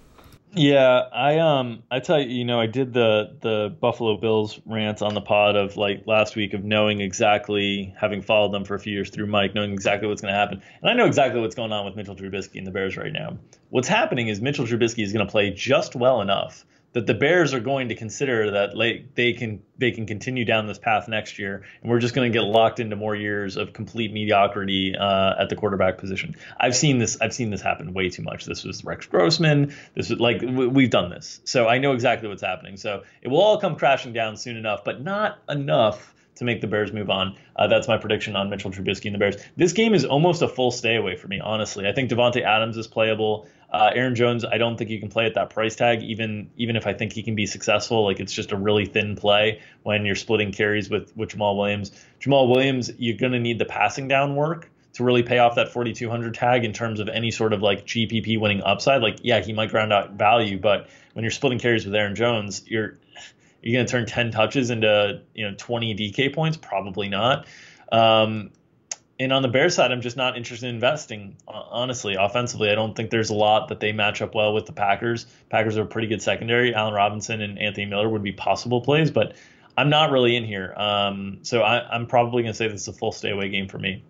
Yeah, 0.52 1.02
I 1.12 1.40
um 1.40 1.82
I 1.90 1.98
tell 1.98 2.20
you, 2.20 2.28
you 2.28 2.44
know, 2.44 2.60
I 2.60 2.66
did 2.66 2.92
the 2.92 3.36
the 3.40 3.76
Buffalo 3.80 4.16
Bills 4.16 4.60
rant 4.66 5.02
on 5.02 5.14
the 5.14 5.20
pod 5.20 5.56
of 5.56 5.76
like 5.76 6.04
last 6.06 6.36
week 6.36 6.54
of 6.54 6.62
knowing 6.62 7.00
exactly 7.00 7.92
having 7.98 8.22
followed 8.22 8.52
them 8.52 8.64
for 8.64 8.76
a 8.76 8.78
few 8.78 8.92
years 8.92 9.10
through 9.10 9.26
Mike, 9.26 9.52
knowing 9.52 9.72
exactly 9.72 10.06
what's 10.06 10.22
going 10.22 10.32
to 10.32 10.38
happen. 10.38 10.62
And 10.80 10.88
I 10.88 10.94
know 10.94 11.06
exactly 11.06 11.40
what's 11.40 11.56
going 11.56 11.72
on 11.72 11.84
with 11.84 11.96
Mitchell 11.96 12.14
Trubisky 12.14 12.58
and 12.58 12.66
the 12.66 12.70
Bears 12.70 12.96
right 12.96 13.12
now. 13.12 13.36
What's 13.70 13.88
happening 13.88 14.28
is 14.28 14.40
Mitchell 14.40 14.64
Trubisky 14.64 15.02
is 15.02 15.12
going 15.12 15.26
to 15.26 15.30
play 15.30 15.50
just 15.50 15.96
well 15.96 16.20
enough 16.20 16.64
that 16.96 17.06
the 17.06 17.12
Bears 17.12 17.52
are 17.52 17.60
going 17.60 17.90
to 17.90 17.94
consider 17.94 18.52
that 18.52 18.74
like 18.74 19.14
they 19.16 19.34
can 19.34 19.62
they 19.76 19.90
can 19.90 20.06
continue 20.06 20.46
down 20.46 20.66
this 20.66 20.78
path 20.78 21.08
next 21.08 21.38
year, 21.38 21.62
and 21.82 21.90
we're 21.90 21.98
just 21.98 22.14
going 22.14 22.32
to 22.32 22.34
get 22.34 22.42
locked 22.42 22.80
into 22.80 22.96
more 22.96 23.14
years 23.14 23.58
of 23.58 23.74
complete 23.74 24.14
mediocrity 24.14 24.94
uh, 24.98 25.34
at 25.38 25.50
the 25.50 25.56
quarterback 25.56 25.98
position. 25.98 26.34
I've 26.58 26.74
seen 26.74 26.96
this. 26.96 27.18
I've 27.20 27.34
seen 27.34 27.50
this 27.50 27.60
happen 27.60 27.92
way 27.92 28.08
too 28.08 28.22
much. 28.22 28.46
This 28.46 28.64
was 28.64 28.82
Rex 28.82 29.04
Grossman. 29.04 29.74
This 29.92 30.08
was 30.08 30.18
like 30.18 30.40
we've 30.40 30.88
done 30.88 31.10
this, 31.10 31.38
so 31.44 31.68
I 31.68 31.76
know 31.76 31.92
exactly 31.92 32.30
what's 32.30 32.40
happening. 32.40 32.78
So 32.78 33.02
it 33.20 33.28
will 33.28 33.42
all 33.42 33.60
come 33.60 33.76
crashing 33.76 34.14
down 34.14 34.38
soon 34.38 34.56
enough, 34.56 34.82
but 34.82 35.02
not 35.02 35.38
enough 35.50 36.14
to 36.36 36.44
make 36.44 36.60
the 36.60 36.66
Bears 36.66 36.92
move 36.92 37.10
on. 37.10 37.36
Uh, 37.56 37.66
that's 37.66 37.88
my 37.88 37.98
prediction 37.98 38.36
on 38.36 38.50
Mitchell 38.50 38.70
Trubisky 38.70 39.06
and 39.06 39.14
the 39.14 39.18
Bears. 39.18 39.36
This 39.56 39.72
game 39.72 39.94
is 39.94 40.04
almost 40.04 40.42
a 40.42 40.48
full 40.48 40.70
stay 40.70 40.96
away 40.96 41.16
for 41.16 41.28
me, 41.28 41.40
honestly. 41.40 41.86
I 41.86 41.92
think 41.92 42.10
Davante 42.10 42.42
Adams 42.42 42.76
is 42.76 42.86
playable. 42.86 43.46
Uh, 43.72 43.90
Aaron 43.94 44.14
Jones, 44.14 44.44
I 44.44 44.58
don't 44.58 44.76
think 44.76 44.90
you 44.90 45.00
can 45.00 45.08
play 45.08 45.26
at 45.26 45.34
that 45.34 45.50
price 45.50 45.74
tag, 45.74 46.02
even 46.02 46.50
even 46.56 46.76
if 46.76 46.86
I 46.86 46.92
think 46.92 47.12
he 47.12 47.22
can 47.22 47.34
be 47.34 47.46
successful. 47.46 48.04
Like 48.04 48.20
it's 48.20 48.32
just 48.32 48.52
a 48.52 48.56
really 48.56 48.86
thin 48.86 49.16
play 49.16 49.60
when 49.82 50.06
you're 50.06 50.14
splitting 50.14 50.52
carries 50.52 50.88
with 50.88 51.14
with 51.16 51.30
Jamaal 51.30 51.56
Williams. 51.56 51.90
Jamaal 52.20 52.48
Williams, 52.48 52.90
you're 52.98 53.16
going 53.16 53.32
to 53.32 53.40
need 53.40 53.58
the 53.58 53.64
passing 53.64 54.08
down 54.08 54.36
work 54.36 54.70
to 54.96 55.04
really 55.04 55.22
pay 55.22 55.38
off 55.38 55.56
that 55.56 55.72
4,200 55.72 56.34
tag 56.34 56.64
in 56.64 56.72
terms 56.72 57.00
of 57.00 57.08
any 57.10 57.30
sort 57.30 57.52
of 57.52 57.60
like 57.60 57.86
GPP 57.86 58.40
winning 58.40 58.62
upside. 58.62 59.02
Like, 59.02 59.18
yeah, 59.22 59.40
he 59.40 59.52
might 59.52 59.70
ground 59.70 59.92
out 59.92 60.12
value, 60.12 60.58
but 60.58 60.88
when 61.12 61.22
you're 61.22 61.30
splitting 61.30 61.58
carries 61.58 61.84
with 61.84 61.94
Aaron 61.94 62.14
Jones, 62.14 62.62
you're 62.66 62.96
you're 63.66 63.76
going 63.76 63.86
to 63.86 63.90
turn 63.90 64.06
10 64.06 64.30
touches 64.30 64.70
into 64.70 65.20
you 65.34 65.48
know 65.48 65.54
20 65.58 65.94
DK 65.96 66.32
points? 66.32 66.56
Probably 66.56 67.08
not. 67.08 67.46
Um, 67.90 68.50
and 69.18 69.32
on 69.32 69.42
the 69.42 69.48
Bears 69.48 69.74
side, 69.74 69.90
I'm 69.90 70.02
just 70.02 70.16
not 70.16 70.36
interested 70.36 70.68
in 70.68 70.74
investing. 70.74 71.36
Honestly, 71.48 72.14
offensively, 72.14 72.70
I 72.70 72.74
don't 72.74 72.94
think 72.94 73.10
there's 73.10 73.30
a 73.30 73.34
lot 73.34 73.68
that 73.68 73.80
they 73.80 73.90
match 73.90 74.22
up 74.22 74.34
well 74.34 74.52
with 74.52 74.66
the 74.66 74.72
Packers. 74.72 75.26
Packers 75.48 75.76
are 75.78 75.82
a 75.82 75.86
pretty 75.86 76.06
good 76.06 76.22
secondary. 76.22 76.74
Allen 76.74 76.94
Robinson 76.94 77.40
and 77.40 77.58
Anthony 77.58 77.86
Miller 77.86 78.08
would 78.08 78.22
be 78.22 78.32
possible 78.32 78.80
plays, 78.80 79.10
but 79.10 79.34
I'm 79.78 79.88
not 79.88 80.10
really 80.10 80.36
in 80.36 80.44
here. 80.44 80.74
Um, 80.76 81.38
so 81.42 81.62
I, 81.62 81.94
am 81.94 82.06
probably 82.06 82.42
going 82.42 82.52
to 82.52 82.56
say 82.56 82.68
this 82.68 82.82
is 82.82 82.88
a 82.88 82.92
full 82.92 83.12
stay 83.12 83.30
away 83.30 83.48
game 83.48 83.68
for 83.68 83.78
me. 83.78 84.04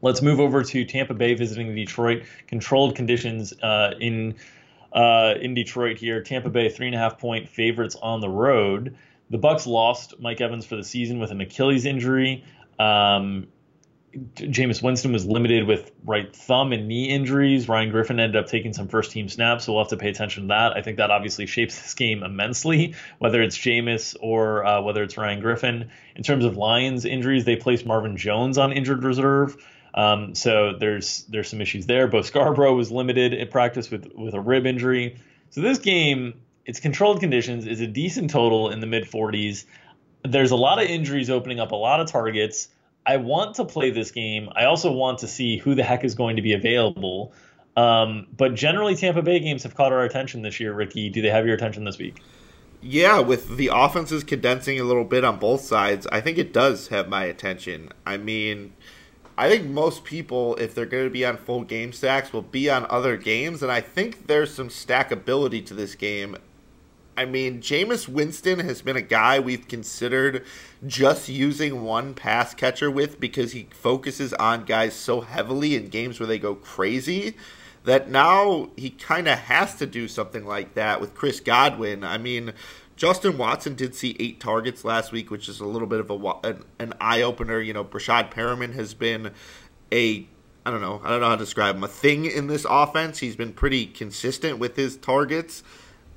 Let's 0.00 0.22
move 0.22 0.40
over 0.40 0.62
to 0.62 0.84
Tampa 0.84 1.14
Bay 1.14 1.34
visiting 1.34 1.74
Detroit. 1.74 2.24
Controlled 2.46 2.96
conditions 2.96 3.52
uh, 3.62 3.92
in 4.00 4.34
uh, 4.92 5.34
in 5.40 5.54
Detroit 5.54 5.98
here. 5.98 6.22
Tampa 6.22 6.50
Bay 6.50 6.68
three 6.68 6.86
and 6.86 6.94
a 6.94 6.98
half 6.98 7.18
point 7.18 7.48
favorites 7.48 7.96
on 8.00 8.20
the 8.20 8.28
road. 8.28 8.96
The 9.30 9.38
Bucs 9.38 9.66
lost 9.66 10.14
Mike 10.20 10.40
Evans 10.40 10.64
for 10.64 10.76
the 10.76 10.84
season 10.84 11.18
with 11.18 11.30
an 11.30 11.40
Achilles 11.40 11.84
injury. 11.84 12.44
Um, 12.78 13.48
Jameis 14.14 14.82
Winston 14.82 15.12
was 15.12 15.26
limited 15.26 15.66
with 15.66 15.92
right 16.04 16.34
thumb 16.34 16.72
and 16.72 16.88
knee 16.88 17.10
injuries. 17.10 17.68
Ryan 17.68 17.90
Griffin 17.90 18.18
ended 18.18 18.42
up 18.42 18.48
taking 18.48 18.72
some 18.72 18.88
first 18.88 19.12
team 19.12 19.28
snaps, 19.28 19.64
so 19.64 19.72
we'll 19.72 19.82
have 19.82 19.90
to 19.90 19.98
pay 19.98 20.08
attention 20.08 20.44
to 20.44 20.48
that. 20.48 20.76
I 20.76 20.82
think 20.82 20.96
that 20.96 21.10
obviously 21.10 21.44
shapes 21.46 21.80
this 21.80 21.94
game 21.94 22.22
immensely, 22.22 22.94
whether 23.18 23.42
it's 23.42 23.56
Jameis 23.56 24.16
or 24.20 24.64
uh, 24.64 24.80
whether 24.80 25.02
it's 25.02 25.18
Ryan 25.18 25.40
Griffin. 25.40 25.90
In 26.16 26.22
terms 26.22 26.44
of 26.46 26.56
Lions 26.56 27.04
injuries, 27.04 27.44
they 27.44 27.56
placed 27.56 27.84
Marvin 27.84 28.16
Jones 28.16 28.56
on 28.56 28.72
injured 28.72 29.04
reserve. 29.04 29.56
Um, 29.94 30.34
so 30.34 30.74
there's 30.78 31.24
there's 31.28 31.48
some 31.48 31.60
issues 31.60 31.86
there. 31.86 32.06
Bo 32.06 32.22
Scarborough 32.22 32.74
was 32.74 32.90
limited 32.90 33.32
in 33.32 33.48
practice 33.48 33.90
with 33.90 34.12
with 34.14 34.34
a 34.34 34.40
rib 34.40 34.66
injury. 34.66 35.18
So 35.50 35.60
this 35.60 35.78
game, 35.78 36.40
it's 36.66 36.80
controlled 36.80 37.20
conditions, 37.20 37.66
is 37.66 37.80
a 37.80 37.86
decent 37.86 38.30
total 38.30 38.70
in 38.70 38.80
the 38.80 38.86
mid 38.86 39.04
40s. 39.04 39.64
There's 40.24 40.50
a 40.50 40.56
lot 40.56 40.82
of 40.82 40.88
injuries 40.88 41.30
opening 41.30 41.60
up 41.60 41.72
a 41.72 41.76
lot 41.76 42.00
of 42.00 42.10
targets. 42.10 42.68
I 43.06 43.16
want 43.16 43.54
to 43.56 43.64
play 43.64 43.90
this 43.90 44.10
game. 44.10 44.50
I 44.54 44.64
also 44.64 44.92
want 44.92 45.20
to 45.20 45.28
see 45.28 45.56
who 45.56 45.74
the 45.74 45.82
heck 45.82 46.04
is 46.04 46.14
going 46.14 46.36
to 46.36 46.42
be 46.42 46.52
available. 46.52 47.32
Um, 47.76 48.26
but 48.36 48.54
generally, 48.54 48.96
Tampa 48.96 49.22
Bay 49.22 49.38
games 49.38 49.62
have 49.62 49.74
caught 49.74 49.92
our 49.92 50.02
attention 50.02 50.42
this 50.42 50.60
year. 50.60 50.74
Ricky, 50.74 51.08
do 51.08 51.22
they 51.22 51.30
have 51.30 51.46
your 51.46 51.54
attention 51.54 51.84
this 51.84 51.96
week? 51.96 52.20
Yeah, 52.80 53.20
with 53.20 53.56
the 53.56 53.70
offenses 53.72 54.22
condensing 54.22 54.78
a 54.78 54.84
little 54.84 55.04
bit 55.04 55.24
on 55.24 55.38
both 55.38 55.62
sides, 55.62 56.06
I 56.12 56.20
think 56.20 56.38
it 56.38 56.52
does 56.52 56.88
have 56.88 57.08
my 57.08 57.24
attention. 57.24 57.90
I 58.06 58.16
mean, 58.16 58.74
I 59.38 59.48
think 59.48 59.66
most 59.66 60.04
people, 60.04 60.56
if 60.56 60.74
they're 60.74 60.84
going 60.84 61.04
to 61.04 61.10
be 61.10 61.24
on 61.24 61.36
full 61.38 61.62
game 61.62 61.92
stacks, 61.92 62.32
will 62.32 62.42
be 62.42 62.68
on 62.68 62.86
other 62.90 63.16
games, 63.16 63.62
and 63.62 63.72
I 63.72 63.80
think 63.80 64.26
there's 64.26 64.52
some 64.52 64.68
stackability 64.68 65.64
to 65.66 65.74
this 65.74 65.94
game 65.94 66.36
I 67.18 67.24
mean, 67.24 67.60
Jameis 67.60 68.06
Winston 68.06 68.60
has 68.60 68.80
been 68.80 68.94
a 68.94 69.02
guy 69.02 69.40
we've 69.40 69.66
considered 69.66 70.44
just 70.86 71.28
using 71.28 71.82
one 71.82 72.14
pass 72.14 72.54
catcher 72.54 72.92
with 72.92 73.18
because 73.18 73.50
he 73.50 73.66
focuses 73.72 74.32
on 74.34 74.64
guys 74.64 74.94
so 74.94 75.22
heavily 75.22 75.74
in 75.74 75.88
games 75.88 76.20
where 76.20 76.28
they 76.28 76.38
go 76.38 76.54
crazy 76.54 77.34
that 77.82 78.08
now 78.08 78.70
he 78.76 78.90
kind 78.90 79.26
of 79.26 79.36
has 79.36 79.74
to 79.76 79.86
do 79.86 80.06
something 80.06 80.46
like 80.46 80.74
that 80.74 81.00
with 81.00 81.16
Chris 81.16 81.40
Godwin. 81.40 82.04
I 82.04 82.18
mean, 82.18 82.52
Justin 82.98 83.38
Watson 83.38 83.74
did 83.74 83.94
see 83.94 84.14
eight 84.18 84.40
targets 84.40 84.84
last 84.84 85.12
week, 85.12 85.30
which 85.30 85.48
is 85.48 85.60
a 85.60 85.64
little 85.64 85.88
bit 85.88 86.00
of 86.00 86.10
a 86.10 86.48
an, 86.48 86.64
an 86.78 86.94
eye 87.00 87.22
opener. 87.22 87.60
You 87.60 87.72
know, 87.72 87.84
Breshad 87.84 88.30
Perriman 88.30 88.74
has 88.74 88.92
been 88.92 89.32
a 89.90 90.26
I 90.66 90.70
don't 90.70 90.82
know 90.82 91.00
I 91.02 91.08
don't 91.08 91.20
know 91.20 91.28
how 91.28 91.36
to 91.36 91.44
describe 91.44 91.76
him 91.76 91.84
a 91.84 91.88
thing 91.88 92.26
in 92.26 92.48
this 92.48 92.66
offense. 92.68 93.20
He's 93.20 93.36
been 93.36 93.54
pretty 93.54 93.86
consistent 93.86 94.58
with 94.58 94.76
his 94.76 94.98
targets 94.98 95.62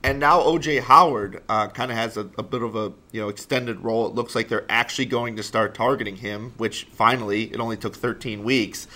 and 0.04 0.20
now 0.20 0.39
OJ 0.39 0.82
Howard 0.82 1.44
uh, 1.48 1.67
kind 1.67 1.91
of 1.91 1.98
has 1.98 2.17
a, 2.17 2.30
a, 2.38 2.44
bit 2.44 2.62
of 2.62 2.76
a 2.76 2.94
you 3.12 3.22
know 3.22 3.30
extended 3.30 3.82
role. 3.82 4.08
It 4.08 4.15
looks 4.15 4.36
like 4.36 4.48
they're 4.50 4.65
actually 4.70 5.06
going 5.06 5.36
to 5.36 5.44
start 5.44 5.76
targeting 5.76 6.17
him, 6.17 6.54
which 6.58 6.86
finally 6.86 7.44
it 7.46 7.60
only 7.60 7.78
took 7.78 7.96
13 7.96 8.44
weeks. 8.44 8.88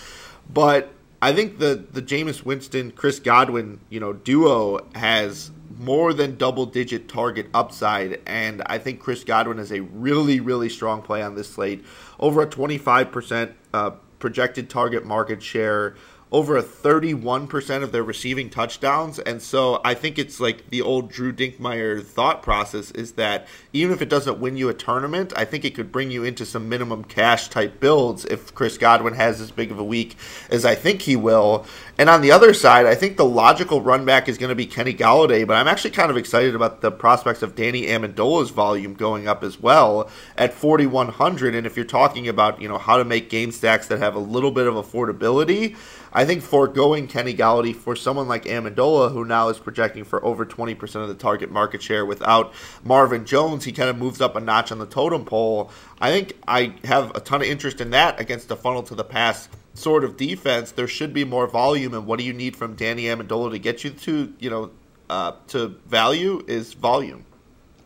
But 0.52 0.92
I 1.22 1.32
think 1.32 1.58
the 1.58 1.86
the 1.92 2.02
Jameis 2.02 2.44
Winston 2.44 2.90
Chris 2.90 3.18
Godwin 3.20 3.80
you 3.88 4.00
know 4.00 4.12
duo 4.12 4.86
has 4.94 5.50
more 5.78 6.12
than 6.12 6.36
double 6.36 6.66
digit 6.66 7.08
target 7.08 7.48
upside, 7.54 8.20
and 8.26 8.62
I 8.66 8.78
think 8.78 9.00
Chris 9.00 9.24
Godwin 9.24 9.58
is 9.58 9.72
a 9.72 9.80
really 9.80 10.40
really 10.40 10.68
strong 10.68 11.02
play 11.02 11.22
on 11.22 11.34
this 11.34 11.50
slate. 11.50 11.84
Over 12.18 12.42
a 12.42 12.46
25 12.46 13.10
percent 13.12 13.52
uh, 13.72 13.90
projected 14.18 14.70
target 14.70 15.04
market 15.04 15.42
share 15.42 15.94
over 16.36 16.58
a 16.58 16.62
31% 16.62 17.82
of 17.82 17.92
their 17.92 18.02
receiving 18.02 18.50
touchdowns. 18.50 19.18
And 19.18 19.40
so 19.40 19.80
I 19.82 19.94
think 19.94 20.18
it's 20.18 20.38
like 20.38 20.68
the 20.68 20.82
old 20.82 21.10
Drew 21.10 21.32
Dinkmeyer 21.32 22.04
thought 22.04 22.42
process 22.42 22.90
is 22.90 23.12
that 23.12 23.48
even 23.72 23.94
if 23.94 24.02
it 24.02 24.10
doesn't 24.10 24.38
win 24.38 24.58
you 24.58 24.68
a 24.68 24.74
tournament, 24.74 25.32
I 25.34 25.46
think 25.46 25.64
it 25.64 25.74
could 25.74 25.90
bring 25.90 26.10
you 26.10 26.24
into 26.24 26.44
some 26.44 26.68
minimum 26.68 27.04
cash 27.04 27.48
type 27.48 27.80
builds 27.80 28.26
if 28.26 28.54
Chris 28.54 28.76
Godwin 28.76 29.14
has 29.14 29.40
as 29.40 29.50
big 29.50 29.70
of 29.70 29.78
a 29.78 29.84
week 29.84 30.18
as 30.50 30.66
I 30.66 30.74
think 30.74 31.00
he 31.00 31.16
will. 31.16 31.64
And 31.96 32.10
on 32.10 32.20
the 32.20 32.32
other 32.32 32.52
side, 32.52 32.84
I 32.84 32.94
think 32.94 33.16
the 33.16 33.24
logical 33.24 33.80
run 33.80 34.04
back 34.04 34.28
is 34.28 34.36
going 34.36 34.50
to 34.50 34.54
be 34.54 34.66
Kenny 34.66 34.92
Golladay, 34.92 35.46
but 35.46 35.56
I'm 35.56 35.68
actually 35.68 35.92
kind 35.92 36.10
of 36.10 36.18
excited 36.18 36.54
about 36.54 36.82
the 36.82 36.92
prospects 36.92 37.40
of 37.40 37.54
Danny 37.54 37.84
Amendola's 37.84 38.50
volume 38.50 38.92
going 38.92 39.26
up 39.26 39.42
as 39.42 39.58
well 39.58 40.10
at 40.36 40.52
4,100. 40.52 41.54
And 41.54 41.66
if 41.66 41.76
you're 41.76 41.86
talking 41.86 42.28
about, 42.28 42.60
you 42.60 42.68
know, 42.68 42.76
how 42.76 42.98
to 42.98 43.06
make 43.06 43.30
game 43.30 43.52
stacks 43.52 43.86
that 43.86 44.00
have 44.00 44.14
a 44.14 44.18
little 44.18 44.50
bit 44.50 44.66
of 44.66 44.74
affordability, 44.74 45.74
I 46.12 46.24
think 46.24 46.42
foregoing 46.42 47.08
Kenny 47.08 47.34
Golladay 47.34 47.74
for 47.74 47.96
someone 47.96 48.28
like 48.28 48.44
Amendola, 48.44 49.12
who 49.12 49.24
now 49.24 49.48
is 49.48 49.58
projecting 49.58 50.04
for 50.04 50.24
over 50.24 50.46
20% 50.46 50.96
of 50.96 51.08
the 51.08 51.14
target 51.14 51.50
market 51.50 51.82
share 51.82 52.04
without 52.04 52.52
Marvin 52.84 53.24
Jones, 53.24 53.64
he 53.64 53.72
kind 53.72 53.90
of 53.90 53.98
moves 53.98 54.20
up 54.20 54.36
a 54.36 54.40
notch 54.40 54.72
on 54.72 54.78
the 54.78 54.86
totem 54.86 55.24
pole. 55.24 55.70
I 56.00 56.10
think 56.10 56.34
I 56.46 56.74
have 56.84 57.14
a 57.14 57.20
ton 57.20 57.42
of 57.42 57.48
interest 57.48 57.80
in 57.80 57.90
that 57.90 58.20
against 58.20 58.50
a 58.50 58.56
funnel 58.56 58.82
to 58.84 58.94
the 58.94 59.04
pass 59.04 59.48
sort 59.74 60.04
of 60.04 60.16
defense. 60.16 60.72
There 60.72 60.88
should 60.88 61.12
be 61.12 61.24
more 61.24 61.46
volume, 61.46 61.94
and 61.94 62.06
what 62.06 62.18
do 62.18 62.24
you 62.24 62.32
need 62.32 62.56
from 62.56 62.74
Danny 62.74 63.04
Amendola 63.04 63.50
to 63.52 63.58
get 63.58 63.84
you 63.84 63.90
to, 63.90 64.32
you 64.38 64.50
know, 64.50 64.70
uh, 65.08 65.32
to 65.48 65.68
value 65.86 66.44
is 66.46 66.72
volume. 66.74 67.24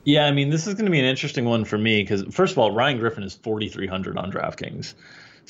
Yeah, 0.04 0.24
I 0.24 0.32
mean, 0.32 0.50
this 0.50 0.66
is 0.66 0.74
going 0.74 0.86
to 0.86 0.90
be 0.90 0.98
an 0.98 1.04
interesting 1.04 1.44
one 1.44 1.64
for 1.64 1.76
me 1.76 2.02
because, 2.02 2.22
first 2.34 2.52
of 2.52 2.58
all, 2.58 2.72
Ryan 2.72 2.98
Griffin 2.98 3.22
is 3.22 3.34
4,300 3.34 4.16
on 4.16 4.32
DraftKings. 4.32 4.94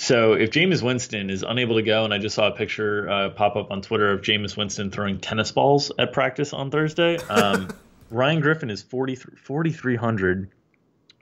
So 0.01 0.33
if 0.33 0.51
Jameis 0.51 0.83
Winston 0.83 1.29
is 1.29 1.43
unable 1.47 1.75
to 1.75 1.83
go, 1.83 2.07
and 2.07 2.15
I 2.15 2.17
just 2.17 2.35
saw 2.35 2.49
a 2.49 2.53
picture 2.53 3.07
uh, 3.11 3.29
pop 3.29 3.55
up 3.55 3.71
on 3.71 3.83
Twitter 3.83 4.11
of 4.11 4.23
Jameis 4.23 4.57
Winston 4.57 4.91
throwing 4.91 5.21
tennis 5.21 5.53
balls 5.53 5.93
at 5.99 6.15
practice 6.15 6.55
on 6.55 6.71
Thursday, 6.71 7.19
um, 7.29 7.69
Ryan 8.11 8.41
Griffin 8.41 8.71
is 8.71 8.81
4,300 8.81 10.51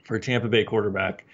for 0.05 0.21
Tampa 0.21 0.47
Bay 0.47 0.63
quarterback 0.63 1.25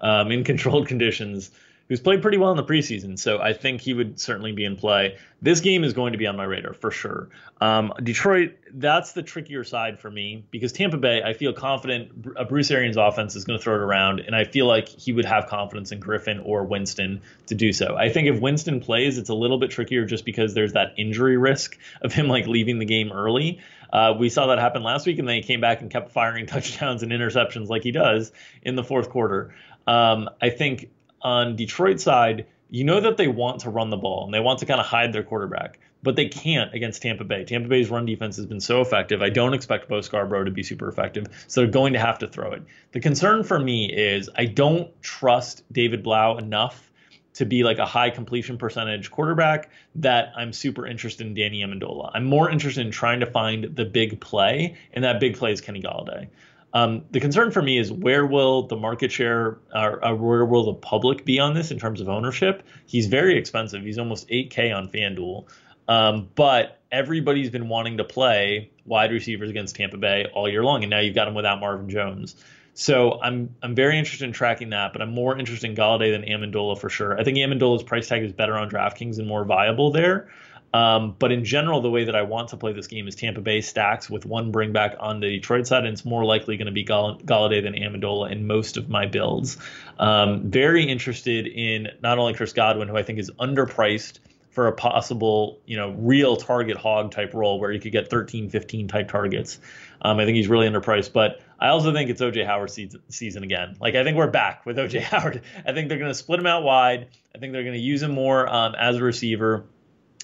um, 0.00 0.30
in 0.30 0.44
controlled 0.44 0.86
conditions 0.86 1.50
who's 1.92 2.00
played 2.00 2.22
pretty 2.22 2.38
well 2.38 2.50
in 2.50 2.56
the 2.56 2.64
preseason. 2.64 3.18
So 3.18 3.38
I 3.38 3.52
think 3.52 3.82
he 3.82 3.92
would 3.92 4.18
certainly 4.18 4.52
be 4.52 4.64
in 4.64 4.76
play. 4.76 5.18
This 5.42 5.60
game 5.60 5.84
is 5.84 5.92
going 5.92 6.12
to 6.12 6.18
be 6.18 6.26
on 6.26 6.38
my 6.38 6.44
radar 6.44 6.72
for 6.72 6.90
sure. 6.90 7.28
Um, 7.60 7.92
Detroit, 8.02 8.56
that's 8.72 9.12
the 9.12 9.22
trickier 9.22 9.62
side 9.62 10.00
for 10.00 10.10
me 10.10 10.42
because 10.50 10.72
Tampa 10.72 10.96
Bay, 10.96 11.22
I 11.22 11.34
feel 11.34 11.52
confident 11.52 12.28
uh, 12.34 12.44
Bruce 12.44 12.70
Arians' 12.70 12.96
offense 12.96 13.36
is 13.36 13.44
going 13.44 13.58
to 13.58 13.62
throw 13.62 13.74
it 13.74 13.82
around, 13.82 14.20
and 14.20 14.34
I 14.34 14.44
feel 14.44 14.64
like 14.64 14.88
he 14.88 15.12
would 15.12 15.26
have 15.26 15.48
confidence 15.48 15.92
in 15.92 16.00
Griffin 16.00 16.38
or 16.38 16.64
Winston 16.64 17.20
to 17.48 17.54
do 17.54 17.74
so. 17.74 17.94
I 17.94 18.08
think 18.08 18.26
if 18.26 18.40
Winston 18.40 18.80
plays, 18.80 19.18
it's 19.18 19.28
a 19.28 19.34
little 19.34 19.58
bit 19.58 19.70
trickier 19.70 20.06
just 20.06 20.24
because 20.24 20.54
there's 20.54 20.72
that 20.72 20.94
injury 20.96 21.36
risk 21.36 21.78
of 22.00 22.14
him 22.14 22.26
like 22.26 22.46
leaving 22.46 22.78
the 22.78 22.86
game 22.86 23.12
early. 23.12 23.60
Uh, 23.92 24.14
we 24.18 24.30
saw 24.30 24.46
that 24.46 24.58
happen 24.58 24.82
last 24.82 25.06
week, 25.06 25.18
and 25.18 25.28
then 25.28 25.36
he 25.36 25.42
came 25.42 25.60
back 25.60 25.82
and 25.82 25.90
kept 25.90 26.10
firing 26.10 26.46
touchdowns 26.46 27.02
and 27.02 27.12
interceptions 27.12 27.68
like 27.68 27.82
he 27.82 27.90
does 27.90 28.32
in 28.62 28.76
the 28.76 28.82
fourth 28.82 29.10
quarter. 29.10 29.54
Um, 29.86 30.30
I 30.40 30.48
think 30.48 30.88
on 31.22 31.56
Detroit 31.56 32.00
side, 32.00 32.46
you 32.70 32.84
know 32.84 33.00
that 33.00 33.16
they 33.16 33.28
want 33.28 33.60
to 33.60 33.70
run 33.70 33.90
the 33.90 33.96
ball 33.96 34.24
and 34.24 34.32
they 34.32 34.40
want 34.40 34.58
to 34.60 34.66
kind 34.66 34.80
of 34.80 34.86
hide 34.86 35.12
their 35.12 35.22
quarterback, 35.22 35.78
but 36.02 36.16
they 36.16 36.26
can't 36.26 36.72
against 36.74 37.02
Tampa 37.02 37.24
Bay. 37.24 37.44
Tampa 37.44 37.68
Bay's 37.68 37.90
run 37.90 38.06
defense 38.06 38.36
has 38.36 38.46
been 38.46 38.60
so 38.60 38.80
effective. 38.80 39.22
I 39.22 39.28
don't 39.28 39.54
expect 39.54 39.88
Bo 39.88 40.00
Scarborough 40.00 40.44
to 40.44 40.50
be 40.50 40.62
super 40.62 40.88
effective, 40.88 41.26
so 41.48 41.60
they're 41.60 41.70
going 41.70 41.92
to 41.92 41.98
have 41.98 42.18
to 42.20 42.28
throw 42.28 42.52
it. 42.52 42.62
The 42.92 43.00
concern 43.00 43.44
for 43.44 43.58
me 43.58 43.92
is 43.92 44.30
I 44.36 44.46
don't 44.46 44.90
trust 45.02 45.64
David 45.70 46.02
Blough 46.02 46.38
enough 46.38 46.90
to 47.34 47.46
be 47.46 47.62
like 47.62 47.78
a 47.78 47.86
high 47.86 48.10
completion 48.10 48.58
percentage 48.58 49.10
quarterback 49.10 49.70
that 49.94 50.32
I'm 50.36 50.52
super 50.52 50.86
interested 50.86 51.26
in 51.26 51.34
Danny 51.34 51.62
Amendola. 51.62 52.10
I'm 52.14 52.24
more 52.24 52.50
interested 52.50 52.84
in 52.84 52.92
trying 52.92 53.20
to 53.20 53.26
find 53.26 53.64
the 53.74 53.84
big 53.84 54.20
play, 54.20 54.76
and 54.92 55.04
that 55.04 55.20
big 55.20 55.36
play 55.36 55.52
is 55.52 55.60
Kenny 55.60 55.80
Golladay. 55.80 56.28
Um, 56.74 57.04
the 57.10 57.20
concern 57.20 57.50
for 57.50 57.60
me 57.60 57.78
is 57.78 57.92
where 57.92 58.24
will 58.24 58.66
the 58.66 58.76
market 58.76 59.12
share 59.12 59.58
or, 59.74 60.04
or, 60.04 60.16
where 60.16 60.44
will 60.44 60.64
the 60.64 60.74
public 60.74 61.24
be 61.24 61.38
on 61.38 61.54
this 61.54 61.70
in 61.70 61.78
terms 61.78 62.00
of 62.00 62.08
ownership? 62.08 62.62
He's 62.86 63.08
very 63.08 63.36
expensive. 63.36 63.82
He's 63.82 63.98
almost 63.98 64.28
8K 64.28 64.74
on 64.74 64.88
FanDuel. 64.88 65.48
Um, 65.88 66.28
but 66.34 66.80
everybody's 66.90 67.50
been 67.50 67.68
wanting 67.68 67.98
to 67.98 68.04
play 68.04 68.70
wide 68.86 69.12
receivers 69.12 69.50
against 69.50 69.76
Tampa 69.76 69.98
Bay 69.98 70.26
all 70.32 70.48
year 70.48 70.64
long, 70.64 70.82
and 70.82 70.90
now 70.90 71.00
you've 71.00 71.14
got 71.14 71.26
them 71.26 71.34
without 71.34 71.60
Marvin 71.60 71.90
Jones. 71.90 72.36
So 72.74 73.20
I'm 73.20 73.54
I'm 73.62 73.74
very 73.74 73.98
interested 73.98 74.24
in 74.24 74.32
tracking 74.32 74.70
that, 74.70 74.92
but 74.92 75.02
I'm 75.02 75.12
more 75.12 75.36
interested 75.36 75.68
in 75.68 75.76
Golladay 75.76 76.10
than 76.10 76.22
Amendola 76.22 76.78
for 76.78 76.88
sure. 76.88 77.18
I 77.18 77.24
think 77.24 77.36
Amendola's 77.36 77.82
price 77.82 78.08
tag 78.08 78.22
is 78.22 78.32
better 78.32 78.56
on 78.56 78.70
DraftKings 78.70 79.18
and 79.18 79.28
more 79.28 79.44
viable 79.44 79.90
there. 79.90 80.30
Um, 80.74 81.14
but 81.18 81.32
in 81.32 81.44
general, 81.44 81.82
the 81.82 81.90
way 81.90 82.04
that 82.04 82.16
I 82.16 82.22
want 82.22 82.48
to 82.48 82.56
play 82.56 82.72
this 82.72 82.86
game 82.86 83.06
is 83.06 83.14
Tampa 83.14 83.40
Bay 83.40 83.60
stacks 83.60 84.08
with 84.08 84.24
one 84.24 84.50
bring 84.50 84.72
back 84.72 84.96
on 84.98 85.20
the 85.20 85.28
Detroit 85.28 85.66
side, 85.66 85.84
and 85.84 85.92
it's 85.92 86.04
more 86.04 86.24
likely 86.24 86.56
going 86.56 86.66
to 86.66 86.72
be 86.72 86.82
Gall- 86.82 87.18
Golladay 87.18 87.62
than 87.62 87.74
Amendola 87.74 88.32
in 88.32 88.46
most 88.46 88.76
of 88.76 88.88
my 88.88 89.06
builds. 89.06 89.58
Um, 89.98 90.50
very 90.50 90.84
interested 90.84 91.46
in 91.46 91.88
not 92.02 92.18
only 92.18 92.34
Chris 92.34 92.52
Godwin, 92.52 92.88
who 92.88 92.96
I 92.96 93.02
think 93.02 93.18
is 93.18 93.30
underpriced 93.38 94.18
for 94.52 94.66
a 94.66 94.72
possible, 94.72 95.60
you 95.66 95.76
know, 95.76 95.90
real 95.90 96.36
target 96.36 96.76
hog 96.76 97.10
type 97.10 97.32
role 97.32 97.58
where 97.58 97.72
you 97.72 97.80
could 97.80 97.92
get 97.92 98.08
13, 98.10 98.50
15 98.50 98.86
type 98.86 99.08
targets. 99.08 99.58
Um, 100.02 100.18
I 100.18 100.26
think 100.26 100.36
he's 100.36 100.48
really 100.48 100.68
underpriced, 100.68 101.12
but 101.12 101.40
I 101.58 101.68
also 101.68 101.92
think 101.92 102.10
it's 102.10 102.20
OJ 102.20 102.44
Howard 102.44 102.70
season 103.08 103.44
again. 103.44 103.76
Like 103.80 103.94
I 103.94 104.04
think 104.04 104.16
we're 104.16 104.26
back 104.26 104.66
with 104.66 104.76
OJ 104.76 105.00
Howard. 105.00 105.42
I 105.66 105.72
think 105.72 105.88
they're 105.88 105.98
going 105.98 106.10
to 106.10 106.14
split 106.14 106.38
him 106.38 106.46
out 106.46 106.64
wide. 106.64 107.08
I 107.34 107.38
think 107.38 107.52
they're 107.54 107.62
going 107.62 107.74
to 107.76 107.80
use 107.80 108.02
him 108.02 108.10
more 108.10 108.46
um, 108.46 108.74
as 108.74 108.96
a 108.96 109.02
receiver 109.02 109.64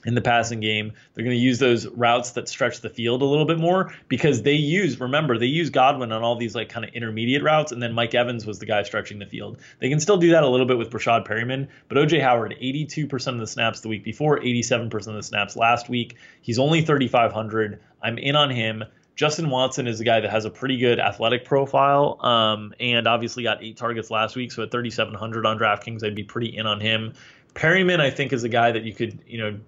in 0.05 0.15
the 0.15 0.21
passing 0.21 0.61
game. 0.61 0.93
They're 1.15 1.25
going 1.25 1.37
to 1.37 1.43
use 1.43 1.59
those 1.59 1.87
routes 1.87 2.31
that 2.33 2.49
stretch 2.49 2.81
the 2.81 2.89
field 2.89 3.23
a 3.23 3.25
little 3.25 3.45
bit 3.45 3.59
more 3.59 3.93
because 4.09 4.43
they 4.43 4.53
use, 4.53 5.01
remember, 5.01 5.39
they 5.39 5.47
use 5.47 5.71
Godwin 5.71 6.13
on 6.13 6.23
all 6.23 6.37
these 6.37 6.55
like 6.55 6.69
kind 6.69 6.85
of 6.85 6.95
intermediate 6.95 7.43
routes, 7.43 7.73
and 7.73 7.83
then 7.83 7.93
Mike 7.93 8.15
Evans 8.15 8.47
was 8.47 8.59
the 8.59 8.67
guy 8.67 8.83
stretching 8.83 9.19
the 9.19 9.27
field. 9.27 9.59
They 9.81 9.89
can 9.89 10.01
still 10.01 10.17
do 10.17 10.31
that 10.31 10.43
a 10.43 10.49
little 10.49 10.67
bit 10.67 10.79
with 10.79 10.91
Breshad 10.91 11.27
Perriman, 11.27 11.69
but 11.89 11.99
OJ 11.99 12.21
Howard, 12.23 12.55
82% 12.61 13.27
of 13.29 13.39
the 13.39 13.47
snaps 13.47 13.81
the 13.81 13.89
week 13.89 14.05
before, 14.05 14.39
87% 14.39 14.95
of 14.95 15.15
the 15.15 15.23
snaps 15.23 15.57
last 15.57 15.89
week. 15.89 16.17
He's 16.43 16.59
only 16.59 16.83
3,500. 16.83 17.81
I'm 18.03 18.19
in 18.19 18.37
on 18.37 18.51
him. 18.51 18.85
Justin 19.17 19.51
Watson 19.51 19.89
is 19.89 19.99
a 19.99 20.05
guy 20.05 20.21
that 20.21 20.31
has 20.31 20.45
a 20.45 20.51
pretty 20.51 20.79
good 20.79 21.01
athletic 21.01 21.45
profile, 21.45 22.25
um, 22.25 22.73
and 22.79 23.09
obviously 23.09 23.43
got 23.43 23.61
eight 23.65 23.77
targets 23.77 24.13
last 24.13 24.37
week. 24.37 24.53
So 24.53 24.63
at 24.63 24.71
3,700 24.71 25.45
on 25.45 25.59
DraftKings, 25.59 26.05
I'd 26.05 26.15
be 26.15 26.23
pretty 26.23 26.57
in 26.57 26.69
on 26.69 26.79
him. 26.81 27.15
Perriman, 27.55 27.99
I 27.99 28.11
think, 28.11 28.33
is 28.33 28.45
a 28.45 28.49
guy 28.49 28.71
that 28.71 28.85
you 28.85 28.95
could, 28.95 29.19
you 29.27 29.39
know, 29.39 29.59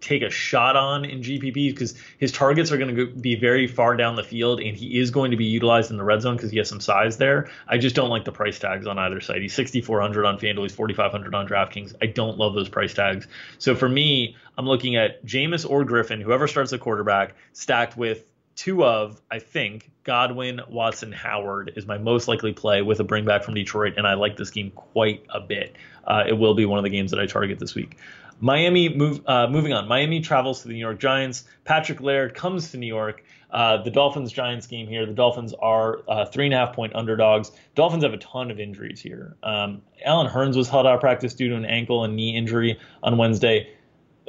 take 0.00 0.22
a 0.22 0.30
shot 0.30 0.76
on 0.76 1.04
in 1.04 1.20
GPP 1.20 1.70
because 1.70 1.94
his 2.18 2.30
targets 2.30 2.70
are 2.70 2.78
going 2.78 2.94
to 2.94 3.06
be 3.06 3.34
very 3.34 3.66
far 3.66 3.96
down 3.96 4.16
the 4.16 4.22
field 4.22 4.60
and 4.60 4.76
he 4.76 4.98
is 4.98 5.10
going 5.10 5.30
to 5.30 5.36
be 5.36 5.44
utilized 5.44 5.90
in 5.90 5.96
the 5.96 6.04
red 6.04 6.22
zone 6.22 6.36
because 6.36 6.50
he 6.50 6.58
has 6.58 6.68
some 6.68 6.80
size 6.80 7.16
there. 7.16 7.50
I 7.66 7.78
just 7.78 7.96
don't 7.96 8.10
like 8.10 8.24
the 8.24 8.32
price 8.32 8.58
tags 8.58 8.86
on 8.86 8.98
either 8.98 9.20
side. 9.20 9.42
He's 9.42 9.54
6,400 9.54 10.24
on 10.24 10.38
FanDuel, 10.38 10.62
he's 10.62 10.74
4,500 10.74 11.34
on 11.34 11.48
DraftKings. 11.48 11.94
I 12.00 12.06
don't 12.06 12.38
love 12.38 12.54
those 12.54 12.68
price 12.68 12.94
tags. 12.94 13.26
So 13.58 13.74
for 13.74 13.88
me, 13.88 14.36
I'm 14.56 14.66
looking 14.66 14.96
at 14.96 15.24
Jameis 15.24 15.68
or 15.68 15.84
Griffin, 15.84 16.20
whoever 16.20 16.46
starts 16.46 16.70
the 16.70 16.78
quarterback, 16.78 17.34
stacked 17.52 17.96
with 17.96 18.24
two 18.58 18.84
of, 18.84 19.20
I 19.30 19.38
think, 19.38 19.90
Godwin, 20.02 20.60
Watson, 20.68 21.12
Howard 21.12 21.72
is 21.76 21.86
my 21.86 21.98
most 21.98 22.26
likely 22.26 22.52
play 22.52 22.82
with 22.82 22.98
a 22.98 23.04
bring 23.04 23.24
back 23.24 23.44
from 23.44 23.54
Detroit, 23.54 23.94
and 23.96 24.06
I 24.06 24.14
like 24.14 24.36
this 24.36 24.50
game 24.50 24.72
quite 24.72 25.24
a 25.28 25.40
bit. 25.40 25.76
Uh, 26.04 26.24
it 26.26 26.32
will 26.32 26.54
be 26.54 26.66
one 26.66 26.78
of 26.78 26.82
the 26.82 26.90
games 26.90 27.12
that 27.12 27.20
I 27.20 27.26
target 27.26 27.58
this 27.58 27.74
week. 27.74 27.96
Miami 28.40 28.88
move 28.88 29.20
uh, 29.26 29.48
moving 29.48 29.72
on. 29.72 29.88
Miami 29.88 30.20
travels 30.20 30.62
to 30.62 30.68
the 30.68 30.74
New 30.74 30.80
York 30.80 30.98
Giants. 30.98 31.44
Patrick 31.64 32.00
Laird 32.00 32.34
comes 32.34 32.70
to 32.70 32.76
New 32.76 32.86
York. 32.86 33.24
Uh, 33.50 33.82
the 33.82 33.90
Dolphins 33.90 34.30
Giants 34.30 34.66
game 34.66 34.86
here. 34.86 35.06
The 35.06 35.14
Dolphins 35.14 35.54
are 35.54 36.00
uh, 36.06 36.26
three 36.26 36.44
and 36.44 36.54
a 36.54 36.58
half 36.58 36.74
point 36.74 36.94
underdogs. 36.94 37.50
Dolphins 37.74 38.04
have 38.04 38.12
a 38.12 38.18
ton 38.18 38.50
of 38.50 38.60
injuries 38.60 39.00
here. 39.00 39.36
Um, 39.42 39.82
Allen 40.04 40.30
Hurns 40.30 40.56
was 40.56 40.68
held 40.68 40.86
out 40.86 40.94
of 40.94 41.00
practice 41.00 41.34
due 41.34 41.48
to 41.48 41.56
an 41.56 41.64
ankle 41.64 42.04
and 42.04 42.14
knee 42.14 42.36
injury 42.36 42.78
on 43.02 43.16
Wednesday. 43.16 43.72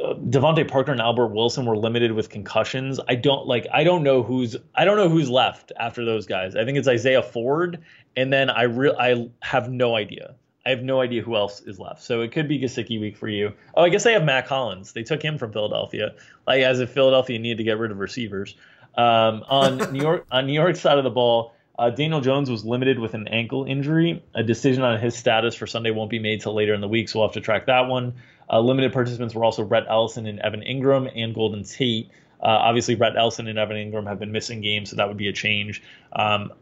Uh, 0.02 0.14
DeVante 0.14 0.66
Parker 0.66 0.94
and 0.94 1.02
Albert 1.02 1.28
Wilson 1.28 1.66
were 1.66 1.76
limited 1.76 2.14
with 2.14 2.30
concussions. 2.30 3.00
I 3.10 3.16
don't 3.16 3.46
like. 3.46 3.68
I 3.74 3.84
don't 3.84 4.04
know 4.04 4.24
who's. 4.24 4.56
I 4.74 4.86
don't 4.86 4.96
know 4.96 5.10
who's 5.10 5.30
left 5.30 5.74
after 5.78 6.06
those 6.06 6.26
guys. 6.26 6.56
I 6.56 6.64
think 6.64 6.78
it's 6.78 6.88
Isaiah 6.88 7.22
Ford, 7.22 7.80
and 8.16 8.32
then 8.32 8.50
I 8.50 8.64
real. 8.64 8.96
I 8.98 9.30
have 9.42 9.70
no 9.70 9.96
idea. 9.96 10.36
I 10.70 10.72
have 10.72 10.84
no 10.84 11.02
idea 11.02 11.24
who 11.24 11.36
else 11.36 11.62
is 11.62 11.80
left. 11.80 12.04
So 12.04 12.22
it 12.22 12.32
could 12.32 12.48
be 12.48 12.60
Gesicki 12.60 13.02
week 13.02 13.18
for 13.18 13.28
you. 13.28 13.54
Oh, 13.74 13.84
I 13.84 13.90
guess 13.90 14.04
they 14.04 14.14
have 14.14 14.24
Mack 14.24 14.48
Hollins. 14.48 14.94
They 14.94 15.02
took 15.02 15.20
him 15.20 15.40
from 15.40 15.52
Philadelphia, 15.52 16.14
like 16.46 16.62
as 16.62 16.80
if 16.80 16.92
Philadelphia 16.92 17.40
needed 17.40 17.58
to 17.58 17.64
get 17.64 17.80
rid 17.80 17.90
of 17.90 17.98
receivers. 17.98 18.56
Um, 18.96 19.44
on 19.50 19.78
New 19.92 20.00
York, 20.00 20.28
on 20.32 20.46
New 20.46 20.54
York 20.54 20.76
side 20.76 21.00
of 21.00 21.04
the 21.04 21.10
ball, 21.10 21.56
uh, 21.80 21.90
Daniel 21.90 22.22
Jones 22.22 22.52
was 22.52 22.64
limited 22.66 23.00
with 23.00 23.16
an 23.16 23.28
ankle 23.30 23.66
injury. 23.66 24.24
A 24.36 24.44
decision 24.44 24.84
on 24.84 25.00
his 25.00 25.16
status 25.16 25.56
for 25.56 25.66
Sunday 25.66 25.90
won't 25.90 26.12
be 26.12 26.20
made 26.20 26.42
till 26.42 26.54
later 26.54 26.76
in 26.76 26.82
the 26.82 26.88
week, 26.88 27.10
so 27.10 27.18
we'll 27.18 27.30
have 27.30 27.34
to 27.34 27.42
track 27.42 27.66
that 27.66 27.88
one. 27.88 28.14
Uh, 28.48 28.60
limited 28.60 28.94
participants 28.94 29.34
were 29.34 29.44
also 29.44 29.64
Rhett 29.64 29.86
Ellison 29.90 30.28
and 30.28 30.40
Evan 30.40 30.62
Engram 30.62 31.12
and 31.16 31.34
Golden 31.34 31.64
Tate. 31.64 32.12
Uh, 32.42 32.46
obviously, 32.46 32.94
Rhett 32.94 33.18
Ellison 33.18 33.48
and 33.48 33.58
Evan 33.58 33.76
Engram 33.76 34.06
have 34.06 34.20
been 34.20 34.32
missing 34.32 34.62
games, 34.62 34.92
so 34.92 34.98
that 34.98 35.08
would 35.08 35.18
be 35.18 35.30
a 35.30 35.34
change. 35.34 35.82
Um, 36.14 36.54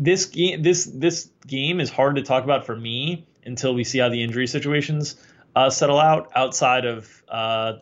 this 0.00 0.24
game 0.24 0.62
this 0.62 0.86
this 0.86 1.30
game 1.46 1.78
is 1.78 1.90
hard 1.90 2.16
to 2.16 2.22
talk 2.22 2.42
about 2.42 2.66
for 2.66 2.74
me 2.74 3.26
until 3.44 3.74
we 3.74 3.84
see 3.84 3.98
how 3.98 4.08
the 4.08 4.22
injury 4.22 4.46
situations 4.46 5.16
uh, 5.54 5.70
settle 5.70 5.98
out. 5.98 6.30
Outside 6.34 6.86
of 6.86 7.22
uh, 7.28 7.74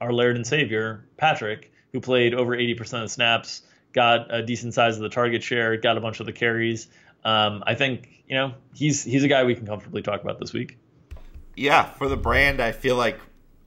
our 0.00 0.12
Laird 0.12 0.36
and 0.36 0.46
Savior 0.46 1.06
Patrick, 1.18 1.70
who 1.92 2.00
played 2.00 2.34
over 2.34 2.56
80% 2.56 2.80
of 2.80 3.00
the 3.02 3.08
snaps, 3.08 3.62
got 3.92 4.34
a 4.34 4.42
decent 4.42 4.74
size 4.74 4.96
of 4.96 5.02
the 5.02 5.08
target 5.08 5.42
share, 5.42 5.76
got 5.76 5.98
a 5.98 6.00
bunch 6.00 6.20
of 6.20 6.26
the 6.26 6.32
carries. 6.32 6.88
Um, 7.24 7.62
I 7.66 7.74
think 7.74 8.22
you 8.26 8.34
know 8.34 8.54
he's 8.74 9.04
he's 9.04 9.22
a 9.22 9.28
guy 9.28 9.44
we 9.44 9.54
can 9.54 9.66
comfortably 9.66 10.02
talk 10.02 10.22
about 10.22 10.40
this 10.40 10.52
week. 10.52 10.78
Yeah, 11.54 11.84
for 11.84 12.08
the 12.08 12.16
brand, 12.16 12.62
I 12.62 12.72
feel 12.72 12.96
like 12.96 13.20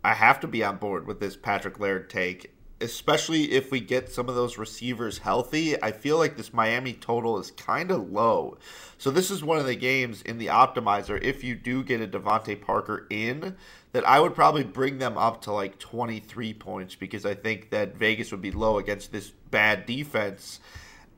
I 0.04 0.16
have 0.16 0.39
to 0.39 0.47
be 0.47 0.64
on 0.64 0.78
board 0.78 1.06
with 1.06 1.20
this 1.20 1.36
Patrick 1.36 1.80
Laird 1.80 2.10
take 2.10 2.52
especially 2.82 3.52
if 3.52 3.72
we 3.72 3.80
get 3.80 4.12
some 4.12 4.28
of 4.28 4.36
those 4.36 4.58
receivers 4.58 5.20
healthy, 5.20 5.82
I 5.82 5.92
feel 5.92 6.18
like 6.18 6.38
this 6.38 6.54
Miami 6.54 6.94
total 6.94 7.40
is 7.40 7.52
kind 7.52 7.92
of 7.92 8.12
low. 8.12 8.58
So 8.98 9.12
this 9.12 9.32
is 9.32 9.44
one 9.44 9.58
of 9.58 9.66
the 9.66 9.76
games 9.76 10.22
in 10.22 10.38
the 10.38 10.48
optimizer. 10.48 11.22
If 11.22 11.44
you 11.44 11.56
do 11.56 11.84
get 11.84 12.02
a 12.02 12.08
DeVante 12.08 12.62
Parker 12.62 13.08
in, 13.10 13.56
that 13.94 14.08
I 14.08 14.20
would 14.20 14.36
probably 14.36 14.64
bring 14.64 15.00
them 15.00 15.18
up 15.18 15.42
to 15.44 15.52
like 15.52 15.80
23 15.80 16.54
points 16.54 16.96
because 16.96 17.26
I 17.26 17.34
think 17.34 17.72
that 17.72 17.98
Vegas 17.98 18.32
would 18.32 18.42
be 18.42 18.52
low 18.52 18.78
against 18.78 19.12
this 19.12 19.32
bad 19.50 19.86
defense. 19.86 20.60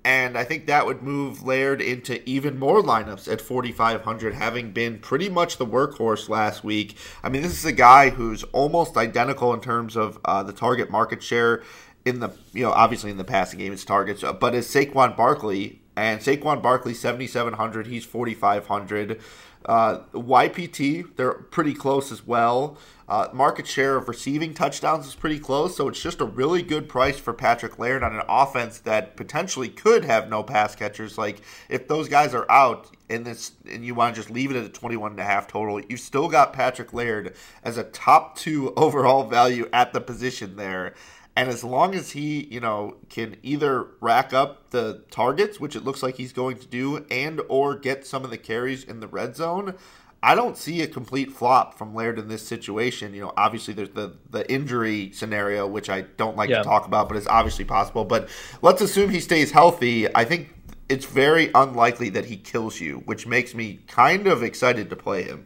And 0.05 0.37
I 0.37 0.43
think 0.43 0.65
that 0.65 0.85
would 0.85 1.01
move 1.01 1.43
Laird 1.43 1.81
into 1.81 2.27
even 2.29 2.59
more 2.59 2.81
lineups 2.81 3.31
at 3.31 3.39
4,500, 3.39 4.33
having 4.33 4.71
been 4.71 4.99
pretty 4.99 5.29
much 5.29 5.57
the 5.57 5.65
workhorse 5.65 6.27
last 6.27 6.63
week. 6.63 6.97
I 7.23 7.29
mean, 7.29 7.41
this 7.41 7.53
is 7.53 7.63
a 7.63 7.71
guy 7.71 8.09
who's 8.09 8.43
almost 8.51 8.97
identical 8.97 9.53
in 9.53 9.61
terms 9.61 9.95
of 9.95 10.19
uh, 10.25 10.43
the 10.43 10.51
target 10.51 10.89
market 10.89 11.23
share 11.23 11.63
in 12.03 12.19
the, 12.19 12.31
you 12.51 12.63
know, 12.63 12.71
obviously 12.71 13.11
in 13.11 13.17
the 13.17 13.23
passing 13.23 13.59
game, 13.59 13.71
it's 13.71 13.85
targets, 13.85 14.23
uh, 14.23 14.33
but 14.33 14.53
is 14.53 14.67
Saquon 14.67 15.15
Barkley. 15.15 15.79
And 15.95 16.19
Saquon 16.19 16.61
Barkley, 16.61 16.93
7,700, 16.93 17.87
he's 17.87 18.03
4,500. 18.03 19.21
Uh, 19.65 19.99
YPT, 20.13 21.15
they're 21.15 21.33
pretty 21.33 21.73
close 21.73 22.11
as 22.11 22.27
well. 22.27 22.77
Uh, 23.13 23.29
market 23.31 23.67
share 23.67 23.95
of 23.95 24.07
receiving 24.07 24.55
touchdowns 24.55 25.05
is 25.05 25.13
pretty 25.13 25.37
close, 25.37 25.77
so 25.77 25.87
it's 25.87 26.01
just 26.01 26.19
a 26.19 26.25
really 26.25 26.63
good 26.63 26.89
price 26.89 27.19
for 27.19 27.31
Patrick 27.31 27.77
Laird 27.77 28.01
on 28.01 28.15
an 28.15 28.23
offense 28.27 28.79
that 28.79 29.15
potentially 29.15 29.69
could 29.69 30.03
have 30.03 30.29
no 30.29 30.41
pass 30.41 30.73
catchers. 30.73 31.15
Like 31.15 31.43
if 31.69 31.87
those 31.87 32.09
guys 32.09 32.33
are 32.33 32.49
out 32.49 32.89
in 33.09 33.23
this, 33.23 33.51
and 33.69 33.85
you 33.85 33.93
want 33.93 34.15
to 34.15 34.19
just 34.19 34.33
leave 34.33 34.49
it 34.49 34.57
at 34.57 34.65
a 34.65 34.69
21 34.69 35.11
and 35.11 35.19
a 35.19 35.25
half 35.25 35.45
total, 35.45 35.79
you 35.79 35.95
still 35.95 36.27
got 36.27 36.53
Patrick 36.53 36.91
Laird 36.91 37.35
as 37.63 37.77
a 37.77 37.83
top 37.83 38.35
two 38.35 38.73
overall 38.77 39.25
value 39.25 39.69
at 39.71 39.93
the 39.93 40.01
position 40.01 40.55
there. 40.55 40.95
And 41.35 41.49
as 41.49 41.63
long 41.63 41.93
as 41.93 42.11
he, 42.11 42.45
you 42.45 42.59
know, 42.59 42.97
can 43.09 43.37
either 43.43 43.89
rack 44.01 44.33
up 44.33 44.71
the 44.71 45.03
targets, 45.11 45.59
which 45.59 45.75
it 45.75 45.83
looks 45.83 46.01
like 46.01 46.17
he's 46.17 46.33
going 46.33 46.57
to 46.57 46.67
do, 46.67 47.05
and 47.11 47.41
or 47.47 47.75
get 47.75 48.07
some 48.07 48.23
of 48.23 48.31
the 48.31 48.37
carries 48.39 48.83
in 48.83 49.01
the 49.01 49.07
red 49.07 49.35
zone, 49.35 49.75
I 50.23 50.35
don't 50.35 50.57
see 50.57 50.81
a 50.81 50.87
complete 50.87 51.33
flop 51.33 51.77
from 51.77 51.93
Laird 51.93 52.17
in 52.17 52.29
this 52.29 52.47
situation. 52.47 53.13
You 53.13 53.21
know, 53.21 53.33
obviously 53.35 53.73
there's 53.73 53.89
the 53.89 54.15
the 54.29 54.49
injury 54.49 55.11
scenario, 55.11 55.67
which 55.67 55.89
I 55.89 56.01
don't 56.01 56.37
like 56.37 56.49
yeah. 56.49 56.59
to 56.59 56.63
talk 56.63 56.87
about, 56.87 57.09
but 57.09 57.17
it's 57.17 57.27
obviously 57.27 57.65
possible. 57.65 58.05
But 58.05 58.29
let's 58.61 58.81
assume 58.81 59.09
he 59.09 59.19
stays 59.19 59.51
healthy. 59.51 60.13
I 60.15 60.23
think 60.23 60.55
it's 60.87 61.05
very 61.05 61.51
unlikely 61.53 62.09
that 62.11 62.25
he 62.25 62.37
kills 62.37 62.79
you, 62.79 63.03
which 63.05 63.27
makes 63.27 63.53
me 63.53 63.81
kind 63.87 64.25
of 64.27 64.43
excited 64.43 64.89
to 64.91 64.95
play 64.95 65.23
him. 65.23 65.45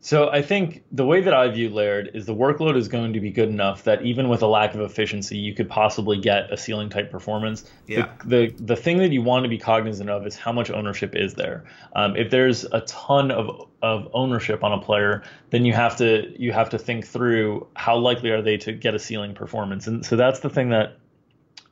So 0.00 0.30
I 0.30 0.42
think 0.42 0.84
the 0.92 1.04
way 1.04 1.20
that 1.20 1.34
I 1.34 1.48
view 1.48 1.70
Laird 1.70 2.12
is 2.14 2.24
the 2.24 2.34
workload 2.34 2.76
is 2.76 2.86
going 2.86 3.12
to 3.14 3.20
be 3.20 3.30
good 3.30 3.48
enough 3.48 3.82
that 3.82 4.02
even 4.02 4.28
with 4.28 4.42
a 4.42 4.46
lack 4.46 4.74
of 4.74 4.80
efficiency, 4.80 5.36
you 5.36 5.54
could 5.54 5.68
possibly 5.68 6.18
get 6.18 6.52
a 6.52 6.56
ceiling 6.56 6.88
type 6.88 7.10
performance. 7.10 7.68
Yeah. 7.88 8.12
The, 8.24 8.46
the, 8.46 8.64
the 8.64 8.76
thing 8.76 8.98
that 8.98 9.10
you 9.10 9.22
want 9.22 9.42
to 9.42 9.48
be 9.48 9.58
cognizant 9.58 10.08
of 10.08 10.24
is 10.24 10.36
how 10.36 10.52
much 10.52 10.70
ownership 10.70 11.16
is 11.16 11.34
there. 11.34 11.64
Um, 11.96 12.16
if 12.16 12.30
there's 12.30 12.64
a 12.64 12.80
ton 12.82 13.30
of 13.30 13.68
of 13.80 14.08
ownership 14.12 14.64
on 14.64 14.72
a 14.72 14.80
player, 14.80 15.22
then 15.50 15.64
you 15.64 15.72
have 15.72 15.96
to 15.98 16.32
you 16.36 16.52
have 16.52 16.70
to 16.70 16.78
think 16.78 17.06
through 17.06 17.66
how 17.74 17.96
likely 17.96 18.30
are 18.30 18.42
they 18.42 18.56
to 18.58 18.72
get 18.72 18.94
a 18.94 18.98
ceiling 18.98 19.34
performance. 19.34 19.86
And 19.86 20.06
so 20.06 20.16
that's 20.16 20.40
the 20.40 20.50
thing 20.50 20.70
that 20.70 20.96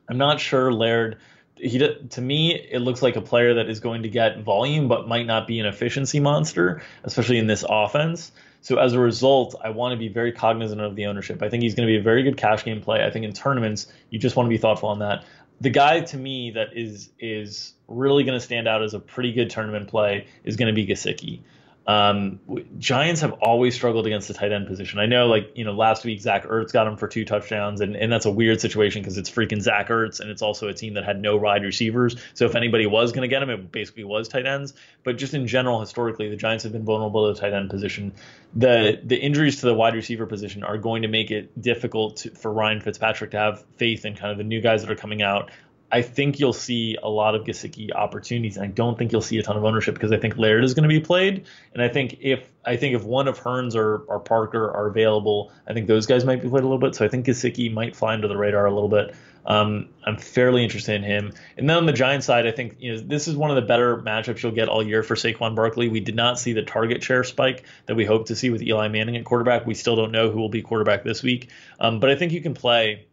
I'm 0.09 0.17
not 0.17 0.39
sure 0.39 0.71
Laird 0.71 1.17
he 1.59 1.79
to 1.79 2.21
me 2.21 2.55
it 2.55 2.79
looks 2.79 3.01
like 3.01 3.15
a 3.15 3.21
player 3.21 3.53
that 3.55 3.69
is 3.69 3.79
going 3.79 4.03
to 4.03 4.09
get 4.09 4.41
volume 4.41 4.87
but 4.87 5.07
might 5.07 5.25
not 5.25 5.47
be 5.47 5.59
an 5.59 5.65
efficiency 5.65 6.19
monster, 6.19 6.81
especially 7.03 7.37
in 7.37 7.47
this 7.47 7.63
offense. 7.67 8.31
So 8.61 8.77
as 8.77 8.93
a 8.93 8.99
result, 8.99 9.55
I 9.63 9.69
want 9.69 9.93
to 9.93 9.97
be 9.97 10.07
very 10.09 10.31
cognizant 10.31 10.81
of 10.81 10.95
the 10.95 11.05
ownership. 11.05 11.41
I 11.41 11.49
think 11.49 11.63
he's 11.63 11.75
going 11.75 11.87
to 11.87 11.91
be 11.91 11.97
a 11.97 12.01
very 12.01 12.23
good 12.23 12.37
cash 12.37 12.65
game 12.65 12.81
play. 12.81 13.05
I 13.05 13.11
think 13.11 13.23
in 13.23 13.33
tournaments, 13.33 13.87
you 14.09 14.19
just 14.19 14.35
want 14.35 14.47
to 14.47 14.49
be 14.49 14.57
thoughtful 14.57 14.89
on 14.89 14.99
that. 14.99 15.23
The 15.61 15.69
guy 15.69 16.01
to 16.01 16.17
me 16.17 16.51
that 16.51 16.75
is 16.75 17.09
is 17.19 17.73
really 17.87 18.23
going 18.23 18.37
to 18.37 18.43
stand 18.43 18.67
out 18.67 18.83
as 18.83 18.93
a 18.93 18.99
pretty 18.99 19.31
good 19.31 19.49
tournament 19.49 19.87
play 19.87 20.27
is 20.43 20.55
going 20.55 20.67
to 20.67 20.73
be 20.73 20.85
Gesicki. 20.85 21.39
Um, 21.87 22.41
Giants 22.77 23.21
have 23.21 23.31
always 23.33 23.73
struggled 23.73 24.07
against 24.07 24.27
the 24.27 24.33
tight 24.33 24.51
end 24.51 24.67
position. 24.67 24.99
I 24.99 25.05
know, 25.05 25.27
like 25.27 25.53
you 25.55 25.63
know, 25.63 25.71
last 25.71 26.03
week 26.03 26.19
Zach 26.19 26.45
Ertz 26.45 26.73
got 26.73 26.85
him 26.85 26.97
for 26.97 27.07
two 27.07 27.23
touchdowns, 27.23 27.79
and, 27.79 27.95
and 27.95 28.11
that's 28.11 28.25
a 28.25 28.31
weird 28.31 28.59
situation 28.59 29.01
because 29.01 29.17
it's 29.17 29.29
freaking 29.29 29.61
Zach 29.61 29.87
Ertz, 29.87 30.19
and 30.19 30.29
it's 30.29 30.41
also 30.41 30.67
a 30.67 30.73
team 30.73 30.95
that 30.95 31.05
had 31.05 31.21
no 31.21 31.37
wide 31.37 31.63
receivers. 31.63 32.17
So 32.33 32.45
if 32.45 32.55
anybody 32.55 32.85
was 32.87 33.13
going 33.13 33.21
to 33.21 33.29
get 33.29 33.41
him, 33.41 33.49
it 33.49 33.71
basically 33.71 34.03
was 34.03 34.27
tight 34.27 34.45
ends. 34.45 34.73
But 35.05 35.17
just 35.17 35.33
in 35.33 35.47
general, 35.47 35.79
historically, 35.79 36.29
the 36.29 36.35
Giants 36.35 36.65
have 36.65 36.73
been 36.73 36.83
vulnerable 36.83 37.27
to 37.27 37.33
the 37.33 37.39
tight 37.39 37.53
end 37.53 37.69
position. 37.69 38.11
The 38.53 38.99
the 39.01 39.17
injuries 39.17 39.61
to 39.61 39.67
the 39.67 39.73
wide 39.73 39.95
receiver 39.95 40.25
position 40.25 40.65
are 40.65 40.77
going 40.77 41.03
to 41.03 41.07
make 41.07 41.31
it 41.31 41.61
difficult 41.61 42.17
to, 42.17 42.31
for 42.31 42.51
Ryan 42.51 42.81
Fitzpatrick 42.81 43.31
to 43.31 43.37
have 43.37 43.63
faith 43.77 44.03
in 44.03 44.15
kind 44.15 44.33
of 44.33 44.37
the 44.37 44.43
new 44.43 44.59
guys 44.59 44.81
that 44.81 44.91
are 44.91 44.95
coming 44.95 45.21
out. 45.21 45.51
I 45.91 46.01
think 46.01 46.39
you'll 46.39 46.51
see 46.53 46.97
a 47.01 47.09
lot 47.09 47.33
of 47.33 47.45
Gesicki 47.45 47.93
opportunities, 47.93 48.57
and 48.57 48.65
I 48.65 48.67
don't 48.67 48.97
think 48.97 49.11
you'll 49.11 49.21
see 49.21 49.37
a 49.37 49.43
ton 49.43 49.55
of 49.55 49.63
ownership 49.63 49.93
because 49.93 50.11
I 50.11 50.17
think 50.17 50.37
Laird 50.37 50.65
is 50.65 50.73
going 50.73 50.83
to 50.83 50.89
be 50.89 50.99
played, 50.99 51.45
and 51.73 51.81
I 51.81 51.87
think 51.87 52.17
if 52.19 52.51
I 52.65 52.75
think 52.75 52.95
if 52.95 53.03
one 53.03 53.29
of 53.29 53.39
Hurns 53.39 53.75
or, 53.75 53.99
or 54.07 54.19
Parker 54.19 54.69
are 54.69 54.87
available, 54.87 55.51
I 55.65 55.73
think 55.73 55.87
those 55.87 56.05
guys 56.05 56.25
might 56.25 56.41
be 56.41 56.49
played 56.49 56.63
a 56.63 56.67
little 56.67 56.77
bit. 56.77 56.95
So 56.95 57.05
I 57.05 57.07
think 57.07 57.25
Gesicki 57.25 57.73
might 57.73 57.95
fly 57.95 58.13
under 58.13 58.27
the 58.27 58.35
radar 58.35 58.65
a 58.65 58.73
little 58.73 58.89
bit. 58.89 59.15
Um, 59.45 59.87
I'm 60.03 60.17
fairly 60.17 60.61
interested 60.61 60.95
in 60.95 61.03
him. 61.03 61.31
And 61.57 61.69
then 61.69 61.77
on 61.77 61.85
the 61.85 61.93
Giants 61.93 62.25
side, 62.25 62.45
I 62.45 62.51
think 62.51 62.75
you 62.79 62.93
know 62.93 62.99
this 62.99 63.29
is 63.29 63.37
one 63.37 63.49
of 63.49 63.55
the 63.55 63.61
better 63.61 63.95
matchups 63.95 64.43
you'll 64.43 64.51
get 64.51 64.67
all 64.67 64.85
year 64.85 65.03
for 65.03 65.15
Saquon 65.15 65.55
Barkley. 65.55 65.87
We 65.87 66.01
did 66.01 66.15
not 66.15 66.37
see 66.37 66.51
the 66.51 66.63
target 66.63 67.01
share 67.01 67.23
spike 67.23 67.63
that 67.85 67.95
we 67.95 68.03
hope 68.03 68.27
to 68.27 68.35
see 68.35 68.49
with 68.49 68.61
Eli 68.61 68.89
Manning 68.89 69.15
at 69.15 69.23
quarterback. 69.23 69.65
We 69.65 69.73
still 69.73 69.95
don't 69.95 70.11
know 70.11 70.29
who 70.29 70.39
will 70.39 70.49
be 70.49 70.61
quarterback 70.61 71.05
this 71.05 71.23
week, 71.23 71.49
um, 71.79 72.01
but 72.01 72.09
I 72.09 72.15
think 72.15 72.33
you 72.33 72.41
can 72.41 72.53
play 72.53 73.06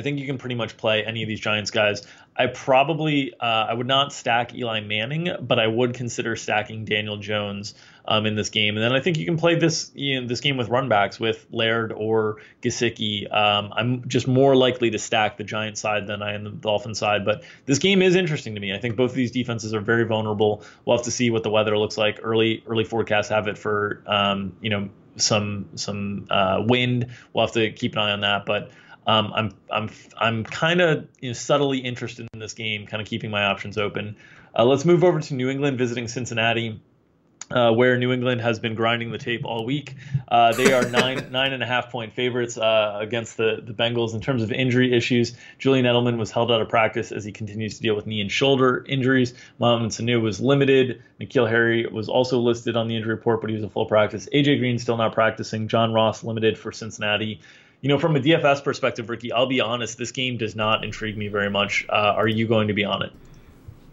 I 0.00 0.02
think 0.02 0.18
you 0.18 0.26
can 0.26 0.38
pretty 0.38 0.54
much 0.54 0.78
play 0.78 1.04
any 1.04 1.22
of 1.22 1.28
these 1.28 1.40
Giants 1.40 1.70
guys. 1.70 2.06
I 2.34 2.46
probably 2.46 3.34
uh, 3.38 3.66
I 3.68 3.74
would 3.74 3.86
not 3.86 4.14
stack 4.14 4.54
Eli 4.54 4.80
Manning, 4.80 5.28
but 5.42 5.58
I 5.58 5.66
would 5.66 5.92
consider 5.92 6.36
stacking 6.36 6.86
Daniel 6.86 7.18
Jones 7.18 7.74
um, 8.06 8.24
in 8.24 8.34
this 8.34 8.48
game. 8.48 8.76
And 8.76 8.82
then 8.82 8.92
I 8.92 9.00
think 9.00 9.18
you 9.18 9.26
can 9.26 9.36
play 9.36 9.56
this 9.56 9.92
you 9.94 10.20
know, 10.20 10.26
this 10.26 10.40
game 10.40 10.56
with 10.56 10.70
runbacks 10.70 11.20
with 11.20 11.46
Laird 11.50 11.92
or 11.92 12.38
Gesicki. 12.62 13.30
Um, 13.30 13.74
I'm 13.76 14.08
just 14.08 14.26
more 14.26 14.56
likely 14.56 14.90
to 14.90 14.98
stack 14.98 15.36
the 15.36 15.44
Giant 15.44 15.76
side 15.76 16.06
than 16.06 16.22
I 16.22 16.32
am 16.32 16.44
the 16.44 16.50
Dolphin 16.50 16.94
side. 16.94 17.26
But 17.26 17.44
this 17.66 17.78
game 17.78 18.00
is 18.00 18.14
interesting 18.14 18.54
to 18.54 18.60
me. 18.60 18.72
I 18.72 18.78
think 18.78 18.96
both 18.96 19.10
of 19.10 19.16
these 19.16 19.32
defenses 19.32 19.74
are 19.74 19.80
very 19.80 20.04
vulnerable. 20.04 20.64
We'll 20.86 20.96
have 20.96 21.04
to 21.04 21.10
see 21.10 21.28
what 21.28 21.42
the 21.42 21.50
weather 21.50 21.76
looks 21.76 21.98
like. 21.98 22.20
Early 22.22 22.62
early 22.66 22.84
forecasts 22.84 23.28
have 23.28 23.48
it 23.48 23.58
for 23.58 24.02
um, 24.06 24.56
you 24.62 24.70
know 24.70 24.88
some 25.16 25.68
some 25.74 26.26
uh, 26.30 26.62
wind. 26.66 27.08
We'll 27.34 27.44
have 27.44 27.54
to 27.54 27.70
keep 27.70 27.92
an 27.92 27.98
eye 27.98 28.12
on 28.12 28.20
that, 28.20 28.46
but. 28.46 28.70
Um, 29.06 29.32
I'm 29.34 29.54
I'm 29.70 29.90
I'm 30.18 30.44
kind 30.44 30.80
of 30.80 31.08
you 31.20 31.30
know, 31.30 31.32
subtly 31.32 31.78
interested 31.78 32.28
in 32.32 32.38
this 32.38 32.52
game, 32.52 32.86
kind 32.86 33.00
of 33.00 33.08
keeping 33.08 33.30
my 33.30 33.44
options 33.44 33.78
open. 33.78 34.16
Uh, 34.56 34.64
let's 34.64 34.84
move 34.84 35.04
over 35.04 35.20
to 35.20 35.34
New 35.34 35.48
England 35.48 35.78
visiting 35.78 36.08
Cincinnati. 36.08 36.80
Uh, 37.52 37.72
where 37.72 37.98
New 37.98 38.12
England 38.12 38.40
has 38.40 38.60
been 38.60 38.76
grinding 38.76 39.10
the 39.10 39.18
tape 39.18 39.44
all 39.44 39.64
week. 39.64 39.96
Uh, 40.28 40.52
they 40.52 40.72
are 40.72 40.88
nine 40.88 41.32
nine 41.32 41.52
and 41.52 41.64
a 41.64 41.66
half 41.66 41.90
point 41.90 42.12
favorites 42.12 42.56
uh, 42.56 42.96
against 43.00 43.36
the 43.36 43.60
the 43.60 43.72
Bengals 43.72 44.14
in 44.14 44.20
terms 44.20 44.44
of 44.44 44.52
injury 44.52 44.96
issues. 44.96 45.36
Julian 45.58 45.84
Edelman 45.84 46.16
was 46.16 46.30
held 46.30 46.52
out 46.52 46.62
of 46.62 46.68
practice 46.68 47.10
as 47.10 47.24
he 47.24 47.32
continues 47.32 47.74
to 47.74 47.82
deal 47.82 47.96
with 47.96 48.06
knee 48.06 48.20
and 48.20 48.30
shoulder 48.30 48.84
injuries. 48.88 49.34
Mohamed 49.58 49.90
Sanu 49.90 50.22
was 50.22 50.40
limited. 50.40 51.02
N'Keal 51.20 51.48
Harry 51.48 51.86
was 51.88 52.08
also 52.08 52.38
listed 52.38 52.76
on 52.76 52.86
the 52.86 52.94
injury 52.94 53.14
report, 53.14 53.40
but 53.40 53.50
he 53.50 53.56
was 53.56 53.64
a 53.64 53.68
full 53.68 53.86
practice. 53.86 54.28
AJ 54.32 54.60
Green 54.60 54.78
still 54.78 54.96
not 54.96 55.12
practicing. 55.12 55.66
John 55.66 55.92
Ross 55.92 56.22
limited 56.22 56.56
for 56.56 56.70
Cincinnati 56.70 57.40
you 57.80 57.88
know, 57.88 57.98
from 57.98 58.16
a 58.16 58.20
DFS 58.20 58.62
perspective, 58.62 59.08
Ricky, 59.08 59.32
I'll 59.32 59.46
be 59.46 59.60
honest, 59.60 59.96
this 59.96 60.12
game 60.12 60.36
does 60.36 60.54
not 60.54 60.84
intrigue 60.84 61.16
me 61.16 61.28
very 61.28 61.50
much. 61.50 61.86
Uh, 61.88 61.92
are 61.92 62.28
you 62.28 62.46
going 62.46 62.68
to 62.68 62.74
be 62.74 62.84
on 62.84 63.02
it? 63.02 63.12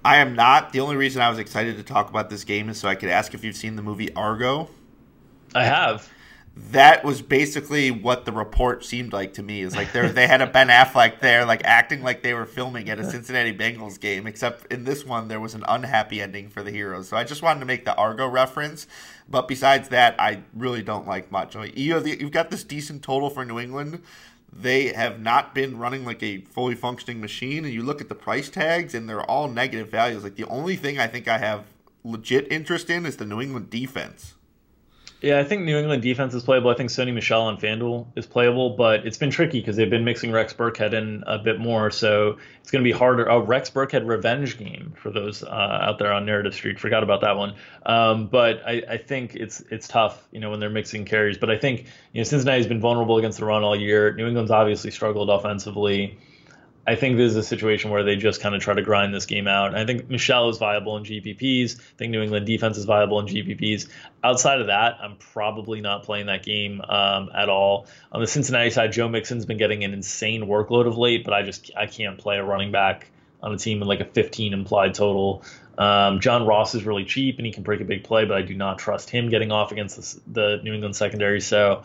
I 0.04 0.18
am 0.18 0.36
not. 0.36 0.72
The 0.72 0.80
only 0.80 0.96
reason 0.96 1.22
I 1.22 1.30
was 1.30 1.40
excited 1.40 1.78
to 1.78 1.84
talk 1.84 2.10
about 2.10 2.30
this 2.30 2.44
game 2.44 2.70
is 2.70 2.78
so 2.78 2.88
I 2.88 2.96
could 2.96 3.10
ask 3.10 3.34
if 3.34 3.44
you've 3.44 3.56
seen 3.56 3.76
the 3.76 3.82
movie 3.82 4.14
Argo. 4.14 4.70
I 5.56 5.66
have 5.66 6.10
that 6.72 7.04
was 7.04 7.22
basically 7.22 7.92
what 7.92 8.26
the 8.26 8.32
report 8.32 8.84
seemed 8.84 9.14
like 9.14 9.34
to 9.34 9.44
me. 9.44 9.62
Is 9.62 9.76
like 9.76 9.92
they 9.94 10.08
they 10.10 10.28
had 10.28 10.42
a 10.42 10.48
Ben 10.48 10.68
Affleck 10.68 11.20
there, 11.20 11.46
like 11.46 11.64
acting 11.64 12.04
like 12.04 12.24
they 12.24 12.34
were 12.34 12.46
filming 12.46 12.90
at 12.90 13.00
a 13.00 13.10
Cincinnati 13.10 13.56
Bengals 13.56 14.00
game. 14.00 14.26
Except 14.28 14.72
in 14.72 14.84
this 14.84 15.06
one, 15.06 15.28
there 15.28 15.40
was 15.40 15.54
an 15.54 15.64
unhappy 15.68 16.22
ending 16.22 16.50
for 16.50 16.64
the 16.64 16.72
heroes. 16.72 17.10
So 17.10 17.18
I 17.18 17.24
just 17.24 17.42
wanted 17.42 17.60
to 17.62 17.66
make 17.66 17.86
the 17.86 17.96
Argo 17.96 18.28
reference. 18.28 18.88
But 19.30 19.48
besides 19.48 19.90
that, 19.90 20.16
I 20.20 20.42
really 20.54 20.82
don't 20.82 21.08
like 21.08 21.32
much. 21.32 21.56
you 21.76 21.94
have 21.94 22.04
the, 22.04 22.18
you've 22.20 22.32
got 22.32 22.50
this 22.50 22.64
decent 22.64 23.04
total 23.04 23.30
for 23.30 23.44
New 23.46 23.60
England. 23.60 24.02
They 24.52 24.88
have 24.94 25.20
not 25.20 25.54
been 25.54 25.78
running 25.78 26.06
like 26.06 26.24
a 26.24 26.40
fully 26.42 26.76
functioning 26.76 27.20
machine, 27.20 27.66
and 27.66 27.74
you 27.74 27.84
look 27.84 28.02
at 28.02 28.10
the 28.10 28.16
price 28.16 28.50
tags, 28.50 28.96
and 28.96 29.08
they're 29.08 29.24
all 29.24 29.50
negative 29.50 29.90
values. 29.90 30.24
Like 30.24 30.36
the 30.36 30.46
only 30.46 30.76
thing 30.76 30.98
I 30.98 31.08
think 31.08 31.28
I 31.28 31.38
have 31.38 31.66
legit 32.04 32.52
interest 32.52 32.90
in 32.90 33.06
is 33.06 33.18
the 33.18 33.26
New 33.26 33.42
England 33.42 33.70
defense. 33.70 34.36
Yeah, 35.20 35.40
I 35.40 35.44
think 35.44 35.64
New 35.64 35.78
England 35.78 36.04
defense 36.04 36.36
is 36.36 36.44
playable. 36.44 36.70
I 36.70 36.76
think 36.76 36.92
Sony 36.92 37.12
Michel 37.12 37.42
on 37.42 37.58
FanDuel 37.58 38.06
is 38.16 38.28
playable, 38.28 38.72
but 38.72 39.08
it's 39.08 39.18
been 39.18 39.32
tricky 39.32 39.60
because 39.60 39.76
they've 39.76 39.90
been 39.90 40.04
mixing 40.04 40.32
Rex 40.32 40.54
Burkhead 40.54 40.94
in 40.94 41.24
a 41.26 41.40
bit 41.40 41.60
more. 41.60 41.90
So 41.90 42.38
it's 42.62 42.70
going 42.70 42.84
to 42.84 42.88
be 42.88 42.96
harder. 42.96 43.26
A 43.26 43.40
Rex 43.40 43.72
Burkhead 43.72 44.08
revenge 44.08 44.60
game 44.60 44.94
for 44.96 45.10
those 45.10 45.42
uh, 45.42 45.48
out 45.48 45.98
there 45.98 46.14
on 46.14 46.28
Narrative 46.28 46.54
Street. 46.54 46.80
Forgot 46.80 47.02
about 47.02 47.22
that 47.22 47.36
one. 47.36 47.56
Um, 47.84 48.28
but 48.28 48.62
I, 48.64 48.84
I, 48.88 48.98
think 48.98 49.34
it's 49.34 49.62
it's 49.72 49.88
tough, 49.88 50.24
you 50.32 50.40
know, 50.40 50.52
when 50.52 50.60
they're 50.60 50.70
mixing 50.70 51.06
carries. 51.06 51.40
But 51.40 51.50
I 51.50 51.58
think 51.58 51.86
you 52.14 52.20
know 52.20 52.24
Cincinnati's 52.24 52.68
been 52.68 52.82
vulnerable 52.82 53.18
against 53.18 53.40
the 53.40 53.46
run 53.46 53.64
all 53.64 53.76
year. 53.76 54.14
New 54.14 54.28
England's 54.28 54.52
obviously 54.52 54.92
struggled 54.92 55.32
offensively. 55.32 56.20
I 56.88 56.96
think 56.96 57.18
this 57.18 57.32
is 57.32 57.36
a 57.36 57.44
situation 57.44 57.92
where 57.92 58.04
they 58.04 58.16
just 58.16 58.40
kind 58.40 58.56
of 58.56 58.62
try 58.62 58.74
to 58.74 58.82
grind 58.82 59.14
this 59.14 59.26
game 59.26 59.46
out. 59.46 59.68
And 59.68 59.78
I 59.78 59.86
think 59.86 60.10
Michel 60.10 60.48
is 60.48 60.58
viable 60.58 60.96
in 60.96 61.04
GPPs. 61.04 61.78
I 61.78 61.84
think 61.98 62.12
New 62.12 62.22
England 62.22 62.46
defense 62.46 62.78
is 62.78 62.86
viable 62.86 63.20
in 63.20 63.26
GPPs. 63.26 63.90
Outside 64.24 64.62
of 64.62 64.68
that, 64.68 64.98
I'm 65.02 65.18
probably 65.18 65.82
not 65.82 66.04
playing 66.04 66.28
that 66.28 66.44
game 66.44 66.82
um, 66.88 67.30
at 67.36 67.50
all. 67.50 67.88
On 68.14 68.22
the 68.22 68.28
Cincinnati 68.28 68.70
side, 68.70 68.94
Joe 68.94 69.10
Mixon's 69.10 69.46
been 69.46 69.58
getting 69.58 69.84
an 69.84 69.94
insane 69.94 70.44
workload 70.44 70.88
of 70.88 70.98
late, 70.98 71.26
but 71.26 71.34
I 71.34 71.44
just 71.44 71.72
I 71.76 71.88
can't 71.88 72.18
play 72.18 72.38
a 72.38 72.44
running 72.44 72.72
back 72.72 73.10
on 73.44 73.54
a 73.54 73.58
team 73.58 73.82
with 73.82 73.90
like 73.90 74.00
a 74.00 74.06
15 74.06 74.54
implied 74.54 74.94
total. 74.94 75.44
Um, 75.78 76.22
John 76.22 76.46
Ross 76.46 76.74
is 76.74 76.86
really 76.86 77.04
cheap 77.04 77.38
and 77.38 77.46
he 77.46 77.52
can 77.52 77.64
break 77.64 77.82
a 77.82 77.86
big 77.86 78.06
play, 78.06 78.24
but 78.24 78.38
I 78.38 78.42
do 78.44 78.56
not 78.56 78.80
trust 78.80 79.10
him 79.10 79.30
getting 79.30 79.52
off 79.52 79.74
against 79.74 80.20
the 80.34 80.62
New 80.64 80.74
England 80.74 80.96
secondary. 80.96 81.42
So 81.42 81.84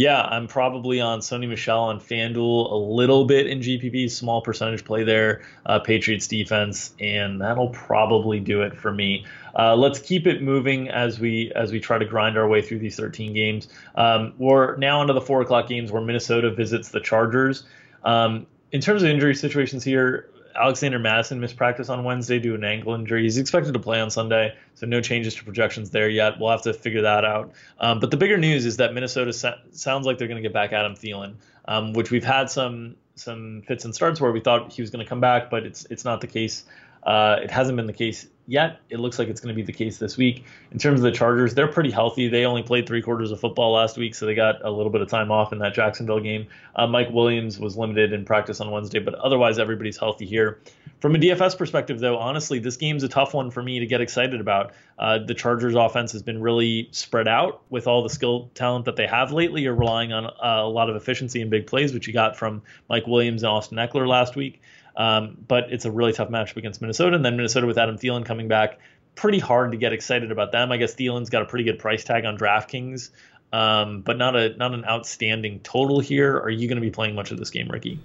yeah, 0.00 0.22
I'm 0.22 0.46
probably 0.46 0.98
on 0.98 1.20
Sony 1.20 1.46
Michel 1.46 1.80
on 1.80 2.00
FanDuel 2.00 2.72
a 2.72 2.74
little 2.74 3.26
bit 3.26 3.46
in 3.46 3.60
GPP, 3.60 4.10
small 4.10 4.40
percentage 4.40 4.82
play 4.82 5.04
there, 5.04 5.42
uh, 5.66 5.78
Patriots 5.78 6.26
defense, 6.26 6.94
and 6.98 7.38
that'll 7.38 7.68
probably 7.68 8.40
do 8.40 8.62
it 8.62 8.74
for 8.74 8.90
me. 8.94 9.26
Uh, 9.54 9.76
let's 9.76 9.98
keep 9.98 10.26
it 10.26 10.40
moving 10.40 10.88
as 10.88 11.20
we 11.20 11.52
as 11.54 11.70
we 11.70 11.80
try 11.80 11.98
to 11.98 12.06
grind 12.06 12.38
our 12.38 12.48
way 12.48 12.62
through 12.62 12.78
these 12.78 12.96
13 12.96 13.34
games. 13.34 13.68
Um, 13.94 14.32
we're 14.38 14.74
now 14.76 15.02
into 15.02 15.12
the 15.12 15.20
four 15.20 15.42
o'clock 15.42 15.68
games 15.68 15.92
where 15.92 16.00
Minnesota 16.00 16.50
visits 16.50 16.88
the 16.88 17.00
Chargers. 17.00 17.64
Um, 18.02 18.46
in 18.72 18.80
terms 18.80 19.02
of 19.02 19.10
injury 19.10 19.34
situations 19.34 19.84
here, 19.84 20.30
Alexander 20.54 20.98
Mattison 20.98 21.40
missed 21.40 21.56
practice 21.56 21.88
on 21.88 22.04
Wednesday 22.04 22.38
due 22.38 22.50
to 22.50 22.54
an 22.56 22.64
ankle 22.64 22.94
injury. 22.94 23.22
He's 23.22 23.38
expected 23.38 23.74
to 23.74 23.78
play 23.78 24.00
on 24.00 24.10
Sunday, 24.10 24.54
so 24.74 24.86
no 24.86 25.00
changes 25.00 25.34
to 25.36 25.44
projections 25.44 25.90
there 25.90 26.08
yet. 26.08 26.38
We'll 26.38 26.50
have 26.50 26.62
to 26.62 26.74
figure 26.74 27.02
that 27.02 27.24
out. 27.24 27.52
Um, 27.78 28.00
but 28.00 28.10
the 28.10 28.16
bigger 28.16 28.36
news 28.36 28.66
is 28.66 28.78
that 28.78 28.94
Minnesota 28.94 29.32
sa- 29.32 29.56
sounds 29.72 30.06
like 30.06 30.18
they're 30.18 30.28
going 30.28 30.42
to 30.42 30.46
get 30.48 30.52
back 30.52 30.72
Adam 30.72 30.94
Thielen, 30.94 31.34
um, 31.66 31.92
which 31.92 32.10
we've 32.10 32.24
had 32.24 32.50
some 32.50 32.96
some 33.14 33.62
fits 33.66 33.84
and 33.84 33.94
starts 33.94 34.20
where 34.20 34.32
we 34.32 34.40
thought 34.40 34.72
he 34.72 34.82
was 34.82 34.90
going 34.90 35.04
to 35.04 35.08
come 35.08 35.20
back, 35.20 35.50
but 35.50 35.64
it's 35.64 35.84
it's 35.86 36.04
not 36.04 36.20
the 36.20 36.26
case. 36.26 36.64
Uh, 37.02 37.36
it 37.42 37.50
hasn't 37.50 37.76
been 37.76 37.86
the 37.86 37.92
case 37.92 38.26
yet. 38.50 38.80
It 38.90 38.98
looks 38.98 39.18
like 39.18 39.28
it's 39.28 39.40
going 39.40 39.54
to 39.54 39.56
be 39.56 39.64
the 39.64 39.72
case 39.72 39.98
this 39.98 40.16
week. 40.16 40.44
In 40.72 40.78
terms 40.78 40.98
of 40.98 41.04
the 41.04 41.12
Chargers, 41.12 41.54
they're 41.54 41.68
pretty 41.68 41.90
healthy. 41.90 42.26
They 42.26 42.44
only 42.44 42.64
played 42.64 42.86
three 42.86 43.00
quarters 43.00 43.30
of 43.30 43.38
football 43.38 43.72
last 43.72 43.96
week, 43.96 44.14
so 44.14 44.26
they 44.26 44.34
got 44.34 44.56
a 44.64 44.70
little 44.70 44.90
bit 44.90 45.00
of 45.00 45.08
time 45.08 45.30
off 45.30 45.52
in 45.52 45.60
that 45.60 45.72
Jacksonville 45.72 46.18
game. 46.18 46.48
Uh, 46.74 46.86
Mike 46.88 47.10
Williams 47.10 47.60
was 47.60 47.76
limited 47.76 48.12
in 48.12 48.24
practice 48.24 48.60
on 48.60 48.70
Wednesday, 48.72 48.98
but 48.98 49.14
otherwise 49.14 49.60
everybody's 49.60 49.96
healthy 49.96 50.26
here. 50.26 50.60
From 50.98 51.14
a 51.14 51.18
DFS 51.18 51.56
perspective, 51.56 52.00
though, 52.00 52.18
honestly, 52.18 52.58
this 52.58 52.76
game's 52.76 53.04
a 53.04 53.08
tough 53.08 53.32
one 53.32 53.50
for 53.52 53.62
me 53.62 53.78
to 53.78 53.86
get 53.86 54.00
excited 54.00 54.40
about. 54.40 54.72
Uh, 54.98 55.18
the 55.18 55.32
Chargers' 55.32 55.76
offense 55.76 56.12
has 56.12 56.22
been 56.22 56.42
really 56.42 56.88
spread 56.90 57.28
out 57.28 57.62
with 57.70 57.86
all 57.86 58.02
the 58.02 58.10
skill 58.10 58.50
talent 58.54 58.84
that 58.84 58.96
they 58.96 59.06
have 59.06 59.32
lately. 59.32 59.62
You're 59.62 59.76
relying 59.76 60.12
on 60.12 60.26
uh, 60.26 60.32
a 60.40 60.68
lot 60.68 60.90
of 60.90 60.96
efficiency 60.96 61.40
and 61.40 61.50
big 61.50 61.68
plays, 61.68 61.94
which 61.94 62.08
you 62.08 62.12
got 62.12 62.36
from 62.36 62.62
Mike 62.88 63.06
Williams 63.06 63.44
and 63.44 63.50
Austin 63.50 63.78
Ekeler 63.78 64.06
last 64.08 64.34
week. 64.34 64.60
Um, 65.00 65.38
but 65.48 65.72
it's 65.72 65.86
a 65.86 65.90
really 65.90 66.12
tough 66.12 66.28
matchup 66.28 66.58
against 66.58 66.82
Minnesota. 66.82 67.16
And 67.16 67.24
then 67.24 67.34
Minnesota 67.34 67.66
with 67.66 67.78
Adam 67.78 67.96
Thielen 67.96 68.22
coming 68.22 68.48
back, 68.48 68.78
pretty 69.14 69.38
hard 69.38 69.72
to 69.72 69.78
get 69.78 69.94
excited 69.94 70.30
about 70.30 70.52
them. 70.52 70.70
I 70.70 70.76
guess 70.76 70.94
Thielen's 70.94 71.30
got 71.30 71.40
a 71.40 71.46
pretty 71.46 71.64
good 71.64 71.78
price 71.78 72.04
tag 72.04 72.26
on 72.26 72.36
DraftKings, 72.36 73.08
um, 73.50 74.02
but 74.02 74.18
not 74.18 74.36
a 74.36 74.54
not 74.58 74.74
an 74.74 74.84
outstanding 74.84 75.60
total 75.60 76.00
here. 76.00 76.36
Are 76.36 76.50
you 76.50 76.68
going 76.68 76.76
to 76.76 76.82
be 76.82 76.90
playing 76.90 77.14
much 77.14 77.30
of 77.30 77.38
this 77.38 77.48
game, 77.48 77.68
Ricky? 77.68 77.98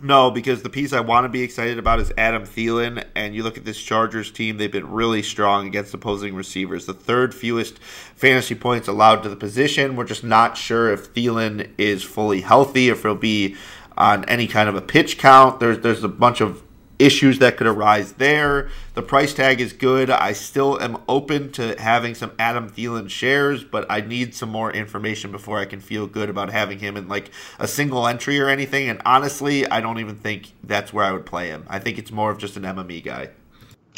No, 0.00 0.30
because 0.30 0.62
the 0.62 0.70
piece 0.70 0.92
I 0.92 1.00
want 1.00 1.24
to 1.24 1.28
be 1.28 1.42
excited 1.42 1.76
about 1.76 1.98
is 1.98 2.12
Adam 2.16 2.44
Thielen. 2.44 3.02
And 3.16 3.34
you 3.34 3.42
look 3.42 3.58
at 3.58 3.64
this 3.64 3.82
Chargers 3.82 4.30
team, 4.30 4.58
they've 4.58 4.70
been 4.70 4.88
really 4.88 5.24
strong 5.24 5.66
against 5.66 5.92
opposing 5.92 6.36
receivers. 6.36 6.86
The 6.86 6.94
third 6.94 7.34
fewest 7.34 7.80
fantasy 8.14 8.54
points 8.54 8.86
allowed 8.86 9.24
to 9.24 9.28
the 9.28 9.36
position. 9.36 9.96
We're 9.96 10.04
just 10.04 10.22
not 10.22 10.56
sure 10.56 10.92
if 10.92 11.12
Thielen 11.14 11.70
is 11.78 12.04
fully 12.04 12.42
healthy, 12.42 12.90
if 12.90 13.02
he'll 13.02 13.16
be 13.16 13.56
on 13.96 14.24
any 14.26 14.46
kind 14.46 14.68
of 14.68 14.74
a 14.74 14.82
pitch 14.82 15.18
count. 15.18 15.60
There's 15.60 15.78
there's 15.80 16.04
a 16.04 16.08
bunch 16.08 16.40
of 16.40 16.62
issues 16.98 17.38
that 17.38 17.56
could 17.56 17.66
arise 17.66 18.14
there. 18.14 18.68
The 18.94 19.02
price 19.02 19.34
tag 19.34 19.60
is 19.60 19.72
good. 19.72 20.10
I 20.10 20.32
still 20.32 20.80
am 20.80 20.98
open 21.08 21.52
to 21.52 21.80
having 21.80 22.14
some 22.14 22.32
Adam 22.38 22.70
Thielen 22.70 23.10
shares, 23.10 23.64
but 23.64 23.86
I 23.90 24.00
need 24.00 24.34
some 24.34 24.48
more 24.48 24.72
information 24.72 25.30
before 25.30 25.58
I 25.58 25.66
can 25.66 25.80
feel 25.80 26.06
good 26.06 26.30
about 26.30 26.50
having 26.50 26.78
him 26.78 26.96
in 26.96 27.08
like 27.08 27.30
a 27.58 27.68
single 27.68 28.06
entry 28.06 28.40
or 28.40 28.48
anything. 28.48 28.88
And 28.88 29.00
honestly, 29.04 29.66
I 29.66 29.80
don't 29.80 29.98
even 29.98 30.16
think 30.16 30.52
that's 30.62 30.92
where 30.92 31.04
I 31.04 31.12
would 31.12 31.26
play 31.26 31.48
him. 31.48 31.64
I 31.68 31.78
think 31.78 31.98
it's 31.98 32.10
more 32.10 32.30
of 32.30 32.38
just 32.38 32.56
an 32.56 32.62
MME 32.62 33.04
guy. 33.04 33.30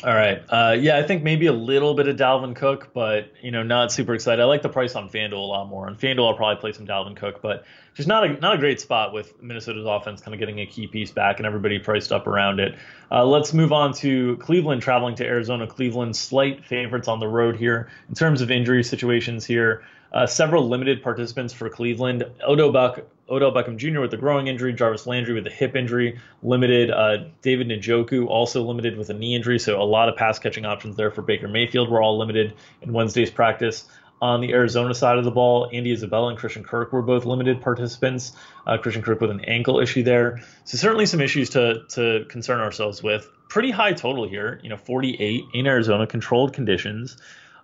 All 0.05 0.15
right. 0.15 0.41
Uh, 0.49 0.77
yeah, 0.79 0.97
I 0.97 1.03
think 1.03 1.25
maybe 1.25 1.47
a 1.47 1.53
little 1.53 1.93
bit 1.93 2.07
of 2.07 2.17
Dalvin 2.17 2.55
Cook, 2.55 2.91
but 2.95 3.33
you 3.43 3.51
know, 3.51 3.65
not 3.65 3.91
super 3.91 4.15
excited. 4.15 4.41
I 4.41 4.45
like 4.45 4.63
the 4.63 4.69
price 4.69 4.95
on 4.95 5.09
FanDuel 5.09 5.33
a 5.33 5.37
lot 5.37 5.69
more. 5.69 5.89
On 5.89 5.97
FanDuel, 5.97 6.29
I'll 6.29 6.37
probably 6.37 6.61
play 6.61 6.73
some 6.73 6.87
Dalvin 6.87 7.17
Cook, 7.17 7.43
but 7.43 7.65
just 7.95 8.07
not 8.07 8.23
a 8.23 8.35
not 8.35 8.55
a 8.55 8.59
great 8.59 8.81
spot 8.81 9.13
with 9.13 9.43
Minnesota's 9.43 9.87
offense 9.87 10.21
kind 10.21 10.35
of 10.35 10.39
getting 10.39 10.61
a 10.61 10.67
key 10.67 10.87
piece 10.87 11.11
back 11.11 11.39
and 11.39 11.47
everybody 11.47 11.81
priced 11.81 12.13
up 12.13 12.29
around 12.29 12.61
it. 12.61 12.77
Uh, 13.11 13.25
let's 13.25 13.53
move 13.53 13.73
on 13.73 13.93
to 13.95 14.37
Cleveland 14.37 14.83
traveling 14.83 15.17
to 15.17 15.27
Arizona. 15.27 15.67
Cleveland 15.67 16.15
slight 16.15 16.65
favorites 16.65 17.09
on 17.09 17.19
the 17.19 17.27
road 17.27 17.57
here 17.57 17.91
in 18.09 18.15
terms 18.15 18.41
of 18.41 18.53
injury 18.53 18.85
situations 18.85 19.45
here. 19.45 19.83
Uh, 20.13 20.27
several 20.27 20.69
limited 20.69 21.03
participants 21.03 21.53
for 21.53 21.69
Cleveland. 21.69 22.25
Odo 22.43 22.73
Buck, 22.73 23.01
Odell 23.31 23.53
Beckham 23.53 23.77
Jr. 23.77 24.01
with 24.01 24.15
a 24.15 24.17
growing 24.17 24.47
injury, 24.47 24.73
Jarvis 24.73 25.07
Landry 25.07 25.35
with 25.35 25.47
a 25.47 25.51
hip 25.51 25.77
injury, 25.77 26.19
limited. 26.43 26.91
Uh, 26.91 27.25
David 27.43 27.69
Njoku 27.69 28.27
also 28.27 28.63
limited 28.63 28.97
with 28.97 29.11
a 29.11 29.15
knee 29.15 29.35
injury, 29.35 29.59
so 29.59 29.81
a 29.81 29.85
lot 29.85 30.09
of 30.09 30.17
pass 30.17 30.39
catching 30.39 30.65
options 30.65 30.97
there 30.97 31.11
for 31.11 31.23
Baker 31.23 31.49
Mayfield. 31.49 31.91
We're 31.91 32.03
all 32.03 32.19
limited 32.19 32.55
in 32.81 32.93
Wednesday's 32.93 33.31
practice. 33.31 33.87
On 34.21 34.41
the 34.41 34.53
Arizona 34.53 34.95
side 34.95 35.17
of 35.19 35.25
the 35.25 35.31
ball, 35.31 35.71
Andy 35.73 35.93
Isabella 35.93 36.31
and 36.31 36.39
Christian 36.39 36.65
Kirk 36.65 36.93
were 36.93 37.03
both 37.03 37.25
limited 37.25 37.61
participants. 37.61 38.33
Uh, 38.67 38.77
Christian 38.77 39.03
Kirk 39.03 39.21
with 39.21 39.31
an 39.31 39.45
ankle 39.45 39.79
issue 39.79 40.03
there, 40.03 40.43
so 40.65 40.77
certainly 40.77 41.07
some 41.07 41.21
issues 41.21 41.51
to 41.51 41.83
to 41.91 42.25
concern 42.29 42.61
ourselves 42.61 43.01
with. 43.01 43.31
Pretty 43.49 43.71
high 43.71 43.93
total 43.93 44.29
here, 44.29 44.59
you 44.63 44.71
know, 44.71 44.77
48 44.77 45.45
in 45.55 45.67
Arizona, 45.67 46.07
controlled 46.07 46.53
conditions. 46.53 47.17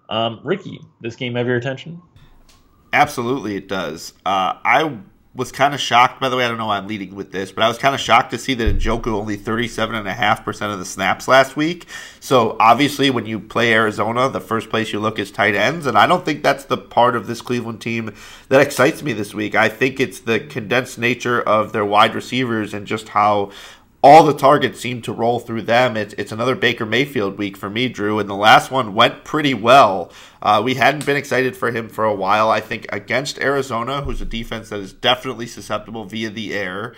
Um, 0.09 0.40
Ricky, 0.45 0.80
this 1.01 1.16
game 1.16 1.34
have 1.34 1.47
your 1.47 1.57
attention? 1.57 2.01
Absolutely, 2.95 3.57
it 3.57 3.66
does. 3.66 4.12
Uh, 4.24 4.55
I 4.64 4.99
was 5.34 5.51
kind 5.51 5.74
of 5.74 5.80
shocked, 5.80 6.20
by 6.20 6.28
the 6.28 6.36
way, 6.36 6.45
I 6.45 6.49
don't 6.49 6.59
know 6.59 6.66
why 6.66 6.76
I'm 6.76 6.86
leading 6.86 7.16
with 7.16 7.32
this, 7.32 7.51
but 7.51 7.64
I 7.64 7.68
was 7.68 7.76
kind 7.76 7.92
of 7.92 8.01
shocked 8.01 8.30
to 8.30 8.38
see 8.38 8.55
that 8.55 8.78
Njoku 8.78 9.09
only 9.09 9.36
37.5% 9.36 10.72
of 10.72 10.78
the 10.78 10.84
snaps 10.84 11.26
last 11.26 11.57
week. 11.57 11.86
So 12.20 12.57
obviously, 12.61 13.11
when 13.11 13.26
you 13.26 13.40
play 13.40 13.72
Arizona, 13.72 14.28
the 14.28 14.40
first 14.40 14.70
place 14.70 14.92
you 14.92 15.01
look 15.01 15.18
is 15.18 15.32
tight 15.32 15.57
ends. 15.57 15.86
And 15.86 15.99
I 15.99 16.07
don't 16.07 16.24
think 16.24 16.45
that's 16.45 16.66
the 16.66 16.76
part 16.76 17.16
of 17.16 17.26
this 17.26 17.42
Cleveland 17.42 17.80
team 17.80 18.14
that 18.49 18.61
excites 18.61 19.03
me 19.03 19.12
this 19.12 19.34
week. 19.34 19.57
I 19.57 19.68
think 19.68 19.99
it's 19.99 20.20
the 20.20 20.38
condensed 20.38 20.97
nature 20.97 21.42
of 21.42 21.72
their 21.72 21.84
wide 21.84 22.14
receivers 22.14 22.72
and 22.72 22.86
just 22.86 23.09
how 23.09 23.51
all 24.05 24.22
the 24.22 24.34
targets 24.34 24.78
seem 24.80 25.00
to 25.00 25.14
roll 25.14 25.40
through 25.40 25.62
them. 25.62 25.96
It's, 25.96 26.12
it's 26.18 26.30
another 26.30 26.55
Baker 26.55 26.84
Mayfield 26.84 27.38
week 27.38 27.57
for 27.57 27.70
me, 27.70 27.88
Drew, 27.88 28.18
and 28.18 28.28
the 28.28 28.34
last 28.34 28.70
one 28.70 28.92
went 28.92 29.24
pretty 29.24 29.55
well. 29.55 30.12
Uh, 30.42 30.61
we 30.62 30.74
hadn't 30.74 31.07
been 31.07 31.16
excited 31.16 31.57
for 31.57 31.70
him 31.70 31.88
for 31.88 32.05
a 32.05 32.14
while. 32.14 32.50
I 32.50 32.61
think 32.61 32.84
against 32.92 33.38
Arizona, 33.38 34.02
who's 34.02 34.20
a 34.20 34.26
defense 34.26 34.68
that 34.68 34.80
is 34.80 34.92
definitely 34.92 35.46
susceptible 35.46 36.05
via 36.05 36.28
the 36.28 36.52
air 36.52 36.94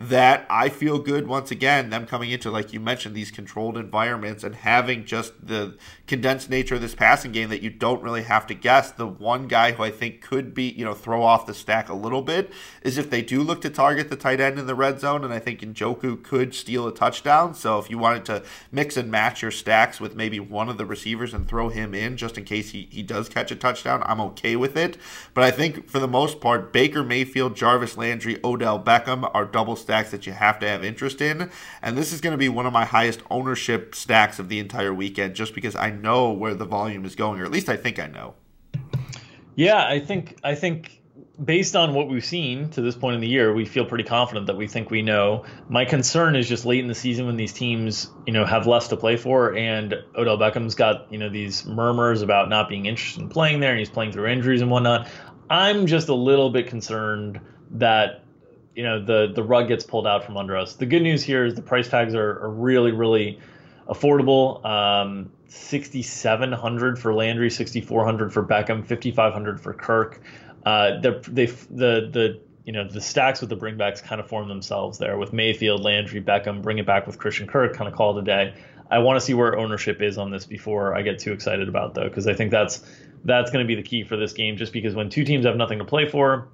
that 0.00 0.46
I 0.48 0.70
feel 0.70 0.98
good 0.98 1.26
once 1.26 1.50
again, 1.50 1.90
them 1.90 2.06
coming 2.06 2.30
into, 2.30 2.50
like 2.50 2.72
you 2.72 2.80
mentioned, 2.80 3.14
these 3.14 3.30
controlled 3.30 3.76
environments 3.76 4.42
and 4.42 4.54
having 4.54 5.04
just 5.04 5.46
the 5.46 5.76
condensed 6.06 6.48
nature 6.48 6.76
of 6.76 6.80
this 6.80 6.94
passing 6.94 7.32
game 7.32 7.50
that 7.50 7.60
you 7.60 7.68
don't 7.68 8.02
really 8.02 8.22
have 8.22 8.46
to 8.46 8.54
guess. 8.54 8.90
The 8.90 9.06
one 9.06 9.46
guy 9.46 9.72
who 9.72 9.82
I 9.82 9.90
think 9.90 10.22
could 10.22 10.54
be, 10.54 10.70
you 10.70 10.86
know, 10.86 10.94
throw 10.94 11.22
off 11.22 11.44
the 11.44 11.52
stack 11.52 11.90
a 11.90 11.94
little 11.94 12.22
bit 12.22 12.50
is 12.82 12.96
if 12.96 13.10
they 13.10 13.20
do 13.20 13.42
look 13.42 13.60
to 13.60 13.68
target 13.68 14.08
the 14.08 14.16
tight 14.16 14.40
end 14.40 14.58
in 14.58 14.66
the 14.66 14.74
red 14.74 15.00
zone, 15.00 15.22
and 15.22 15.34
I 15.34 15.38
think 15.38 15.60
Njoku 15.60 16.22
could 16.22 16.54
steal 16.54 16.88
a 16.88 16.94
touchdown. 16.94 17.52
So 17.52 17.78
if 17.78 17.90
you 17.90 17.98
wanted 17.98 18.24
to 18.24 18.42
mix 18.72 18.96
and 18.96 19.10
match 19.10 19.42
your 19.42 19.50
stacks 19.50 20.00
with 20.00 20.16
maybe 20.16 20.40
one 20.40 20.70
of 20.70 20.78
the 20.78 20.86
receivers 20.86 21.34
and 21.34 21.46
throw 21.46 21.68
him 21.68 21.94
in 21.94 22.16
just 22.16 22.38
in 22.38 22.44
case 22.44 22.70
he, 22.70 22.88
he 22.90 23.02
does 23.02 23.28
catch 23.28 23.50
a 23.50 23.56
touchdown, 23.56 24.02
I'm 24.06 24.20
okay 24.22 24.56
with 24.56 24.78
it. 24.78 24.96
But 25.34 25.44
I 25.44 25.50
think 25.50 25.90
for 25.90 25.98
the 25.98 26.08
most 26.08 26.40
part, 26.40 26.72
Baker 26.72 27.04
Mayfield, 27.04 27.54
Jarvis 27.54 27.98
Landry, 27.98 28.40
Odell 28.42 28.82
Beckham 28.82 29.30
are 29.34 29.44
double 29.44 29.76
that 29.90 30.26
you 30.26 30.32
have 30.32 30.58
to 30.60 30.68
have 30.68 30.84
interest 30.84 31.20
in. 31.20 31.50
And 31.82 31.96
this 31.96 32.12
is 32.12 32.20
going 32.20 32.32
to 32.32 32.38
be 32.38 32.48
one 32.48 32.66
of 32.66 32.72
my 32.72 32.84
highest 32.84 33.20
ownership 33.30 33.94
stacks 33.94 34.38
of 34.38 34.48
the 34.48 34.58
entire 34.58 34.94
weekend 34.94 35.34
just 35.34 35.54
because 35.54 35.76
I 35.76 35.90
know 35.90 36.30
where 36.30 36.54
the 36.54 36.64
volume 36.64 37.04
is 37.04 37.14
going, 37.14 37.40
or 37.40 37.44
at 37.44 37.50
least 37.50 37.68
I 37.68 37.76
think 37.76 37.98
I 37.98 38.06
know. 38.06 38.34
Yeah, 39.54 39.84
I 39.84 40.00
think 40.00 40.38
I 40.42 40.54
think 40.54 41.00
based 41.42 41.74
on 41.74 41.94
what 41.94 42.08
we've 42.08 42.24
seen 42.24 42.68
to 42.70 42.82
this 42.82 42.94
point 42.94 43.14
in 43.14 43.20
the 43.20 43.28
year, 43.28 43.52
we 43.52 43.64
feel 43.64 43.84
pretty 43.84 44.04
confident 44.04 44.46
that 44.46 44.56
we 44.56 44.66
think 44.66 44.90
we 44.90 45.02
know. 45.02 45.44
My 45.68 45.84
concern 45.84 46.36
is 46.36 46.48
just 46.48 46.66
late 46.66 46.80
in 46.80 46.88
the 46.88 46.94
season 46.94 47.26
when 47.26 47.36
these 47.36 47.52
teams, 47.52 48.10
you 48.26 48.32
know, 48.32 48.44
have 48.44 48.66
less 48.66 48.88
to 48.88 48.96
play 48.96 49.16
for, 49.16 49.56
and 49.56 49.94
Odell 50.16 50.38
Beckham's 50.38 50.74
got 50.74 51.12
you 51.12 51.18
know 51.18 51.28
these 51.28 51.66
murmurs 51.66 52.22
about 52.22 52.48
not 52.48 52.68
being 52.68 52.86
interested 52.86 53.22
in 53.22 53.28
playing 53.28 53.60
there, 53.60 53.70
and 53.70 53.78
he's 53.78 53.90
playing 53.90 54.12
through 54.12 54.26
injuries 54.26 54.60
and 54.60 54.70
whatnot. 54.70 55.08
I'm 55.48 55.86
just 55.86 56.08
a 56.08 56.14
little 56.14 56.50
bit 56.50 56.68
concerned 56.68 57.40
that 57.72 58.24
you 58.80 58.86
know 58.86 59.04
the 59.04 59.30
the 59.34 59.42
rug 59.42 59.68
gets 59.68 59.84
pulled 59.84 60.06
out 60.06 60.24
from 60.24 60.38
under 60.38 60.56
us. 60.56 60.76
The 60.76 60.86
good 60.86 61.02
news 61.02 61.22
here 61.22 61.44
is 61.44 61.54
the 61.54 61.60
price 61.60 61.86
tags 61.86 62.14
are, 62.14 62.42
are 62.42 62.48
really 62.48 62.92
really 62.92 63.38
affordable. 63.86 64.64
Um, 64.64 65.30
6700 65.48 66.98
for 66.98 67.12
Landry, 67.12 67.50
6400 67.50 68.32
for 68.32 68.42
Beckham, 68.42 68.86
5500 68.86 69.60
for 69.60 69.74
Kirk. 69.74 70.22
Uh, 70.64 70.98
they 70.98 71.44
the 71.44 72.08
the 72.10 72.40
you 72.64 72.72
know 72.72 72.88
the 72.88 73.02
stacks 73.02 73.42
with 73.42 73.50
the 73.50 73.56
bringbacks 73.56 74.02
kind 74.02 74.18
of 74.18 74.26
form 74.26 74.48
themselves 74.48 74.96
there 74.96 75.18
with 75.18 75.34
Mayfield, 75.34 75.82
Landry, 75.82 76.22
Beckham. 76.22 76.62
Bring 76.62 76.78
it 76.78 76.86
back 76.86 77.06
with 77.06 77.18
Christian 77.18 77.46
Kirk. 77.46 77.74
Kind 77.74 77.86
of 77.86 77.94
call 77.94 78.16
it 78.16 78.22
a 78.22 78.24
day. 78.24 78.54
I 78.90 79.00
want 79.00 79.18
to 79.18 79.20
see 79.20 79.34
where 79.34 79.58
ownership 79.58 80.00
is 80.00 80.16
on 80.16 80.30
this 80.30 80.46
before 80.46 80.96
I 80.96 81.02
get 81.02 81.18
too 81.18 81.32
excited 81.32 81.68
about 81.68 81.92
though, 81.92 82.08
because 82.08 82.26
I 82.26 82.32
think 82.32 82.50
that's 82.50 82.82
that's 83.26 83.50
going 83.50 83.62
to 83.62 83.68
be 83.68 83.74
the 83.74 83.86
key 83.86 84.04
for 84.04 84.16
this 84.16 84.32
game. 84.32 84.56
Just 84.56 84.72
because 84.72 84.94
when 84.94 85.10
two 85.10 85.24
teams 85.24 85.44
have 85.44 85.56
nothing 85.56 85.80
to 85.80 85.84
play 85.84 86.08
for, 86.08 86.48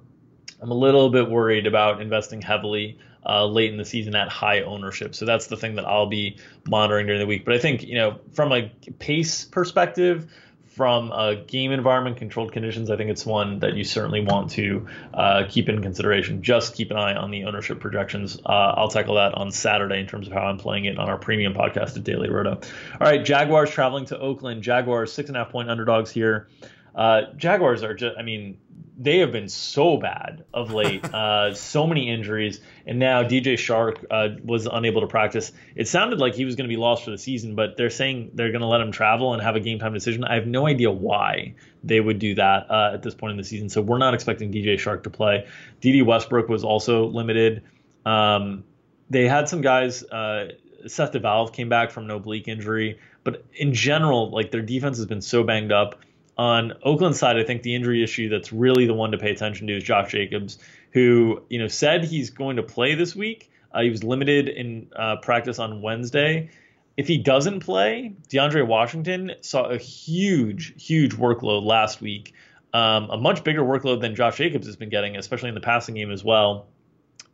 I'm 0.61 0.71
a 0.71 0.75
little 0.75 1.09
bit 1.09 1.29
worried 1.29 1.67
about 1.67 2.01
investing 2.01 2.41
heavily 2.41 2.97
uh, 3.25 3.45
late 3.45 3.71
in 3.71 3.77
the 3.77 3.85
season 3.85 4.15
at 4.15 4.29
high 4.29 4.61
ownership. 4.61 5.13
So 5.13 5.25
that's 5.25 5.47
the 5.47 5.57
thing 5.57 5.75
that 5.75 5.85
I'll 5.85 6.07
be 6.07 6.37
monitoring 6.67 7.05
during 7.05 7.19
the 7.19 7.27
week. 7.27 7.45
But 7.45 7.53
I 7.53 7.59
think, 7.59 7.83
you 7.83 7.95
know, 7.95 8.19
from 8.33 8.51
a 8.51 8.71
pace 8.99 9.45
perspective, 9.45 10.31
from 10.65 11.11
a 11.11 11.35
game 11.35 11.71
environment, 11.71 12.17
controlled 12.17 12.51
conditions, 12.51 12.91
I 12.91 12.97
think 12.97 13.09
it's 13.09 13.25
one 13.25 13.59
that 13.59 13.75
you 13.75 13.83
certainly 13.83 14.21
want 14.21 14.51
to 14.51 14.87
uh, 15.13 15.43
keep 15.49 15.69
in 15.69 15.81
consideration. 15.81 16.43
Just 16.43 16.75
keep 16.75 16.91
an 16.91 16.97
eye 16.97 17.15
on 17.15 17.31
the 17.31 17.45
ownership 17.45 17.79
projections. 17.79 18.37
Uh, 18.45 18.75
I'll 18.77 18.87
tackle 18.87 19.15
that 19.15 19.33
on 19.33 19.51
Saturday 19.51 19.99
in 19.99 20.05
terms 20.05 20.27
of 20.27 20.33
how 20.33 20.41
I'm 20.41 20.59
playing 20.59 20.85
it 20.85 20.99
on 20.99 21.09
our 21.09 21.17
premium 21.17 21.55
podcast 21.55 21.97
at 21.97 22.03
Daily 22.03 22.29
Roto. 22.29 22.51
All 22.51 23.07
right, 23.07 23.25
Jaguars 23.25 23.71
traveling 23.71 24.05
to 24.05 24.19
Oakland. 24.19 24.61
Jaguars 24.61 25.11
six 25.11 25.29
and 25.29 25.35
a 25.35 25.43
half 25.43 25.51
point 25.51 25.69
underdogs 25.69 26.11
here. 26.11 26.47
Uh, 26.93 27.23
Jaguars 27.35 27.83
are 27.83 27.95
just, 27.95 28.15
I 28.17 28.21
mean, 28.21 28.59
they 28.99 29.19
have 29.19 29.31
been 29.31 29.47
so 29.47 29.97
bad 29.97 30.43
of 30.53 30.71
late. 30.71 31.05
Uh, 31.17 31.53
so 31.53 31.87
many 31.87 32.09
injuries, 32.09 32.59
and 32.85 32.99
now 32.99 33.23
DJ 33.23 33.53
Chark 33.53 34.05
uh, 34.11 34.39
was 34.43 34.67
unable 34.67 35.01
to 35.01 35.07
practice. 35.07 35.51
It 35.75 35.87
sounded 35.87 36.19
like 36.19 36.35
he 36.35 36.45
was 36.45 36.55
going 36.55 36.69
to 36.69 36.73
be 36.73 36.79
lost 36.79 37.03
for 37.03 37.11
the 37.11 37.17
season, 37.17 37.55
but 37.55 37.75
they're 37.75 37.89
saying 37.89 38.31
they're 38.35 38.51
going 38.51 38.61
to 38.61 38.67
let 38.67 38.81
him 38.81 38.91
travel 38.91 39.33
and 39.33 39.41
have 39.41 39.55
a 39.55 39.59
game 39.59 39.79
time 39.79 39.93
decision. 39.93 40.23
I 40.23 40.35
have 40.35 40.45
no 40.45 40.67
idea 40.67 40.91
why 40.91 41.55
they 41.83 41.99
would 41.99 42.19
do 42.19 42.35
that 42.35 42.69
uh, 42.69 42.91
at 42.93 43.01
this 43.01 43.15
point 43.15 43.31
in 43.31 43.37
the 43.37 43.43
season. 43.43 43.69
So 43.69 43.81
we're 43.81 43.97
not 43.97 44.13
expecting 44.13 44.51
DJ 44.51 44.75
Chark 44.75 45.03
to 45.03 45.09
play. 45.09 45.47
Dede 45.81 46.05
Westbrook 46.05 46.49
was 46.49 46.63
also 46.63 47.05
limited. 47.05 47.63
Um, 48.05 48.63
they 49.09 49.27
had 49.27 49.49
some 49.49 49.61
guys. 49.61 50.03
Uh, 50.03 50.49
Seth 50.85 51.13
DeValve 51.13 51.51
came 51.51 51.69
back 51.69 51.89
from 51.89 52.03
an 52.05 52.11
oblique 52.11 52.47
injury, 52.47 52.99
but 53.23 53.43
in 53.55 53.73
general, 53.73 54.29
like 54.29 54.51
their 54.51 54.61
defense 54.61 54.97
has 54.97 55.07
been 55.07 55.21
so 55.21 55.43
banged 55.43 55.71
up 55.71 55.99
on 56.37 56.73
Oakland's 56.83 57.19
side, 57.19 57.37
I 57.37 57.43
think 57.43 57.63
the 57.63 57.73
injury 57.73 58.03
issue 58.03 58.29
that's 58.29 58.53
really 58.53 58.85
the 58.85 58.93
one 58.93 59.11
to 59.11 59.17
pay 59.17 59.31
attention 59.31 59.67
to 59.67 59.77
is 59.77 59.83
Josh 59.83 60.11
Jacobs, 60.11 60.59
who 60.91 61.41
you 61.49 61.59
know 61.59 61.67
said 61.67 62.03
he's 62.03 62.29
going 62.29 62.57
to 62.57 62.63
play 62.63 62.95
this 62.95 63.15
week. 63.15 63.51
Uh, 63.73 63.81
he 63.81 63.89
was 63.89 64.03
limited 64.03 64.47
in 64.47 64.87
uh, 64.95 65.17
practice 65.17 65.59
on 65.59 65.81
Wednesday. 65.81 66.49
If 66.95 67.07
he 67.07 67.17
doesn't 67.17 67.59
play, 67.59 68.15
DeAndre 68.29 68.65
Washington 68.65 69.33
saw 69.41 69.65
a 69.65 69.77
huge, 69.77 70.73
huge 70.83 71.15
workload 71.15 71.63
last 71.63 72.01
week, 72.01 72.33
um, 72.73 73.09
a 73.11 73.17
much 73.17 73.43
bigger 73.43 73.61
workload 73.61 74.01
than 74.01 74.15
Josh 74.15 74.37
Jacobs 74.37 74.65
has 74.65 74.75
been 74.75 74.89
getting, 74.89 75.15
especially 75.15 75.49
in 75.49 75.55
the 75.55 75.61
passing 75.61 75.95
game 75.95 76.11
as 76.11 76.23
well. 76.23 76.67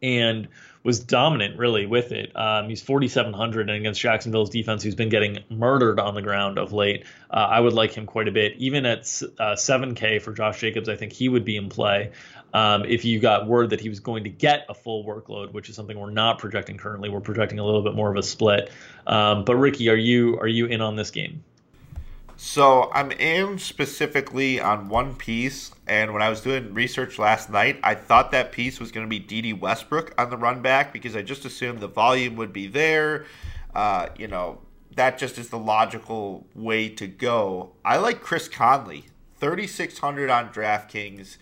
and 0.02 0.50
was 0.84 1.00
dominant 1.00 1.58
really 1.58 1.86
with 1.86 2.12
it. 2.12 2.36
Um, 2.36 2.70
he's 2.70 2.82
4,700 2.82 3.70
and 3.70 3.78
against 3.78 4.02
Jacksonville's 4.02 4.50
defense, 4.50 4.84
who's 4.84 4.96
been 4.96 5.10
getting 5.10 5.40
murdered 5.50 6.00
on 6.00 6.14
the 6.14 6.22
ground 6.22 6.58
of 6.58 6.74
late. 6.74 7.06
Uh, 7.30 7.36
I 7.36 7.60
would 7.60 7.74
like 7.74 7.94
him 7.94 8.06
quite 8.06 8.28
a 8.28 8.32
bit. 8.32 8.54
Even 8.58 8.86
at 8.86 9.00
uh, 9.40 9.56
7K 9.56 10.22
for 10.22 10.34
Josh 10.34 10.60
Jacobs, 10.60 10.90
I 10.90 10.96
think 10.96 11.14
he 11.14 11.30
would 11.30 11.46
be 11.46 11.56
in 11.56 11.70
play. 11.70 12.12
Um, 12.54 12.86
if 12.86 13.04
you 13.04 13.20
got 13.20 13.48
word 13.48 13.72
that 13.72 13.82
he 13.82 13.90
was 13.90 14.00
going 14.00 14.26
to 14.26 14.30
get 14.30 14.66
a 14.70 14.74
full 14.74 15.04
workload, 15.06 15.54
which 15.54 15.70
is 15.70 15.76
something 15.76 15.98
we're 15.98 16.12
not 16.12 16.38
projecting 16.38 16.78
currently, 16.78 17.10
we're 17.10 17.22
projecting 17.22 17.60
a 17.60 17.66
little 17.66 17.82
bit 17.82 17.96
more 17.96 18.12
of 18.12 18.18
a 18.18 18.24
split. 18.24 18.70
Um, 19.08 19.44
but 19.44 19.56
Ricky, 19.56 19.90
are 19.90 19.96
you 19.96 20.38
are 20.40 20.48
you 20.48 20.68
in 20.68 20.82
on 20.82 20.96
this 20.96 21.10
game? 21.10 21.44
So 22.46 22.92
I'm 22.94 23.10
in 23.14 23.58
specifically 23.58 24.60
on 24.60 24.90
one 24.90 25.16
piece, 25.16 25.72
and 25.88 26.12
when 26.12 26.22
I 26.22 26.28
was 26.28 26.42
doing 26.42 26.74
research 26.74 27.18
last 27.18 27.50
night, 27.50 27.80
I 27.84 27.96
thought 27.96 28.32
that 28.32 28.52
piece 28.52 28.82
was 28.82 28.92
going 28.92 29.06
to 29.06 29.10
be 29.10 29.18
Dede 29.18 29.62
Westbrook 29.62 30.14
on 30.18 30.30
the 30.30 30.36
run 30.36 30.62
back 30.62 30.92
because 30.92 31.16
I 31.16 31.22
just 31.22 31.46
assumed 31.46 31.80
the 31.80 31.88
volume 31.88 32.36
would 32.36 32.52
be 32.52 32.68
there. 32.68 33.28
Uh, 33.74 34.10
you 34.18 34.28
know, 34.28 34.60
that 34.98 35.18
just 35.18 35.38
is 35.38 35.52
the 35.52 35.58
logical 35.58 36.46
way 36.54 36.90
to 36.90 37.08
go. 37.08 37.72
I 37.86 37.96
like 37.96 38.20
Chris 38.20 38.50
Conley, 38.50 39.06
3,600 39.38 40.30
on 40.30 40.50
DraftKings, 40.50 41.38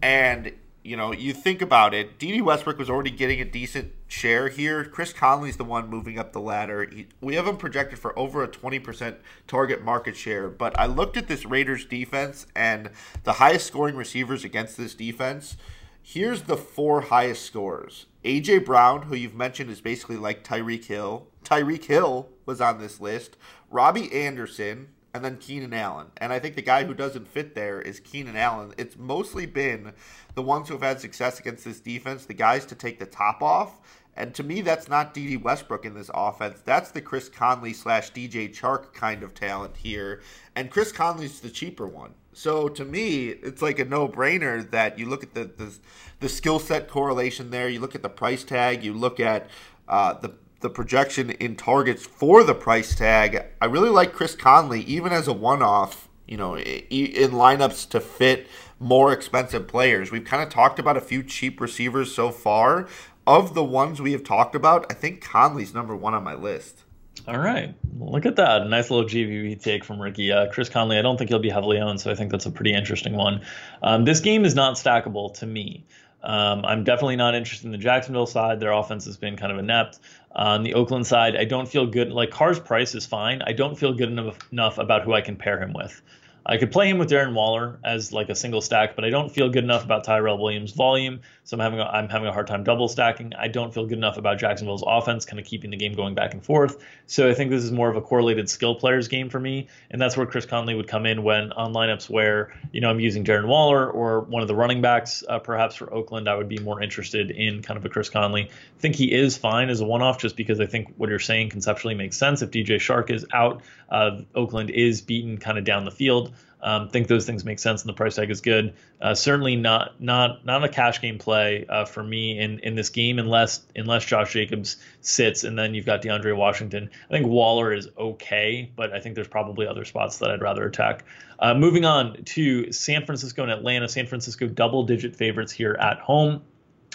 and 0.00 0.52
you 0.82 0.96
know, 0.96 1.12
you 1.12 1.34
think 1.34 1.60
about 1.60 1.92
it, 1.92 2.18
Dede 2.18 2.42
Westbrook 2.42 2.78
was 2.78 2.88
already 2.88 3.10
getting 3.10 3.40
a 3.40 3.44
decent 3.44 3.92
share 4.08 4.48
here. 4.48 4.84
Chris 4.84 5.12
Conley's 5.12 5.56
the 5.56 5.64
one 5.64 5.88
moving 5.88 6.18
up 6.18 6.32
the 6.32 6.40
ladder. 6.40 6.88
He, 6.90 7.06
we 7.20 7.34
have 7.34 7.46
him 7.46 7.58
projected 7.58 7.98
for 7.98 8.18
over 8.18 8.42
a 8.42 8.48
20% 8.48 9.16
target 9.46 9.84
market 9.84 10.16
share, 10.16 10.48
but 10.48 10.78
I 10.78 10.86
looked 10.86 11.16
at 11.16 11.28
this 11.28 11.44
Raiders 11.44 11.84
defense 11.84 12.46
and 12.56 12.90
the 13.24 13.34
highest 13.34 13.66
scoring 13.66 13.96
receivers 13.96 14.42
against 14.42 14.76
this 14.76 14.94
defense. 14.94 15.56
Here's 16.02 16.42
the 16.42 16.56
four 16.56 17.02
highest 17.02 17.44
scores. 17.44 18.06
AJ 18.24 18.64
Brown, 18.64 19.02
who 19.02 19.14
you've 19.14 19.34
mentioned 19.34 19.70
is 19.70 19.82
basically 19.82 20.16
like 20.16 20.44
Tyreek 20.44 20.86
Hill. 20.86 21.26
Tyreek 21.44 21.84
Hill 21.84 22.28
was 22.46 22.60
on 22.60 22.78
this 22.78 23.00
list. 23.00 23.36
Robbie 23.70 24.12
Anderson, 24.12 24.88
and 25.14 25.24
then 25.24 25.36
Keenan 25.38 25.74
Allen. 25.74 26.06
And 26.18 26.32
I 26.32 26.38
think 26.38 26.54
the 26.54 26.62
guy 26.62 26.84
who 26.84 26.94
doesn't 26.94 27.28
fit 27.28 27.54
there 27.54 27.80
is 27.80 28.00
Keenan 28.00 28.36
Allen. 28.36 28.72
It's 28.78 28.96
mostly 28.96 29.46
been 29.46 29.92
the 30.34 30.42
ones 30.42 30.68
who 30.68 30.74
have 30.74 30.82
had 30.82 31.00
success 31.00 31.40
against 31.40 31.64
this 31.64 31.80
defense, 31.80 32.26
the 32.26 32.34
guys 32.34 32.64
to 32.66 32.74
take 32.74 32.98
the 32.98 33.06
top 33.06 33.42
off. 33.42 33.80
And 34.16 34.34
to 34.34 34.42
me, 34.42 34.60
that's 34.60 34.88
not 34.88 35.14
Dede 35.14 35.42
Westbrook 35.42 35.84
in 35.84 35.94
this 35.94 36.10
offense. 36.12 36.60
That's 36.64 36.90
the 36.90 37.00
Chris 37.00 37.28
Conley 37.28 37.72
slash 37.72 38.12
DJ 38.12 38.54
Chark 38.54 38.92
kind 38.92 39.22
of 39.22 39.34
talent 39.34 39.76
here. 39.76 40.20
And 40.54 40.70
Chris 40.70 40.92
Conley's 40.92 41.40
the 41.40 41.50
cheaper 41.50 41.86
one. 41.86 42.14
So 42.32 42.68
to 42.68 42.84
me, 42.84 43.28
it's 43.28 43.62
like 43.62 43.78
a 43.78 43.84
no 43.84 44.08
brainer 44.08 44.68
that 44.70 44.98
you 44.98 45.08
look 45.08 45.22
at 45.22 45.34
the, 45.34 45.44
the, 45.44 45.72
the 46.20 46.28
skill 46.28 46.58
set 46.58 46.88
correlation 46.88 47.50
there, 47.50 47.68
you 47.68 47.80
look 47.80 47.94
at 47.94 48.02
the 48.02 48.08
price 48.08 48.44
tag, 48.44 48.84
you 48.84 48.92
look 48.92 49.20
at 49.20 49.48
uh, 49.88 50.14
the 50.14 50.34
the 50.60 50.70
projection 50.70 51.30
in 51.30 51.56
targets 51.56 52.04
for 52.04 52.44
the 52.44 52.54
price 52.54 52.94
tag. 52.94 53.44
I 53.60 53.66
really 53.66 53.90
like 53.90 54.12
Chris 54.12 54.34
Conley, 54.34 54.82
even 54.82 55.12
as 55.12 55.26
a 55.26 55.32
one 55.32 55.62
off, 55.62 56.08
you 56.26 56.36
know, 56.36 56.56
in 56.56 57.30
lineups 57.32 57.88
to 57.90 58.00
fit 58.00 58.46
more 58.78 59.12
expensive 59.12 59.68
players. 59.68 60.10
We've 60.10 60.24
kind 60.24 60.42
of 60.42 60.48
talked 60.48 60.78
about 60.78 60.96
a 60.96 61.00
few 61.00 61.22
cheap 61.22 61.60
receivers 61.60 62.14
so 62.14 62.30
far. 62.30 62.88
Of 63.26 63.54
the 63.54 63.62
ones 63.62 64.00
we 64.00 64.12
have 64.12 64.24
talked 64.24 64.54
about, 64.54 64.86
I 64.90 64.94
think 64.94 65.22
Conley's 65.22 65.74
number 65.74 65.94
one 65.94 66.14
on 66.14 66.24
my 66.24 66.34
list. 66.34 66.84
All 67.28 67.38
right. 67.38 67.74
Look 67.98 68.26
at 68.26 68.36
that. 68.36 68.66
Nice 68.66 68.90
little 68.90 69.08
GVB 69.08 69.62
take 69.62 69.84
from 69.84 70.00
Ricky. 70.00 70.32
Uh, 70.32 70.50
Chris 70.50 70.68
Conley, 70.68 70.98
I 70.98 71.02
don't 71.02 71.16
think 71.16 71.28
he'll 71.28 71.38
be 71.38 71.50
heavily 71.50 71.78
owned, 71.78 72.00
so 72.00 72.10
I 72.10 72.14
think 72.14 72.30
that's 72.30 72.46
a 72.46 72.50
pretty 72.50 72.72
interesting 72.72 73.14
one. 73.14 73.42
Um, 73.82 74.04
this 74.04 74.20
game 74.20 74.44
is 74.44 74.54
not 74.54 74.76
stackable 74.76 75.34
to 75.34 75.46
me. 75.46 75.84
Um, 76.22 76.64
I'm 76.64 76.84
definitely 76.84 77.16
not 77.16 77.34
interested 77.34 77.66
in 77.66 77.72
the 77.72 77.78
Jacksonville 77.78 78.26
side. 78.26 78.60
Their 78.60 78.72
offense 78.72 79.04
has 79.06 79.16
been 79.16 79.36
kind 79.36 79.52
of 79.52 79.58
inept. 79.58 80.00
On 80.32 80.62
the 80.62 80.74
Oakland 80.74 81.06
side, 81.06 81.36
I 81.36 81.44
don't 81.44 81.68
feel 81.68 81.86
good. 81.86 82.12
Like 82.12 82.30
Carr's 82.30 82.60
price 82.60 82.94
is 82.94 83.04
fine. 83.04 83.42
I 83.42 83.52
don't 83.52 83.76
feel 83.76 83.92
good 83.92 84.10
enough, 84.10 84.38
enough 84.52 84.78
about 84.78 85.02
who 85.02 85.12
I 85.12 85.20
can 85.20 85.36
pair 85.36 85.60
him 85.60 85.72
with. 85.72 86.00
I 86.46 86.56
could 86.56 86.72
play 86.72 86.88
him 86.88 86.98
with 86.98 87.10
Darren 87.10 87.34
Waller 87.34 87.78
as 87.84 88.12
like 88.12 88.28
a 88.28 88.34
single 88.34 88.60
stack, 88.60 88.96
but 88.96 89.04
I 89.04 89.10
don't 89.10 89.30
feel 89.30 89.50
good 89.50 89.64
enough 89.64 89.84
about 89.84 90.04
Tyrell 90.04 90.38
Williams' 90.38 90.72
volume, 90.72 91.20
so 91.44 91.56
I'm 91.56 91.60
having 91.60 91.80
a, 91.80 91.84
I'm 91.84 92.08
having 92.08 92.28
a 92.28 92.32
hard 92.32 92.46
time 92.46 92.64
double 92.64 92.88
stacking. 92.88 93.34
I 93.38 93.48
don't 93.48 93.74
feel 93.74 93.86
good 93.86 93.98
enough 93.98 94.16
about 94.16 94.38
Jacksonville's 94.38 94.82
offense, 94.86 95.24
kind 95.24 95.38
of 95.38 95.44
keeping 95.44 95.70
the 95.70 95.76
game 95.76 95.94
going 95.94 96.14
back 96.14 96.32
and 96.32 96.42
forth. 96.42 96.82
So 97.06 97.28
I 97.28 97.34
think 97.34 97.50
this 97.50 97.62
is 97.62 97.72
more 97.72 97.90
of 97.90 97.96
a 97.96 98.00
correlated 98.00 98.48
skill 98.48 98.74
players 98.74 99.08
game 99.08 99.28
for 99.28 99.38
me, 99.38 99.68
and 99.90 100.00
that's 100.00 100.16
where 100.16 100.26
Chris 100.26 100.46
Conley 100.46 100.74
would 100.74 100.88
come 100.88 101.06
in 101.06 101.22
when 101.22 101.52
on 101.52 101.74
lineups 101.74 102.08
where 102.08 102.54
you 102.72 102.80
know 102.80 102.88
I'm 102.88 103.00
using 103.00 103.24
Darren 103.24 103.46
Waller 103.46 103.90
or 103.90 104.20
one 104.20 104.42
of 104.42 104.48
the 104.48 104.54
running 104.54 104.80
backs, 104.80 105.22
uh, 105.28 105.38
perhaps 105.38 105.76
for 105.76 105.92
Oakland. 105.92 106.28
I 106.28 106.36
would 106.36 106.48
be 106.48 106.58
more 106.58 106.82
interested 106.82 107.30
in 107.30 107.62
kind 107.62 107.76
of 107.76 107.84
a 107.84 107.88
Chris 107.88 108.08
Conley. 108.08 108.44
I 108.44 108.80
think 108.80 108.96
he 108.96 109.12
is 109.12 109.36
fine 109.36 109.68
as 109.68 109.80
a 109.80 109.84
one-off, 109.84 110.18
just 110.18 110.36
because 110.36 110.60
I 110.60 110.66
think 110.66 110.94
what 110.96 111.10
you're 111.10 111.18
saying 111.18 111.50
conceptually 111.50 111.94
makes 111.94 112.16
sense. 112.16 112.42
If 112.42 112.50
DJ 112.50 112.76
Chark 112.76 113.10
is 113.10 113.26
out, 113.32 113.62
uh, 113.90 114.22
Oakland 114.34 114.70
is 114.70 115.00
beaten 115.02 115.38
kind 115.38 115.58
of 115.58 115.64
down 115.64 115.84
the 115.84 115.90
field. 115.90 116.32
Um, 116.62 116.88
think 116.88 117.08
those 117.08 117.24
things 117.24 117.44
make 117.44 117.58
sense, 117.58 117.82
and 117.82 117.88
the 117.88 117.94
price 117.94 118.16
tag 118.16 118.30
is 118.30 118.40
good. 118.42 118.74
Uh, 119.00 119.14
certainly 119.14 119.56
not 119.56 120.00
not 120.00 120.44
not 120.44 120.62
a 120.62 120.68
cash 120.68 121.00
game 121.00 121.18
play 121.18 121.64
uh, 121.66 121.86
for 121.86 122.02
me 122.02 122.38
in 122.38 122.58
in 122.58 122.74
this 122.74 122.90
game 122.90 123.18
unless 123.18 123.62
unless 123.74 124.04
Josh 124.04 124.32
Jacobs 124.32 124.76
sits, 125.00 125.44
and 125.44 125.58
then 125.58 125.74
you've 125.74 125.86
got 125.86 126.02
DeAndre 126.02 126.36
Washington. 126.36 126.90
I 127.08 127.12
think 127.12 127.26
Waller 127.26 127.72
is 127.72 127.88
okay, 127.96 128.70
but 128.76 128.92
I 128.92 129.00
think 129.00 129.14
there's 129.14 129.28
probably 129.28 129.66
other 129.66 129.86
spots 129.86 130.18
that 130.18 130.30
I'd 130.30 130.42
rather 130.42 130.66
attack. 130.66 131.04
Uh, 131.38 131.54
moving 131.54 131.86
on 131.86 132.22
to 132.24 132.70
San 132.72 133.06
Francisco 133.06 133.42
and 133.42 133.50
Atlanta. 133.50 133.88
San 133.88 134.06
Francisco 134.06 134.46
double 134.46 134.82
digit 134.82 135.16
favorites 135.16 135.52
here 135.52 135.76
at 135.80 135.98
home. 135.98 136.42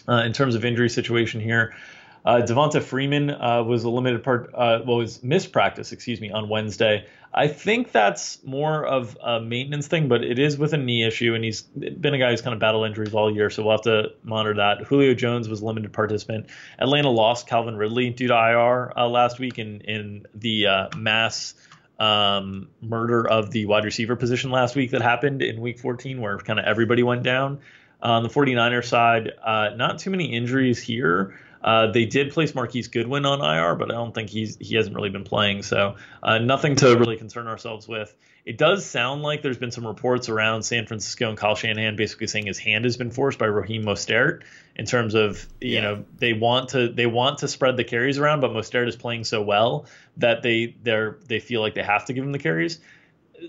Uh, 0.08 0.22
in 0.24 0.34
terms 0.34 0.54
of 0.54 0.64
injury 0.64 0.88
situation 0.88 1.42
here, 1.42 1.74
uh, 2.26 2.42
Devonta 2.42 2.82
Freeman 2.82 3.30
uh, 3.30 3.64
was 3.64 3.84
a 3.84 3.90
limited 3.90 4.24
part, 4.24 4.50
uh, 4.56 4.80
well, 4.86 4.98
was 4.98 5.22
missed 5.22 5.52
practice, 5.52 5.92
excuse 5.92 6.20
me, 6.20 6.32
on 6.32 6.50
Wednesday. 6.50 7.06
I 7.32 7.48
think 7.50 7.92
that's 7.92 8.44
more 8.44 8.86
of 8.86 9.16
a 9.22 9.40
maintenance 9.40 9.88
thing, 9.88 10.08
but 10.08 10.24
it 10.24 10.40
is 10.40 10.58
with 10.58 10.74
a 10.74 10.78
knee 10.78 11.06
issue, 11.06 11.36
and 11.36 11.44
he's 11.44 11.62
been 11.62 12.14
a 12.14 12.18
guy 12.18 12.32
who's 12.32 12.42
kind 12.42 12.54
of 12.54 12.60
battled 12.60 12.88
injuries 12.88 13.14
all 13.14 13.32
year, 13.32 13.50
so 13.50 13.62
we'll 13.62 13.74
have 13.74 13.82
to 13.82 14.14
monitor 14.24 14.56
that. 14.56 14.88
Julio 14.88 15.14
Jones 15.14 15.48
was 15.48 15.62
limited 15.62 15.94
participant. 15.94 16.48
Atlanta 16.80 17.10
lost 17.10 17.46
Calvin 17.46 17.76
Ridley 17.76 18.10
due 18.10 18.30
to 18.30 18.34
IR 18.34 18.98
uh, 18.98 19.08
last 19.08 19.38
week 19.38 19.60
in 19.60 19.82
in 19.82 20.26
the 20.34 20.68
uh, 20.68 20.88
mass 20.98 21.54
um, 22.00 22.70
murder 22.82 23.28
of 23.28 23.52
the 23.52 23.66
wide 23.66 23.86
receiver 23.86 24.16
position 24.16 24.50
last 24.50 24.76
week 24.76 24.92
that 24.92 25.02
happened 25.02 25.42
in 25.42 25.62
Week 25.62 25.78
14, 25.78 26.22
where 26.22 26.38
kind 26.38 26.58
of 26.58 26.66
everybody 26.66 27.04
went 27.04 27.24
down. 27.24 27.60
on 28.02 28.24
the 28.24 28.30
49ers 28.30 28.86
side, 28.86 29.32
uh, 29.44 29.70
not 29.76 30.00
too 30.00 30.10
many 30.10 30.34
injuries 30.34 30.82
here. 30.82 31.36
Uh, 31.66 31.88
they 31.88 32.06
did 32.06 32.32
place 32.32 32.54
Marquise 32.54 32.90
Goodwin 32.90 33.26
on 33.26 33.42
IR, 33.42 33.74
but 33.74 33.90
I 33.90 33.96
don't 33.96 34.14
think 34.14 34.30
he's 34.30 34.56
he 34.58 34.76
hasn't 34.76 34.96
really 34.96 35.10
been 35.10 35.24
playing, 35.24 35.64
so 35.64 35.96
uh, 36.22 36.38
nothing 36.38 36.76
to 36.76 36.96
really 36.96 37.18
concern 37.18 37.48
ourselves 37.48 37.88
with. 37.88 38.16
It 38.46 38.60
does 38.60 38.86
sound 38.86 39.24
like 39.24 39.42
there's 39.42 39.58
been 39.58 39.72
some 39.72 39.88
reports 39.88 40.30
around 40.30 40.62
San 40.62 40.86
Francisco 40.86 41.28
and 41.28 41.36
Kyle 41.36 41.56
Shanahan 41.56 41.96
basically 41.96 42.28
saying 42.28 42.46
his 42.46 42.60
hand 42.60 42.86
has 42.86 42.98
been 42.98 43.10
forced 43.10 43.40
by 43.40 43.48
Raheem 43.48 43.84
Mostert 43.84 44.44
in 44.76 44.86
terms 44.86 45.16
of 45.16 45.48
you 45.60 45.72
yeah. 45.72 45.82
know 45.82 46.06
they 46.20 46.34
want 46.34 46.70
to 46.70 46.90
they 46.90 47.08
want 47.08 47.40
to 47.40 47.48
spread 47.48 47.78
the 47.78 47.84
carries 47.84 48.20
around, 48.20 48.42
but 48.42 48.52
Mostert 48.52 48.88
is 48.88 48.96
playing 48.96 49.24
so 49.24 49.42
well 49.42 49.88
that 50.18 50.44
they 50.44 50.76
they 50.84 51.10
they 51.28 51.40
feel 51.40 51.62
like 51.62 51.74
they 51.74 51.82
have 51.82 52.06
to 52.06 52.14
give 52.14 52.24
him 52.24 52.32
the 52.32 52.38
carries. 52.38 52.80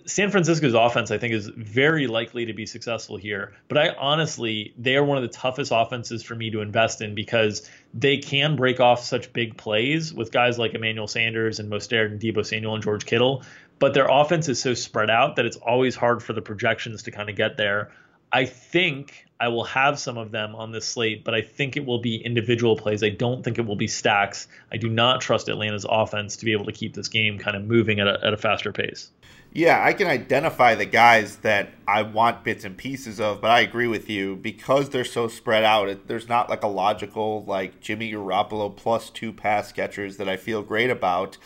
San 0.07 0.31
Francisco's 0.31 0.75
offense, 0.75 1.11
I 1.11 1.19
think, 1.19 1.35
is 1.35 1.49
very 1.49 2.07
likely 2.07 2.47
to 2.47 2.53
be 2.53 2.67
successful 2.67 3.17
here. 3.17 3.55
But 3.69 3.79
I 3.79 3.89
honestly, 3.91 4.75
they 4.79 4.97
are 4.97 5.05
one 5.05 5.17
of 5.17 5.23
the 5.23 5.29
toughest 5.29 5.73
offenses 5.75 6.23
for 6.23 6.35
me 6.35 6.51
to 6.51 6.61
invest 6.61 7.01
in 7.01 7.15
because 7.15 7.69
they 7.95 8.19
can 8.19 8.57
break 8.57 8.81
off 8.81 9.05
such 9.05 9.33
big 9.33 9.57
plays 9.57 10.13
with 10.13 10.33
guys 10.33 10.59
like 10.59 10.75
Emmanuel 10.75 11.07
Sanders 11.07 11.59
and 11.59 11.71
Mostert 11.71 12.07
and 12.07 12.21
Deebo 12.21 12.45
Samuel 12.45 12.75
and 12.75 12.83
George 12.83 13.07
Kittle. 13.07 13.43
But 13.79 13.95
their 13.95 14.09
offense 14.09 14.49
is 14.49 14.61
so 14.61 14.75
spread 14.75 15.11
out 15.11 15.37
that 15.37 15.45
it's 15.45 15.57
always 15.57 15.95
hard 15.95 16.23
for 16.23 16.33
the 16.33 16.43
projections 16.43 17.03
to 17.05 17.11
kind 17.11 17.29
of 17.29 17.37
get 17.37 17.57
there. 17.57 17.91
I 18.33 18.45
think 18.45 19.27
I 19.39 19.49
will 19.49 19.65
have 19.65 19.99
some 19.99 20.17
of 20.17 20.31
them 20.31 20.55
on 20.55 20.73
this 20.73 20.87
slate, 20.87 21.25
but 21.25 21.35
I 21.35 21.43
think 21.43 21.77
it 21.77 21.85
will 21.85 22.01
be 22.01 22.17
individual 22.17 22.77
plays. 22.77 23.03
I 23.03 23.11
don't 23.11 23.43
think 23.43 23.59
it 23.59 23.67
will 23.67 23.77
be 23.77 23.87
stacks. 23.87 24.49
I 24.73 24.79
do 24.79 24.89
not 24.89 25.21
trust 25.21 25.49
Atlanta's 25.49 25.87
offense 25.89 26.37
to 26.37 26.45
be 26.45 26.53
able 26.53 26.65
to 26.65 26.73
keep 26.73 26.95
this 26.95 27.09
game 27.09 27.39
kind 27.39 27.57
of 27.57 27.65
moving 27.65 28.01
at 28.01 28.07
a, 28.07 28.19
at 28.25 28.33
a 28.33 28.37
faster 28.37 28.73
pace. 28.73 29.11
Yeah, 29.53 29.83
I 29.83 29.95
can 29.95 30.07
identify 30.07 30.75
the 30.75 30.85
guys 30.85 31.37
that 31.39 31.71
I 31.89 32.03
want 32.03 32.45
bits 32.45 32.65
and 32.65 32.77
pieces 32.77 33.21
of, 33.21 33.41
but 33.41 33.51
I 33.51 33.61
agree 33.61 33.87
with 33.87 34.11
you 34.11 34.37
because 34.37 34.91
they're 34.91 35.05
so 35.05 35.29
spread 35.29 35.65
out. 35.65 35.89
It, 35.89 36.09
there's 36.09 36.29
not 36.29 36.51
like 36.51 36.63
a 36.63 36.69
logical 36.69 37.45
like 37.45 37.81
Jimmy 37.81 38.13
Garoppolo 38.13 38.75
plus 38.75 39.09
two 39.09 39.33
pass 39.33 39.73
catchers 39.73 40.19
that 40.19 40.29
I 40.29 40.37
feel 40.37 40.63
great 40.63 40.91
about, 40.91 41.39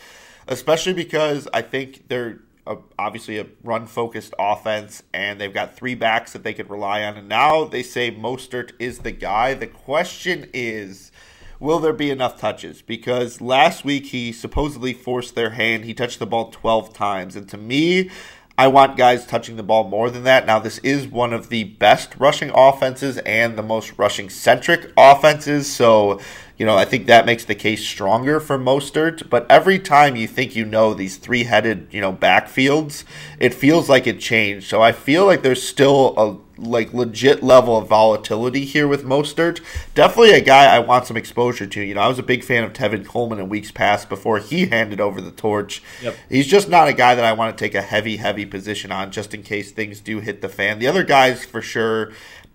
especially 0.47 0.93
because 0.93 1.47
I 1.53 1.61
think 1.61 2.09
they're 2.09 2.39
a, 2.67 2.77
obviously 2.97 3.37
a 3.37 3.47
run 3.63 3.87
focused 3.87 4.33
offense 4.37 5.03
and 5.13 5.39
they've 5.39 5.53
got 5.53 5.75
three 5.75 5.95
backs 5.95 6.33
that 6.33 6.43
they 6.43 6.53
could 6.53 6.69
rely 6.69 7.03
on. 7.03 7.17
And 7.17 7.27
now 7.27 7.63
they 7.63 7.83
say 7.83 8.11
Mostert 8.11 8.71
is 8.79 8.99
the 8.99 9.11
guy. 9.11 9.53
The 9.53 9.67
question 9.67 10.49
is 10.53 11.11
will 11.59 11.79
there 11.79 11.93
be 11.93 12.09
enough 12.09 12.39
touches? 12.39 12.81
Because 12.81 13.39
last 13.39 13.85
week 13.85 14.07
he 14.07 14.31
supposedly 14.31 14.93
forced 14.93 15.35
their 15.35 15.51
hand. 15.51 15.85
He 15.85 15.93
touched 15.93 16.19
the 16.19 16.25
ball 16.25 16.49
12 16.49 16.93
times. 16.93 17.35
And 17.35 17.47
to 17.49 17.57
me, 17.57 18.09
I 18.57 18.67
want 18.67 18.97
guys 18.97 19.25
touching 19.25 19.55
the 19.55 19.63
ball 19.63 19.87
more 19.87 20.09
than 20.09 20.23
that. 20.23 20.45
Now, 20.45 20.59
this 20.59 20.77
is 20.79 21.07
one 21.07 21.33
of 21.33 21.49
the 21.49 21.63
best 21.63 22.15
rushing 22.17 22.51
offenses 22.53 23.17
and 23.19 23.57
the 23.57 23.63
most 23.63 23.97
rushing 23.97 24.29
centric 24.29 24.91
offenses. 24.97 25.71
So, 25.71 26.19
you 26.61 26.67
know, 26.67 26.77
I 26.77 26.85
think 26.85 27.07
that 27.07 27.25
makes 27.25 27.43
the 27.43 27.55
case 27.55 27.83
stronger 27.83 28.39
for 28.39 28.55
Mostert. 28.55 29.27
But 29.31 29.49
every 29.49 29.79
time 29.79 30.15
you 30.15 30.27
think 30.27 30.55
you 30.55 30.63
know 30.63 30.93
these 30.93 31.17
three 31.17 31.45
headed, 31.45 31.87
you 31.89 31.99
know, 31.99 32.13
backfields, 32.13 33.03
it 33.39 33.55
feels 33.55 33.89
like 33.89 34.05
it 34.05 34.19
changed. 34.19 34.69
So 34.69 34.79
I 34.79 34.91
feel 34.91 35.25
like 35.25 35.41
there's 35.41 35.67
still 35.67 36.13
a 36.19 36.37
like 36.61 36.93
legit 36.93 37.41
level 37.41 37.75
of 37.77 37.87
volatility 37.87 38.65
here 38.65 38.87
with 38.87 39.03
Mostert. 39.03 39.59
Definitely 39.95 40.33
a 40.33 40.41
guy 40.41 40.65
I 40.65 40.77
want 40.77 41.07
some 41.07 41.17
exposure 41.17 41.65
to. 41.65 41.81
You 41.81 41.95
know, 41.95 42.01
I 42.01 42.07
was 42.07 42.19
a 42.19 42.23
big 42.23 42.43
fan 42.43 42.63
of 42.63 42.73
Tevin 42.73 43.07
Coleman 43.07 43.39
in 43.39 43.49
weeks 43.49 43.71
past 43.71 44.07
before 44.07 44.37
he 44.37 44.67
handed 44.67 45.01
over 45.01 45.19
the 45.19 45.31
torch. 45.31 45.81
Yep. 46.03 46.15
He's 46.29 46.45
just 46.45 46.69
not 46.69 46.87
a 46.87 46.93
guy 46.93 47.15
that 47.15 47.25
I 47.25 47.33
want 47.33 47.57
to 47.57 47.59
take 47.59 47.73
a 47.73 47.81
heavy, 47.81 48.17
heavy 48.17 48.45
position 48.45 48.91
on 48.91 49.11
just 49.11 49.33
in 49.33 49.41
case 49.41 49.71
things 49.71 49.99
do 49.99 50.19
hit 50.19 50.41
the 50.41 50.49
fan. 50.49 50.77
The 50.77 50.85
other 50.85 51.03
guys 51.03 51.43
for 51.43 51.63
sure. 51.63 52.11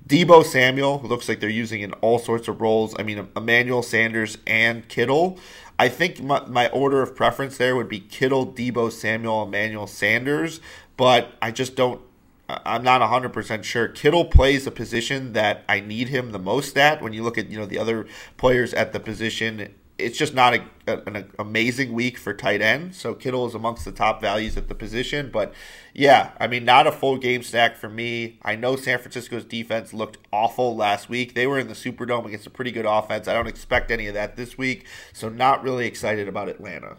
Deebo 0.07 0.45
Samuel, 0.45 1.01
looks 1.03 1.29
like 1.29 1.41
they're 1.41 1.51
using 1.51 1.81
in 1.81 1.93
all 1.95 2.19
sorts 2.19 2.47
of 2.47 2.61
roles. 2.61 2.95
I 2.99 3.03
mean, 3.03 3.29
Emmanuel 3.37 3.83
Sanders 3.83 4.39
and 4.47 4.89
Kittle. 4.89 5.39
I 5.79 5.89
think 5.89 6.23
my, 6.23 6.45
my 6.47 6.69
order 6.69 7.03
of 7.03 7.17
preference 7.17 7.57
there 7.57 7.75
would 7.75 7.89
be 7.89 8.01
Kittle, 8.01 8.47
Deebo 8.47 8.93
Samuel, 8.93 9.43
Emmanuel 9.43 9.87
Sanders, 9.87 10.61
but 10.97 11.33
I 11.43 11.51
just 11.51 11.75
don't 11.75 12.01
I'm 12.49 12.85
not 12.85 13.01
100% 13.01 13.65
sure. 13.65 13.89
Kittle 13.89 14.25
plays 14.25 14.67
a 14.67 14.71
position 14.71 15.33
that 15.33 15.65
I 15.69 15.81
need 15.81 16.09
him 16.09 16.31
the 16.31 16.39
most 16.39 16.79
at. 16.79 17.03
When 17.03 17.13
you 17.13 17.23
look 17.25 17.39
at, 17.39 17.51
you 17.51 17.59
know, 17.59 17.67
the 17.67 17.79
other 17.79 18.07
players 18.37 18.73
at 18.73 18.93
the 18.93 19.01
position, 19.01 19.75
it's 19.99 20.19
just 20.19 20.35
not 20.35 20.55
a, 20.55 20.63
a, 20.87 21.03
an 21.07 21.31
amazing 21.39 21.93
week 21.93 22.19
for 22.19 22.35
tight 22.35 22.61
end. 22.61 22.95
So 22.95 23.15
Kittle 23.15 23.47
is 23.47 23.55
amongst 23.55 23.85
the 23.85 23.93
top 23.93 24.21
values 24.21 24.57
at 24.57 24.69
the 24.69 24.75
position. 24.75 25.31
But 25.33 25.55
yeah, 25.95 26.33
I 26.39 26.47
mean, 26.47 26.65
not 26.65 26.87
a 26.87 26.93
full 26.93 27.17
game 27.17 27.43
stack 27.43 27.77
for 27.77 27.89
me. 27.89 28.39
I 28.43 28.57
know 28.57 28.77
San 28.77 28.99
Francisco's 28.99 29.45
defense 29.45 29.95
looked 29.95 30.19
awful 30.33 30.77
last 30.77 31.09
week. 31.09 31.35
They 31.35 31.47
were 31.47 31.59
in 31.59 31.69
the 31.69 31.75
Superdome 31.75 32.27
against 32.27 32.47
a 32.47 32.51
pretty 32.51 32.73
good 32.73 32.87
offense. 32.87 33.27
I 33.27 33.33
don't 33.33 33.49
expect 33.49 33.91
any 33.91 34.07
of 34.07 34.15
that 34.15 34.37
this 34.37 34.59
week. 34.59 34.87
So 35.13 35.29
not 35.29 35.63
really 35.63 35.87
excited 35.87 36.29
about 36.29 36.49
Atlanta. 36.49 36.99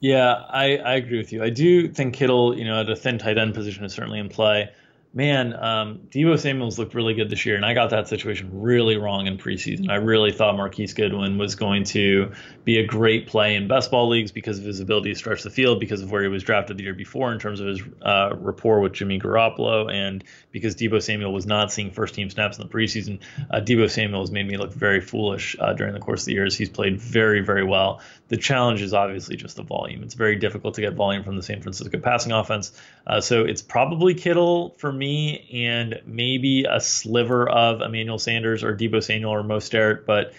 Yeah, 0.00 0.42
I, 0.50 0.76
I 0.78 0.94
agree 0.96 1.18
with 1.18 1.32
you. 1.32 1.42
I 1.42 1.50
do 1.50 1.88
think 1.88 2.14
Kittle, 2.14 2.58
you 2.58 2.64
know, 2.64 2.80
at 2.80 2.90
a 2.90 2.96
thin 2.96 3.18
tight 3.18 3.38
end 3.38 3.54
position 3.54 3.84
is 3.84 3.94
certainly 3.94 4.18
in 4.18 4.28
play. 4.28 4.70
Man, 5.16 5.54
um, 5.54 6.00
Deebo 6.10 6.36
Samuels 6.36 6.76
looked 6.76 6.92
really 6.92 7.14
good 7.14 7.30
this 7.30 7.46
year, 7.46 7.54
and 7.54 7.64
I 7.64 7.72
got 7.72 7.90
that 7.90 8.08
situation 8.08 8.50
really 8.52 8.96
wrong 8.96 9.28
in 9.28 9.38
preseason. 9.38 9.88
I 9.88 9.94
really 9.94 10.32
thought 10.32 10.56
Marquise 10.56 10.92
Goodwin 10.92 11.38
was 11.38 11.54
going 11.54 11.84
to 11.84 12.32
be 12.64 12.78
a 12.78 12.84
great 12.84 13.28
play 13.28 13.54
in 13.54 13.68
best 13.68 13.92
ball 13.92 14.08
leagues 14.08 14.32
because 14.32 14.58
of 14.58 14.64
his 14.64 14.80
ability 14.80 15.12
to 15.12 15.18
stretch 15.18 15.44
the 15.44 15.50
field, 15.50 15.78
because 15.78 16.02
of 16.02 16.10
where 16.10 16.24
he 16.24 16.28
was 16.28 16.42
drafted 16.42 16.78
the 16.78 16.82
year 16.82 16.94
before 16.94 17.32
in 17.32 17.38
terms 17.38 17.60
of 17.60 17.68
his 17.68 17.80
uh, 18.02 18.34
rapport 18.38 18.80
with 18.80 18.92
Jimmy 18.92 19.20
Garoppolo, 19.20 19.88
and 19.88 20.24
because 20.50 20.74
Deebo 20.74 21.00
Samuel 21.00 21.32
was 21.32 21.46
not 21.46 21.70
seeing 21.70 21.92
first 21.92 22.16
team 22.16 22.28
snaps 22.28 22.58
in 22.58 22.66
the 22.66 22.72
preseason. 22.72 23.20
Uh, 23.52 23.60
Deebo 23.60 23.88
Samuel 23.88 24.20
has 24.20 24.32
made 24.32 24.48
me 24.48 24.56
look 24.56 24.72
very 24.72 25.00
foolish 25.00 25.54
uh, 25.60 25.74
during 25.74 25.94
the 25.94 26.00
course 26.00 26.22
of 26.22 26.26
the 26.26 26.32
years. 26.32 26.56
He's 26.56 26.70
played 26.70 27.00
very, 27.00 27.40
very 27.40 27.64
well. 27.64 28.00
The 28.28 28.36
challenge 28.36 28.82
is 28.82 28.94
obviously 28.94 29.36
just 29.36 29.54
the 29.56 29.62
volume. 29.62 30.02
It's 30.02 30.14
very 30.14 30.34
difficult 30.34 30.74
to 30.74 30.80
get 30.80 30.94
volume 30.94 31.22
from 31.22 31.36
the 31.36 31.42
San 31.42 31.62
Francisco 31.62 31.98
passing 31.98 32.32
offense. 32.32 32.72
Uh, 33.06 33.20
so 33.20 33.44
it's 33.44 33.62
probably 33.62 34.14
Kittle 34.14 34.74
for 34.78 34.90
me, 34.90 35.03
and 35.04 36.00
maybe 36.06 36.64
a 36.64 36.80
sliver 36.80 37.48
of 37.48 37.80
Emmanuel 37.80 38.18
Sanders 38.18 38.62
or 38.62 38.76
Deebo 38.76 39.02
Samuel 39.02 39.32
or 39.32 39.42
Mostert, 39.42 40.06
but 40.06 40.32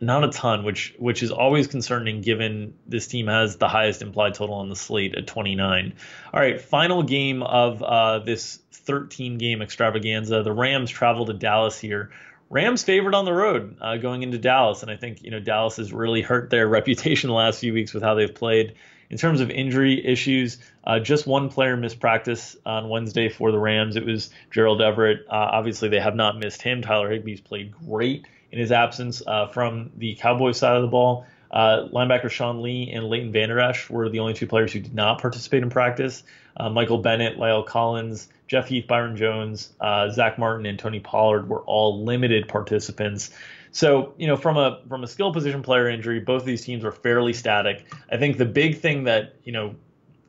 not 0.00 0.24
a 0.24 0.28
ton, 0.28 0.64
which 0.64 0.94
which 0.98 1.22
is 1.22 1.30
always 1.30 1.66
concerning 1.66 2.20
given 2.20 2.74
this 2.86 3.06
team 3.06 3.26
has 3.28 3.56
the 3.56 3.68
highest 3.68 4.02
implied 4.02 4.34
total 4.34 4.56
on 4.56 4.68
the 4.68 4.76
slate 4.76 5.14
at 5.14 5.26
29. 5.26 5.94
All 6.32 6.40
right, 6.40 6.60
final 6.60 7.02
game 7.02 7.42
of 7.42 7.82
uh, 7.82 8.18
this 8.20 8.60
13 8.72 9.38
game 9.38 9.62
extravaganza. 9.62 10.42
The 10.42 10.52
Rams 10.52 10.90
travel 10.90 11.26
to 11.26 11.32
Dallas 11.32 11.78
here. 11.78 12.10
Rams 12.50 12.82
favored 12.82 13.14
on 13.14 13.24
the 13.24 13.32
road 13.32 13.76
uh, 13.80 13.96
going 13.96 14.22
into 14.22 14.38
Dallas, 14.38 14.82
and 14.82 14.90
I 14.90 14.96
think 14.96 15.22
you 15.22 15.30
know 15.30 15.40
Dallas 15.40 15.76
has 15.76 15.92
really 15.92 16.22
hurt 16.22 16.50
their 16.50 16.68
reputation 16.78 17.28
the 17.28 17.34
last 17.34 17.60
few 17.60 17.72
weeks 17.72 17.94
with 17.94 18.02
how 18.02 18.14
they've 18.14 18.34
played. 18.34 18.74
In 19.10 19.18
terms 19.18 19.40
of 19.40 19.50
injury 19.50 20.04
issues, 20.04 20.58
uh, 20.84 20.98
just 20.98 21.26
one 21.26 21.48
player 21.48 21.76
missed 21.76 22.00
practice 22.00 22.56
on 22.64 22.88
Wednesday 22.88 23.28
for 23.28 23.52
the 23.52 23.58
Rams. 23.58 23.96
It 23.96 24.04
was 24.04 24.30
Gerald 24.50 24.80
Everett. 24.80 25.26
Uh, 25.28 25.50
obviously, 25.52 25.88
they 25.88 26.00
have 26.00 26.16
not 26.16 26.38
missed 26.38 26.62
him. 26.62 26.82
Tyler 26.82 27.10
Higbee's 27.10 27.40
played 27.40 27.72
great 27.72 28.26
in 28.50 28.58
his 28.58 28.72
absence 28.72 29.22
uh, 29.26 29.46
from 29.48 29.90
the 29.96 30.14
Cowboys 30.14 30.58
side 30.58 30.76
of 30.76 30.82
the 30.82 30.88
ball. 30.88 31.26
Uh, 31.50 31.88
linebacker 31.92 32.28
Sean 32.28 32.62
Lee 32.62 32.90
and 32.92 33.04
Leighton 33.04 33.30
Vander 33.30 33.60
Esch 33.60 33.88
were 33.88 34.08
the 34.08 34.18
only 34.18 34.34
two 34.34 34.46
players 34.46 34.72
who 34.72 34.80
did 34.80 34.94
not 34.94 35.20
participate 35.20 35.62
in 35.62 35.70
practice. 35.70 36.24
Uh, 36.56 36.68
Michael 36.68 36.98
Bennett, 36.98 37.38
Lyle 37.38 37.62
Collins, 37.62 38.28
Jeff 38.48 38.68
Heath, 38.68 38.86
Byron 38.86 39.16
Jones, 39.16 39.72
uh, 39.80 40.10
Zack 40.10 40.38
Martin, 40.38 40.66
and 40.66 40.78
Tony 40.78 41.00
Pollard 41.00 41.48
were 41.48 41.60
all 41.60 42.04
limited 42.04 42.48
participants. 42.48 43.30
So, 43.74 44.14
you 44.16 44.28
know, 44.28 44.36
from 44.36 44.56
a 44.56 44.80
from 44.88 45.02
a 45.02 45.06
skill 45.08 45.32
position 45.32 45.62
player 45.62 45.88
injury, 45.88 46.20
both 46.20 46.42
of 46.42 46.46
these 46.46 46.64
teams 46.64 46.84
were 46.84 46.92
fairly 46.92 47.32
static. 47.32 47.84
I 48.10 48.16
think 48.16 48.38
the 48.38 48.44
big 48.44 48.78
thing 48.78 49.04
that 49.04 49.34
you 49.42 49.52
know 49.52 49.74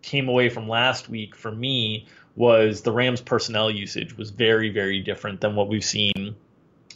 came 0.01 0.27
away 0.27 0.49
from 0.49 0.67
last 0.67 1.09
week 1.09 1.35
for 1.35 1.51
me 1.51 2.07
was 2.35 2.81
the 2.81 2.91
Rams 2.91 3.21
personnel 3.21 3.69
usage 3.69 4.17
was 4.17 4.31
very 4.31 4.69
very 4.69 4.99
different 4.99 5.41
than 5.41 5.55
what 5.55 5.67
we've 5.67 5.85
seen 5.85 6.35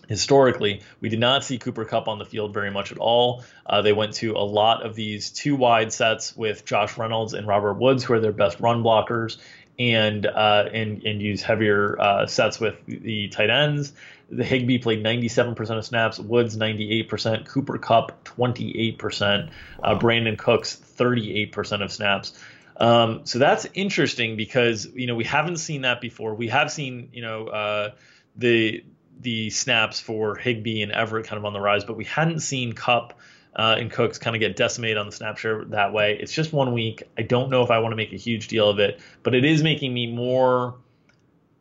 historically, 0.09 0.81
we 0.99 1.07
did 1.07 1.19
not 1.19 1.43
see 1.43 1.57
Cooper 1.59 1.85
Kupp 1.85 2.07
on 2.07 2.17
the 2.17 2.25
field 2.25 2.51
very 2.51 2.71
much 2.71 2.91
at 2.91 2.97
all. 2.97 3.43
Uh, 3.65 3.81
they 3.83 3.93
went 3.93 4.13
to 4.15 4.31
a 4.31 4.43
lot 4.43 4.83
of 4.83 4.95
these 4.95 5.29
two 5.29 5.55
wide 5.55 5.93
sets 5.93 6.35
with 6.35 6.65
Josh 6.65 6.97
Reynolds 6.97 7.33
and 7.33 7.47
Robert 7.47 7.75
Woods, 7.75 8.03
who 8.03 8.13
are 8.13 8.19
their 8.19 8.31
best 8.33 8.59
run 8.59 8.83
blockers, 8.83 9.37
and 9.77 10.25
uh, 10.25 10.65
and 10.73 11.03
and 11.03 11.21
use 11.21 11.41
heavier 11.41 11.95
uh, 12.01 12.25
sets 12.25 12.59
with 12.59 12.75
the 12.87 13.29
tight 13.29 13.51
ends. 13.51 13.93
The 14.32 14.43
Higbee 14.43 14.77
played 14.77 15.03
97% 15.03 15.57
of 15.77 15.86
snaps, 15.86 16.19
Woods 16.19 16.55
98%, 16.55 17.47
Cooper 17.47 17.77
Kupp 17.77 18.23
28%, 18.25 19.49
uh, 19.84 19.99
Brandin 19.99 20.38
Cooks 20.38 20.75
38% 20.75 21.84
of 21.84 21.91
snaps. 21.91 22.34
Um, 22.80 23.25
so 23.25 23.39
that's 23.39 23.67
interesting 23.73 24.38
because 24.38 24.88
you 24.93 25.05
know 25.07 25.15
we 25.15 25.25
haven't 25.25 25.57
seen 25.57 25.82
that 25.82 25.99
before. 25.99 26.34
We 26.34 26.47
have 26.47 26.71
seen 26.71 27.09
you 27.11 27.21
know 27.21 27.47
uh, 27.47 27.91
the 28.38 28.86
the 29.19 29.49
snaps 29.49 29.99
for 29.99 30.36
Higbee 30.36 30.82
and 30.82 30.91
Everett 30.91 31.27
kind 31.27 31.38
of 31.38 31.45
on 31.45 31.53
the 31.53 31.59
rise, 31.59 31.84
but 31.84 31.97
we 31.97 32.05
hadn't 32.05 32.39
seen 32.39 32.71
Kupp 32.71 33.19
uh, 33.55 33.75
and 33.77 33.91
Cooks 33.91 34.17
kind 34.17 34.36
of 34.36 34.39
get 34.39 34.55
decimated 34.55 34.97
on 34.97 35.07
the 35.07 35.11
snap 35.11 35.38
share 35.38 35.65
that 35.65 35.91
way. 35.91 36.17
It's 36.19 36.32
just 36.32 36.53
one 36.53 36.71
week. 36.71 37.03
I 37.17 37.23
don't 37.23 37.49
know 37.49 37.63
if 37.63 37.71
I 37.71 37.80
want 37.80 37.91
to 37.91 37.97
make 37.97 38.13
a 38.13 38.17
huge 38.17 38.47
deal 38.47 38.69
of 38.69 38.80
it, 38.80 39.01
but 39.23 39.36
it 39.36 39.43
is 39.43 39.61
making 39.61 39.93
me 39.93 40.11
more. 40.11 40.75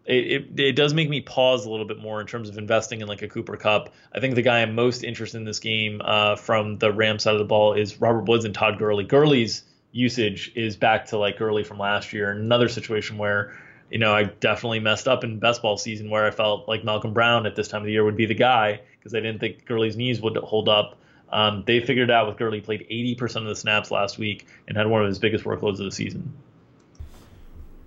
It, 0.09 0.33
it, 0.57 0.61
it, 0.61 0.73
does 0.73 0.95
make 0.95 1.11
me 1.11 1.21
pause 1.21 1.67
a 1.67 1.71
little 1.71 1.85
bit 1.85 1.99
more 1.99 2.19
in 2.21 2.27
terms 2.27 2.49
of 2.49 2.57
investing 2.57 3.03
in 3.03 3.09
like 3.09 3.21
a 3.21 3.29
Cooper 3.29 3.59
Kupp. 3.59 3.93
I 4.15 4.21
think 4.21 4.37
the 4.37 4.43
guy 4.43 4.63
I'm 4.63 4.75
most 4.75 5.05
interested 5.05 5.37
in 5.37 5.45
this 5.45 5.61
game 5.61 6.01
uh, 6.03 6.37
from 6.37 6.79
the 6.79 6.91
Ram 6.91 7.19
side 7.19 7.35
of 7.35 7.39
the 7.39 7.45
ball 7.45 7.75
is 7.75 8.01
Robert 8.01 8.27
Woods 8.27 8.47
and 8.47 8.55
Todd 8.55 8.79
Gurley. 8.79 9.05
Gurley's 9.05 9.65
usage 9.93 10.51
is 10.55 10.77
back 10.77 11.07
to 11.09 11.19
like 11.19 11.37
Gurley 11.37 11.63
from 11.63 11.79
last 11.79 12.15
year. 12.15 12.31
Another 12.31 12.69
situation 12.69 13.19
where 13.19 13.55
you 13.91 13.99
know, 13.99 14.15
I 14.15 14.25
definitely 14.25 14.81
messed 14.81 15.09
up 15.09 15.25
in 15.25 15.39
best 15.39 15.63
ball 15.63 15.77
season 15.77 16.11
where 16.11 16.27
I 16.27 16.31
felt 16.31 16.69
like 16.69 16.85
Malcolm 16.85 17.13
Brown 17.13 17.47
at 17.47 17.57
this 17.57 17.69
time 17.69 17.83
of 17.83 17.87
the 17.87 17.93
year 17.93 18.05
would 18.05 18.17
be 18.17 18.27
the 18.27 18.35
guy 18.35 18.81
because 18.99 19.15
I 19.15 19.21
didn't 19.21 19.41
think 19.41 19.65
Gurley's 19.65 19.97
knees 19.97 20.21
would 20.21 20.37
hold 20.37 20.69
up. 20.69 20.97
Um, 21.31 21.63
they 21.67 21.81
figured 21.81 22.11
out 22.11 22.27
with 22.27 22.37
Gurley 22.37 22.61
played 22.61 22.87
80% 22.91 23.37
of 23.37 23.45
the 23.45 23.57
snaps 23.57 23.91
last 23.91 24.19
week 24.19 24.47
and 24.67 24.77
had 24.77 24.87
one 24.87 25.03
of 25.03 25.09
his 25.09 25.19
biggest 25.19 25.45
workloads 25.45 25.79
of 25.79 25.85
the 25.85 25.93
season. 25.93 26.33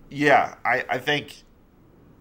Yeah, 0.09 0.55
I, 0.65 0.83
I 0.89 0.97
think 0.97 1.43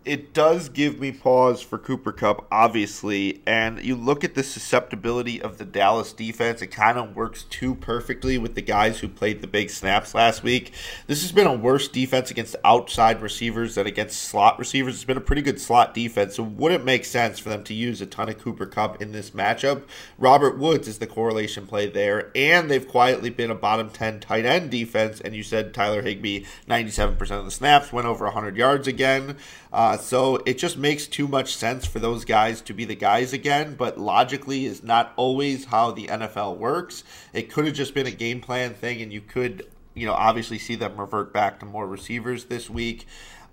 it 0.04 0.32
does 0.32 0.70
give 0.70 0.98
me 0.98 1.12
pause 1.12 1.60
for 1.60 1.76
Cooper 1.76 2.12
Kupp, 2.12 2.46
obviously. 2.50 3.42
And 3.46 3.82
you 3.84 3.94
look 3.94 4.24
at 4.24 4.34
the 4.34 4.42
susceptibility 4.42 5.42
of 5.42 5.58
the 5.58 5.66
Dallas 5.66 6.14
defense, 6.14 6.62
it 6.62 6.68
kind 6.68 6.96
of 6.96 7.14
works 7.14 7.42
too 7.44 7.74
perfectly 7.74 8.38
with 8.38 8.54
the 8.54 8.62
guys 8.62 9.00
who 9.00 9.08
played 9.08 9.42
the 9.42 9.46
big 9.46 9.68
snaps 9.68 10.14
last 10.14 10.42
week. 10.42 10.72
This 11.06 11.20
has 11.20 11.32
been 11.32 11.46
a 11.46 11.52
worse 11.52 11.86
defense 11.86 12.30
against 12.30 12.56
outside 12.64 13.20
receivers 13.20 13.74
than 13.74 13.86
against 13.86 14.22
slot 14.22 14.58
receivers. 14.58 14.94
It's 14.94 15.04
been 15.04 15.18
a 15.18 15.20
pretty 15.20 15.42
good 15.42 15.60
slot 15.60 15.92
defense. 15.92 16.36
So, 16.36 16.44
would 16.44 16.72
it 16.72 16.84
make 16.84 17.04
sense 17.04 17.38
for 17.38 17.50
them 17.50 17.62
to 17.64 17.74
use 17.74 18.00
a 18.00 18.06
ton 18.06 18.30
of 18.30 18.38
Cooper 18.38 18.66
Kupp 18.66 19.02
in 19.02 19.12
this 19.12 19.30
matchup? 19.30 19.82
Robert 20.18 20.58
Woods 20.58 20.88
is 20.88 20.98
the 20.98 21.06
correlation 21.06 21.66
play 21.66 21.88
there. 21.88 22.30
And 22.34 22.70
they've 22.70 22.88
quietly 22.88 23.28
been 23.28 23.50
a 23.50 23.54
bottom 23.54 23.90
10 23.90 24.20
tight 24.20 24.46
end 24.46 24.70
defense. 24.70 25.20
And 25.20 25.34
you 25.34 25.42
said 25.42 25.74
Tyler 25.74 26.00
Higbee, 26.00 26.46
97% 26.66 27.20
of 27.32 27.44
the 27.44 27.50
snaps, 27.50 27.92
went 27.92 28.06
over 28.06 28.24
100 28.24 28.56
yards 28.56 28.88
again. 28.88 29.36
Uh, 29.72 29.89
so 29.96 30.36
it 30.46 30.58
just 30.58 30.76
makes 30.76 31.06
too 31.06 31.26
much 31.26 31.54
sense 31.54 31.86
for 31.86 31.98
those 31.98 32.24
guys 32.24 32.60
to 32.62 32.74
be 32.74 32.84
the 32.84 32.94
guys 32.94 33.32
again, 33.32 33.74
but 33.76 33.98
logically 33.98 34.66
is 34.66 34.82
not 34.82 35.12
always 35.16 35.66
how 35.66 35.90
the 35.90 36.06
NFL 36.06 36.56
works. 36.56 37.04
It 37.32 37.50
could 37.50 37.66
have 37.66 37.74
just 37.74 37.94
been 37.94 38.06
a 38.06 38.10
game 38.10 38.40
plan 38.40 38.74
thing, 38.74 39.00
and 39.00 39.12
you 39.12 39.20
could, 39.20 39.66
you 39.94 40.06
know, 40.06 40.14
obviously 40.14 40.58
see 40.58 40.74
them 40.74 41.00
revert 41.00 41.32
back 41.32 41.60
to 41.60 41.66
more 41.66 41.86
receivers 41.86 42.44
this 42.44 42.68
week. 42.68 43.06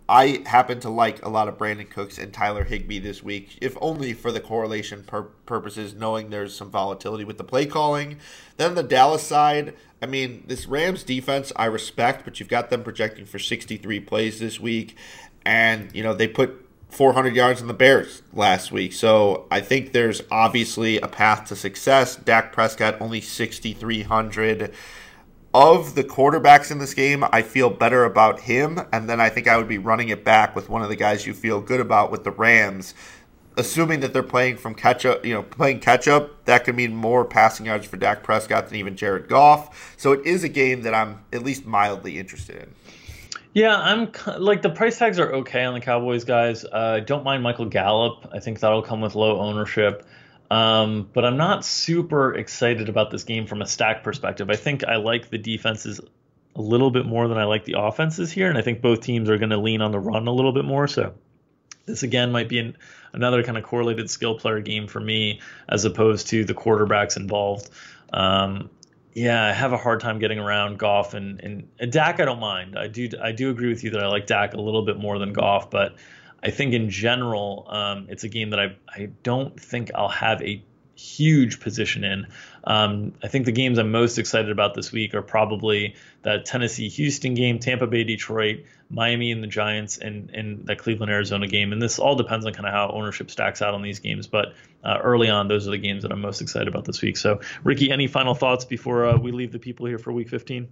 I 0.10 0.42
happen 0.46 0.80
to 0.82 0.90
like 0.90 1.26
a 1.26 1.30
lot 1.30 1.50
of 1.50 1.58
Brandin 1.58 1.90
Cooks 1.90 2.18
and 2.18 2.34
Tyler 2.34 2.64
Higbee 2.64 3.00
this 3.00 3.22
week, 3.22 3.58
if 3.62 3.78
only 3.82 4.14
for 4.14 4.32
the 4.32 4.40
correlation 4.40 5.04
pur- 5.04 5.24
purposes, 5.46 5.94
knowing 5.94 6.30
there's 6.30 6.56
some 6.56 6.72
volatility 6.72 7.26
with 7.26 7.38
the 7.38 7.44
play 7.44 7.66
calling. 7.66 8.18
Then 8.56 8.76
the 8.76 8.84
Dallas 8.84 9.24
side, 9.24 9.76
I 10.02 10.06
mean, 10.06 10.46
this 10.48 10.66
Rams 10.66 11.04
defense 11.04 11.52
I 11.58 11.66
respect, 11.66 12.24
but 12.24 12.40
you've 12.40 12.48
got 12.48 12.70
them 12.70 12.84
projecting 12.84 13.26
for 13.26 13.38
63 13.38 14.00
plays 14.00 14.40
this 14.40 14.62
week. 14.62 14.96
And, 15.48 15.90
you 15.96 16.04
know, 16.04 16.14
they 16.14 16.28
put 16.28 16.68
400 16.90 17.34
yards 17.34 17.62
on 17.62 17.68
the 17.68 17.74
Bears 17.74 18.22
last 18.34 18.70
week. 18.70 18.92
So 18.92 19.48
I 19.50 19.62
think 19.62 19.94
there's 19.94 20.22
obviously 20.30 21.00
a 21.00 21.08
path 21.08 21.48
to 21.48 21.56
success. 21.56 22.18
Dak 22.18 22.52
Prescott 22.52 23.00
only 23.00 23.22
6,300 23.22 24.74
of 25.54 25.96
the 25.96 26.04
quarterbacks 26.04 26.70
in 26.70 26.80
this 26.80 26.94
game, 26.94 27.24
I 27.32 27.42
feel 27.42 27.70
better 27.70 28.04
about 28.04 28.42
him, 28.42 28.80
and 28.92 29.10
then 29.10 29.22
I 29.22 29.30
think 29.30 29.48
I 29.48 29.58
would 29.58 29.70
be 29.70 29.78
running 29.78 30.10
it 30.10 30.24
back 30.24 30.56
with 30.56 30.70
one 30.70 30.84
of 30.84 30.90
the 30.90 30.96
guys 30.96 31.26
you 31.26 31.34
feel 31.34 31.62
good 31.62 31.80
about 31.80 32.12
with 32.12 32.26
the 32.26 32.32
Rams. 32.32 32.94
Assuming 33.56 34.02
that 34.02 34.14
they're 34.14 34.22
playing 34.22 34.58
from 34.58 34.76
catch 34.76 35.04
up, 35.04 35.26
you 35.26 35.34
know, 35.34 35.42
playing 35.42 35.80
catch 35.80 36.08
up, 36.08 36.46
that 36.46 36.64
could 36.64 36.76
mean 36.76 36.94
more 36.94 37.26
passing 37.26 37.66
yards 37.66 37.88
for 37.88 37.98
Dak 37.98 38.22
Prescott 38.22 38.68
than 38.68 38.78
even 38.78 38.96
Jared 38.96 39.28
Goff. 39.30 39.96
So 39.98 40.12
it 40.12 40.28
is 40.28 40.44
a 40.44 40.50
game 40.50 40.84
that 40.84 40.94
I'm 40.94 41.24
at 41.34 41.42
least 41.42 41.66
mildly 41.66 42.20
interested 42.20 42.58
in. 42.58 42.76
Yeah, 43.58 43.76
I'm 43.76 44.12
like 44.38 44.62
the 44.62 44.70
price 44.70 45.00
tags 45.00 45.18
are 45.18 45.34
okay 45.38 45.64
on 45.64 45.74
the 45.74 45.80
Cowboys 45.80 46.26
guys. 46.26 46.64
Uh, 46.64 47.00
don't 47.00 47.24
mind 47.24 47.42
Michael 47.42 47.66
Gallup. 47.66 48.30
I 48.32 48.40
think 48.40 48.60
that'll 48.60 48.84
come 48.84 49.02
with 49.02 49.16
low 49.16 49.40
ownership. 49.40 50.06
Um, 50.52 51.10
but 51.12 51.26
I'm 51.26 51.38
not 51.38 51.66
super 51.66 52.36
excited 52.36 52.88
about 52.88 53.10
this 53.10 53.24
game 53.24 53.48
from 53.48 53.64
a 53.64 53.66
stack 53.66 54.04
perspective. 54.04 54.52
I 54.52 54.58
think 54.58 54.84
I 54.84 54.98
like 54.98 55.32
the 55.32 55.40
defenses 55.40 56.00
a 56.56 56.62
little 56.62 56.92
bit 56.92 57.08
more 57.08 57.28
than 57.28 57.40
I 57.40 57.46
like 57.46 57.66
the 57.66 57.80
offenses 57.80 58.32
here, 58.32 58.48
and 58.48 58.60
I 58.60 58.62
think 58.62 58.80
both 58.80 59.02
teams 59.02 59.28
are 59.28 59.40
going 59.40 59.50
to 59.50 59.58
lean 59.58 59.82
on 59.82 59.92
the 59.92 60.00
run 60.00 60.28
a 60.28 60.32
little 60.32 60.54
bit 60.54 60.64
more. 60.64 60.88
So 60.88 61.16
this 61.88 62.04
again 62.04 62.32
might 62.32 62.50
be 62.50 62.60
an, 62.60 62.78
another 63.12 63.42
kind 63.42 63.58
of 63.58 63.64
correlated 63.64 64.12
skill 64.12 64.38
player 64.38 64.62
game 64.62 64.86
for 64.86 65.00
me 65.00 65.42
as 65.68 65.84
opposed 65.84 66.28
to 66.28 66.46
the 66.46 66.54
quarterbacks 66.54 67.18
involved. 67.18 67.72
Um, 68.14 68.70
yeah, 69.18 69.44
I 69.44 69.52
have 69.52 69.74
a 69.74 69.78
hard 69.78 70.00
time 70.00 70.20
getting 70.20 70.38
around 70.38 70.78
Goff 70.78 71.16
and, 71.16 71.68
and 71.80 71.92
Dak. 71.92 72.20
I 72.20 72.26
don't 72.26 72.40
mind. 72.40 72.78
I 72.78 72.88
do 72.88 73.10
I 73.20 73.32
do 73.32 73.50
agree 73.50 73.70
with 73.70 73.84
you 73.84 73.90
that 73.92 74.04
I 74.04 74.08
like 74.10 74.28
Dak 74.28 74.54
a 74.54 74.62
little 74.62 74.84
bit 74.84 75.00
more 75.00 75.18
than 75.18 75.34
Goff, 75.34 75.72
but 75.72 75.96
I 76.44 76.52
think 76.52 76.76
in 76.76 76.92
general, 76.92 77.66
um, 77.68 78.06
it's 78.10 78.24
a 78.24 78.30
game 78.30 78.52
that 78.52 78.60
I 78.60 78.76
I 78.88 79.10
don't 79.24 79.60
think 79.60 79.90
I'll 79.96 80.08
have 80.08 80.44
a 80.44 80.64
huge 80.94 81.60
position 81.60 82.04
in. 82.04 82.28
Um, 82.64 83.14
I 83.24 83.28
think 83.28 83.46
the 83.46 83.52
games 83.52 83.80
I'm 83.80 83.90
most 83.90 84.20
excited 84.20 84.52
about 84.52 84.76
this 84.76 84.92
week 84.92 85.16
are 85.16 85.24
probably 85.24 85.96
that 86.22 86.46
Tennessee 86.46 86.90
Houston 86.90 87.34
game, 87.34 87.58
Tampa 87.58 87.88
Bay 87.88 88.04
Detroit, 88.04 88.66
Miami 88.90 89.32
and 89.32 89.44
the 89.44 89.48
Giants, 89.48 89.98
and 89.98 90.30
and 90.32 90.66
that 90.68 90.80
Cleveland 90.80 91.12
Arizona 91.12 91.48
game. 91.48 91.74
And 91.74 91.82
this 91.82 92.00
all 92.00 92.16
depends 92.16 92.46
on 92.46 92.54
kind 92.54 92.68
of 92.68 92.74
how 92.74 92.90
ownership 92.90 93.30
stacks 93.30 93.62
out 93.62 93.74
on 93.74 93.82
these 93.82 94.00
games. 94.00 94.28
But 94.28 94.54
uh, 94.84 95.00
early 95.04 95.30
on, 95.30 95.48
those 95.48 95.68
are 95.68 95.72
the 95.72 95.78
games 95.78 96.04
that 96.04 96.12
I'm 96.12 96.22
most 96.22 96.42
excited 96.42 96.68
about 96.68 96.86
this 96.86 97.02
week. 97.02 97.18
So, 97.18 97.42
Ricky, 97.64 97.92
any 97.92 98.08
final 98.08 98.34
thoughts 98.34 98.66
before 98.66 99.06
uh, 99.06 99.18
we 99.18 99.32
leave 99.32 99.52
the 99.52 99.60
people 99.60 99.86
here 99.86 99.98
for 99.98 100.12
Week 100.12 100.30
15? 100.30 100.68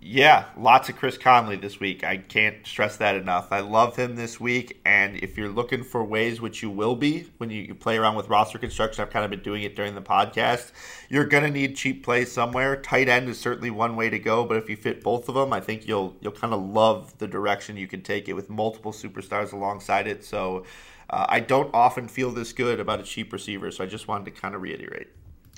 Yeah, 0.00 0.44
lots 0.56 0.88
of 0.88 0.96
Chris 0.96 1.18
Conley 1.18 1.56
this 1.56 1.80
week. 1.80 2.04
I 2.04 2.18
can't 2.18 2.64
stress 2.64 2.96
that 2.98 3.16
enough. 3.16 3.48
I 3.50 3.60
love 3.60 3.96
him 3.96 4.14
this 4.14 4.38
week. 4.38 4.80
And 4.84 5.16
if 5.16 5.36
you're 5.36 5.48
looking 5.48 5.82
for 5.82 6.04
ways, 6.04 6.40
which 6.40 6.62
you 6.62 6.70
will 6.70 6.94
be 6.94 7.28
when 7.38 7.50
you 7.50 7.74
play 7.74 7.98
around 7.98 8.14
with 8.14 8.28
roster 8.28 8.58
construction, 8.58 9.02
I've 9.02 9.10
kind 9.10 9.24
of 9.24 9.30
been 9.32 9.42
doing 9.42 9.64
it 9.64 9.74
during 9.74 9.96
the 9.96 10.00
podcast. 10.00 10.70
You're 11.08 11.26
to 11.26 11.50
need 11.50 11.74
cheap 11.76 12.04
plays 12.04 12.30
somewhere. 12.30 12.76
Tight 12.76 13.08
end 13.08 13.28
is 13.28 13.40
certainly 13.40 13.70
one 13.70 13.96
way 13.96 14.08
to 14.08 14.20
go, 14.20 14.44
but 14.44 14.56
if 14.56 14.70
you 14.70 14.76
fit 14.76 15.02
both 15.02 15.28
of 15.28 15.34
them, 15.34 15.52
I 15.52 15.58
think 15.60 15.88
you'll 15.88 16.16
you'll 16.20 16.32
kind 16.32 16.54
of 16.54 16.62
love 16.62 17.18
the 17.18 17.26
direction 17.26 17.76
you 17.76 17.88
can 17.88 18.02
take 18.02 18.28
it 18.28 18.34
with 18.34 18.48
multiple 18.48 18.92
superstars 18.92 19.52
alongside 19.52 20.06
it. 20.06 20.24
So 20.24 20.64
uh, 21.10 21.26
I 21.28 21.40
don't 21.40 21.74
often 21.74 22.06
feel 22.06 22.30
this 22.30 22.52
good 22.52 22.78
about 22.78 23.00
a 23.00 23.02
cheap 23.02 23.32
receiver. 23.32 23.72
So 23.72 23.82
I 23.82 23.88
just 23.88 24.06
wanted 24.06 24.26
to 24.26 24.40
kind 24.40 24.54
of 24.54 24.62
reiterate. 24.62 25.08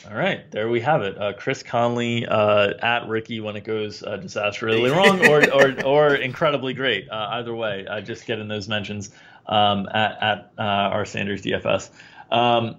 All 0.09 0.17
right, 0.17 0.51
there 0.51 0.69
we 0.69 0.81
have 0.81 1.03
it. 1.03 1.21
Uh, 1.21 1.35
Chris 1.35 1.63
Conley 1.63 2.27
uh, 2.27 2.73
at 2.81 3.07
Ricky 3.09 3.41
when 3.41 3.57
it 3.57 3.65
goes 3.65 4.03
uh, 4.03 4.17
disastrously 4.17 4.91
wrong 4.91 5.27
or, 5.27 5.53
or, 5.53 5.85
or 5.85 6.15
incredibly 6.15 6.73
great. 6.73 7.11
Uh, 7.11 7.29
either 7.33 7.55
way, 7.55 7.87
uh, 7.87 8.01
just 8.01 8.25
getting 8.27 8.49
those 8.49 8.67
mentions 8.67 9.11
um, 9.47 9.89
at, 9.93 10.23
at 10.23 10.53
uh, 10.59 10.63
our 10.63 11.05
Sanders 11.05 11.43
DFS. 11.43 11.91
Um, 12.31 12.77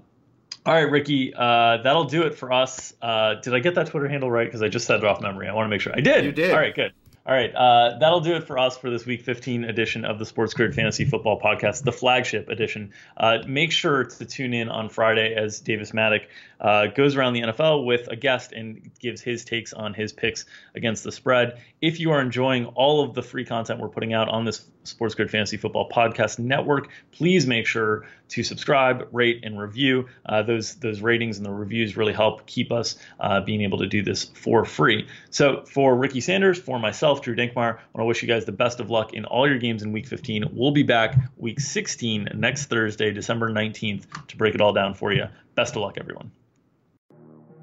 all 0.66 0.74
right, 0.74 0.90
Ricky, 0.90 1.32
that'll 1.32 2.06
do 2.06 2.24
it 2.24 2.36
for 2.36 2.52
us. 2.52 2.92
did 2.92 3.54
I 3.54 3.60
get 3.60 3.76
that 3.76 3.88
Twitter 3.88 4.08
handle 4.08 4.32
right? 4.32 4.48
Because 4.48 4.62
I 4.62 4.70
just 4.70 4.88
said 4.88 4.98
it 4.98 5.06
off 5.06 5.22
memory. 5.22 5.48
I 5.48 5.54
want 5.54 5.66
to 5.66 5.70
make 5.70 5.82
sure 5.82 5.94
I 5.96 6.02
did. 6.02 6.26
You 6.26 6.32
did. 6.32 6.52
All 6.52 6.60
right, 6.60 6.74
good. 6.74 6.94
All 7.24 7.36
right, 7.36 7.54
uh, 7.54 8.00
that'll 8.00 8.22
do 8.22 8.34
it 8.34 8.48
for 8.48 8.58
us 8.58 8.78
for 8.78 8.90
this 8.90 9.06
week 9.06 9.22
15 9.22 9.64
edition 9.66 10.06
of 10.06 10.18
the 10.18 10.26
Sports 10.26 10.56
Grid 10.56 10.74
Fantasy 10.74 11.06
Football 11.06 11.40
Podcast, 11.40 11.84
the 11.84 11.92
flagship 11.92 12.50
edition. 12.50 12.94
Uh, 13.16 13.38
make 13.46 13.72
sure 13.72 14.06
to 14.06 14.26
tune 14.26 14.56
in 14.56 14.70
on 14.70 14.90
Friday 14.90 15.36
as 15.36 15.60
Davis 15.60 15.92
Mattek 15.92 16.24
uh, 16.62 16.88
goes 16.88 17.16
around 17.16 17.34
the 17.34 17.42
NFL 17.42 17.86
with 17.86 18.08
a 18.08 18.16
guest 18.16 18.54
and 18.54 18.92
gives 19.00 19.22
his 19.22 19.44
takes 19.44 19.74
on 19.74 19.94
his 19.94 20.14
picks 20.14 20.46
against 20.76 21.04
the 21.04 21.12
spread. 21.12 21.60
If 21.82 22.00
you 22.00 22.12
are 22.12 22.22
enjoying 22.22 22.68
all 22.68 23.04
of 23.04 23.14
the 23.14 23.24
free 23.24 23.44
content 23.44 23.80
we're 23.80 23.90
putting 23.90 24.14
out 24.14 24.30
on 24.30 24.46
this 24.46 24.66
Sports 24.84 25.14
Grid 25.16 25.30
Fantasy 25.30 25.58
Football 25.58 25.90
Podcast 25.90 26.40
Network, 26.40 26.90
please 27.12 27.46
make 27.46 27.68
sure 27.68 28.06
to 28.30 28.44
subscribe, 28.44 29.08
rate, 29.12 29.42
and 29.44 29.60
review. 29.60 30.08
Uh, 30.26 30.42
those 30.42 30.76
those 30.76 31.02
ratings 31.02 31.38
and 31.38 31.46
the 31.46 31.52
reviews 31.52 31.98
really 31.98 32.14
help 32.14 32.46
keep 32.46 32.72
us 32.72 32.98
uh, 33.20 33.42
being 33.42 33.62
able 33.62 33.80
to 33.80 33.88
do 33.88 34.02
this 34.02 34.26
for 34.26 34.66
free. 34.66 35.08
So 35.30 35.64
for 35.66 35.96
Ricky 35.96 36.22
Sanders, 36.22 36.58
for 36.58 36.80
myself, 36.80 37.22
Drew 37.22 37.36
Dinkmeyer, 37.36 37.78
I 37.78 37.82
want 37.94 38.00
to 38.00 38.06
wish 38.06 38.22
you 38.22 38.28
guys 38.28 38.46
the 38.46 38.52
best 38.52 38.80
of 38.80 38.90
luck 38.90 39.14
in 39.14 39.26
all 39.26 39.48
your 39.48 39.60
games 39.60 39.84
in 39.84 39.92
Week 39.92 40.08
15. 40.08 40.46
We'll 40.54 40.72
be 40.72 40.84
back 40.84 41.18
Week 41.38 41.60
16 41.60 42.30
next 42.36 42.68
Thursday, 42.68 43.12
December 43.12 43.50
19th, 43.50 44.28
to 44.28 44.38
break 44.38 44.56
it 44.56 44.62
all 44.62 44.74
down 44.74 44.94
for 44.94 45.12
you. 45.12 45.26
Best 45.56 45.76
of 45.76 45.82
luck, 45.82 45.98
everyone. 45.98 46.32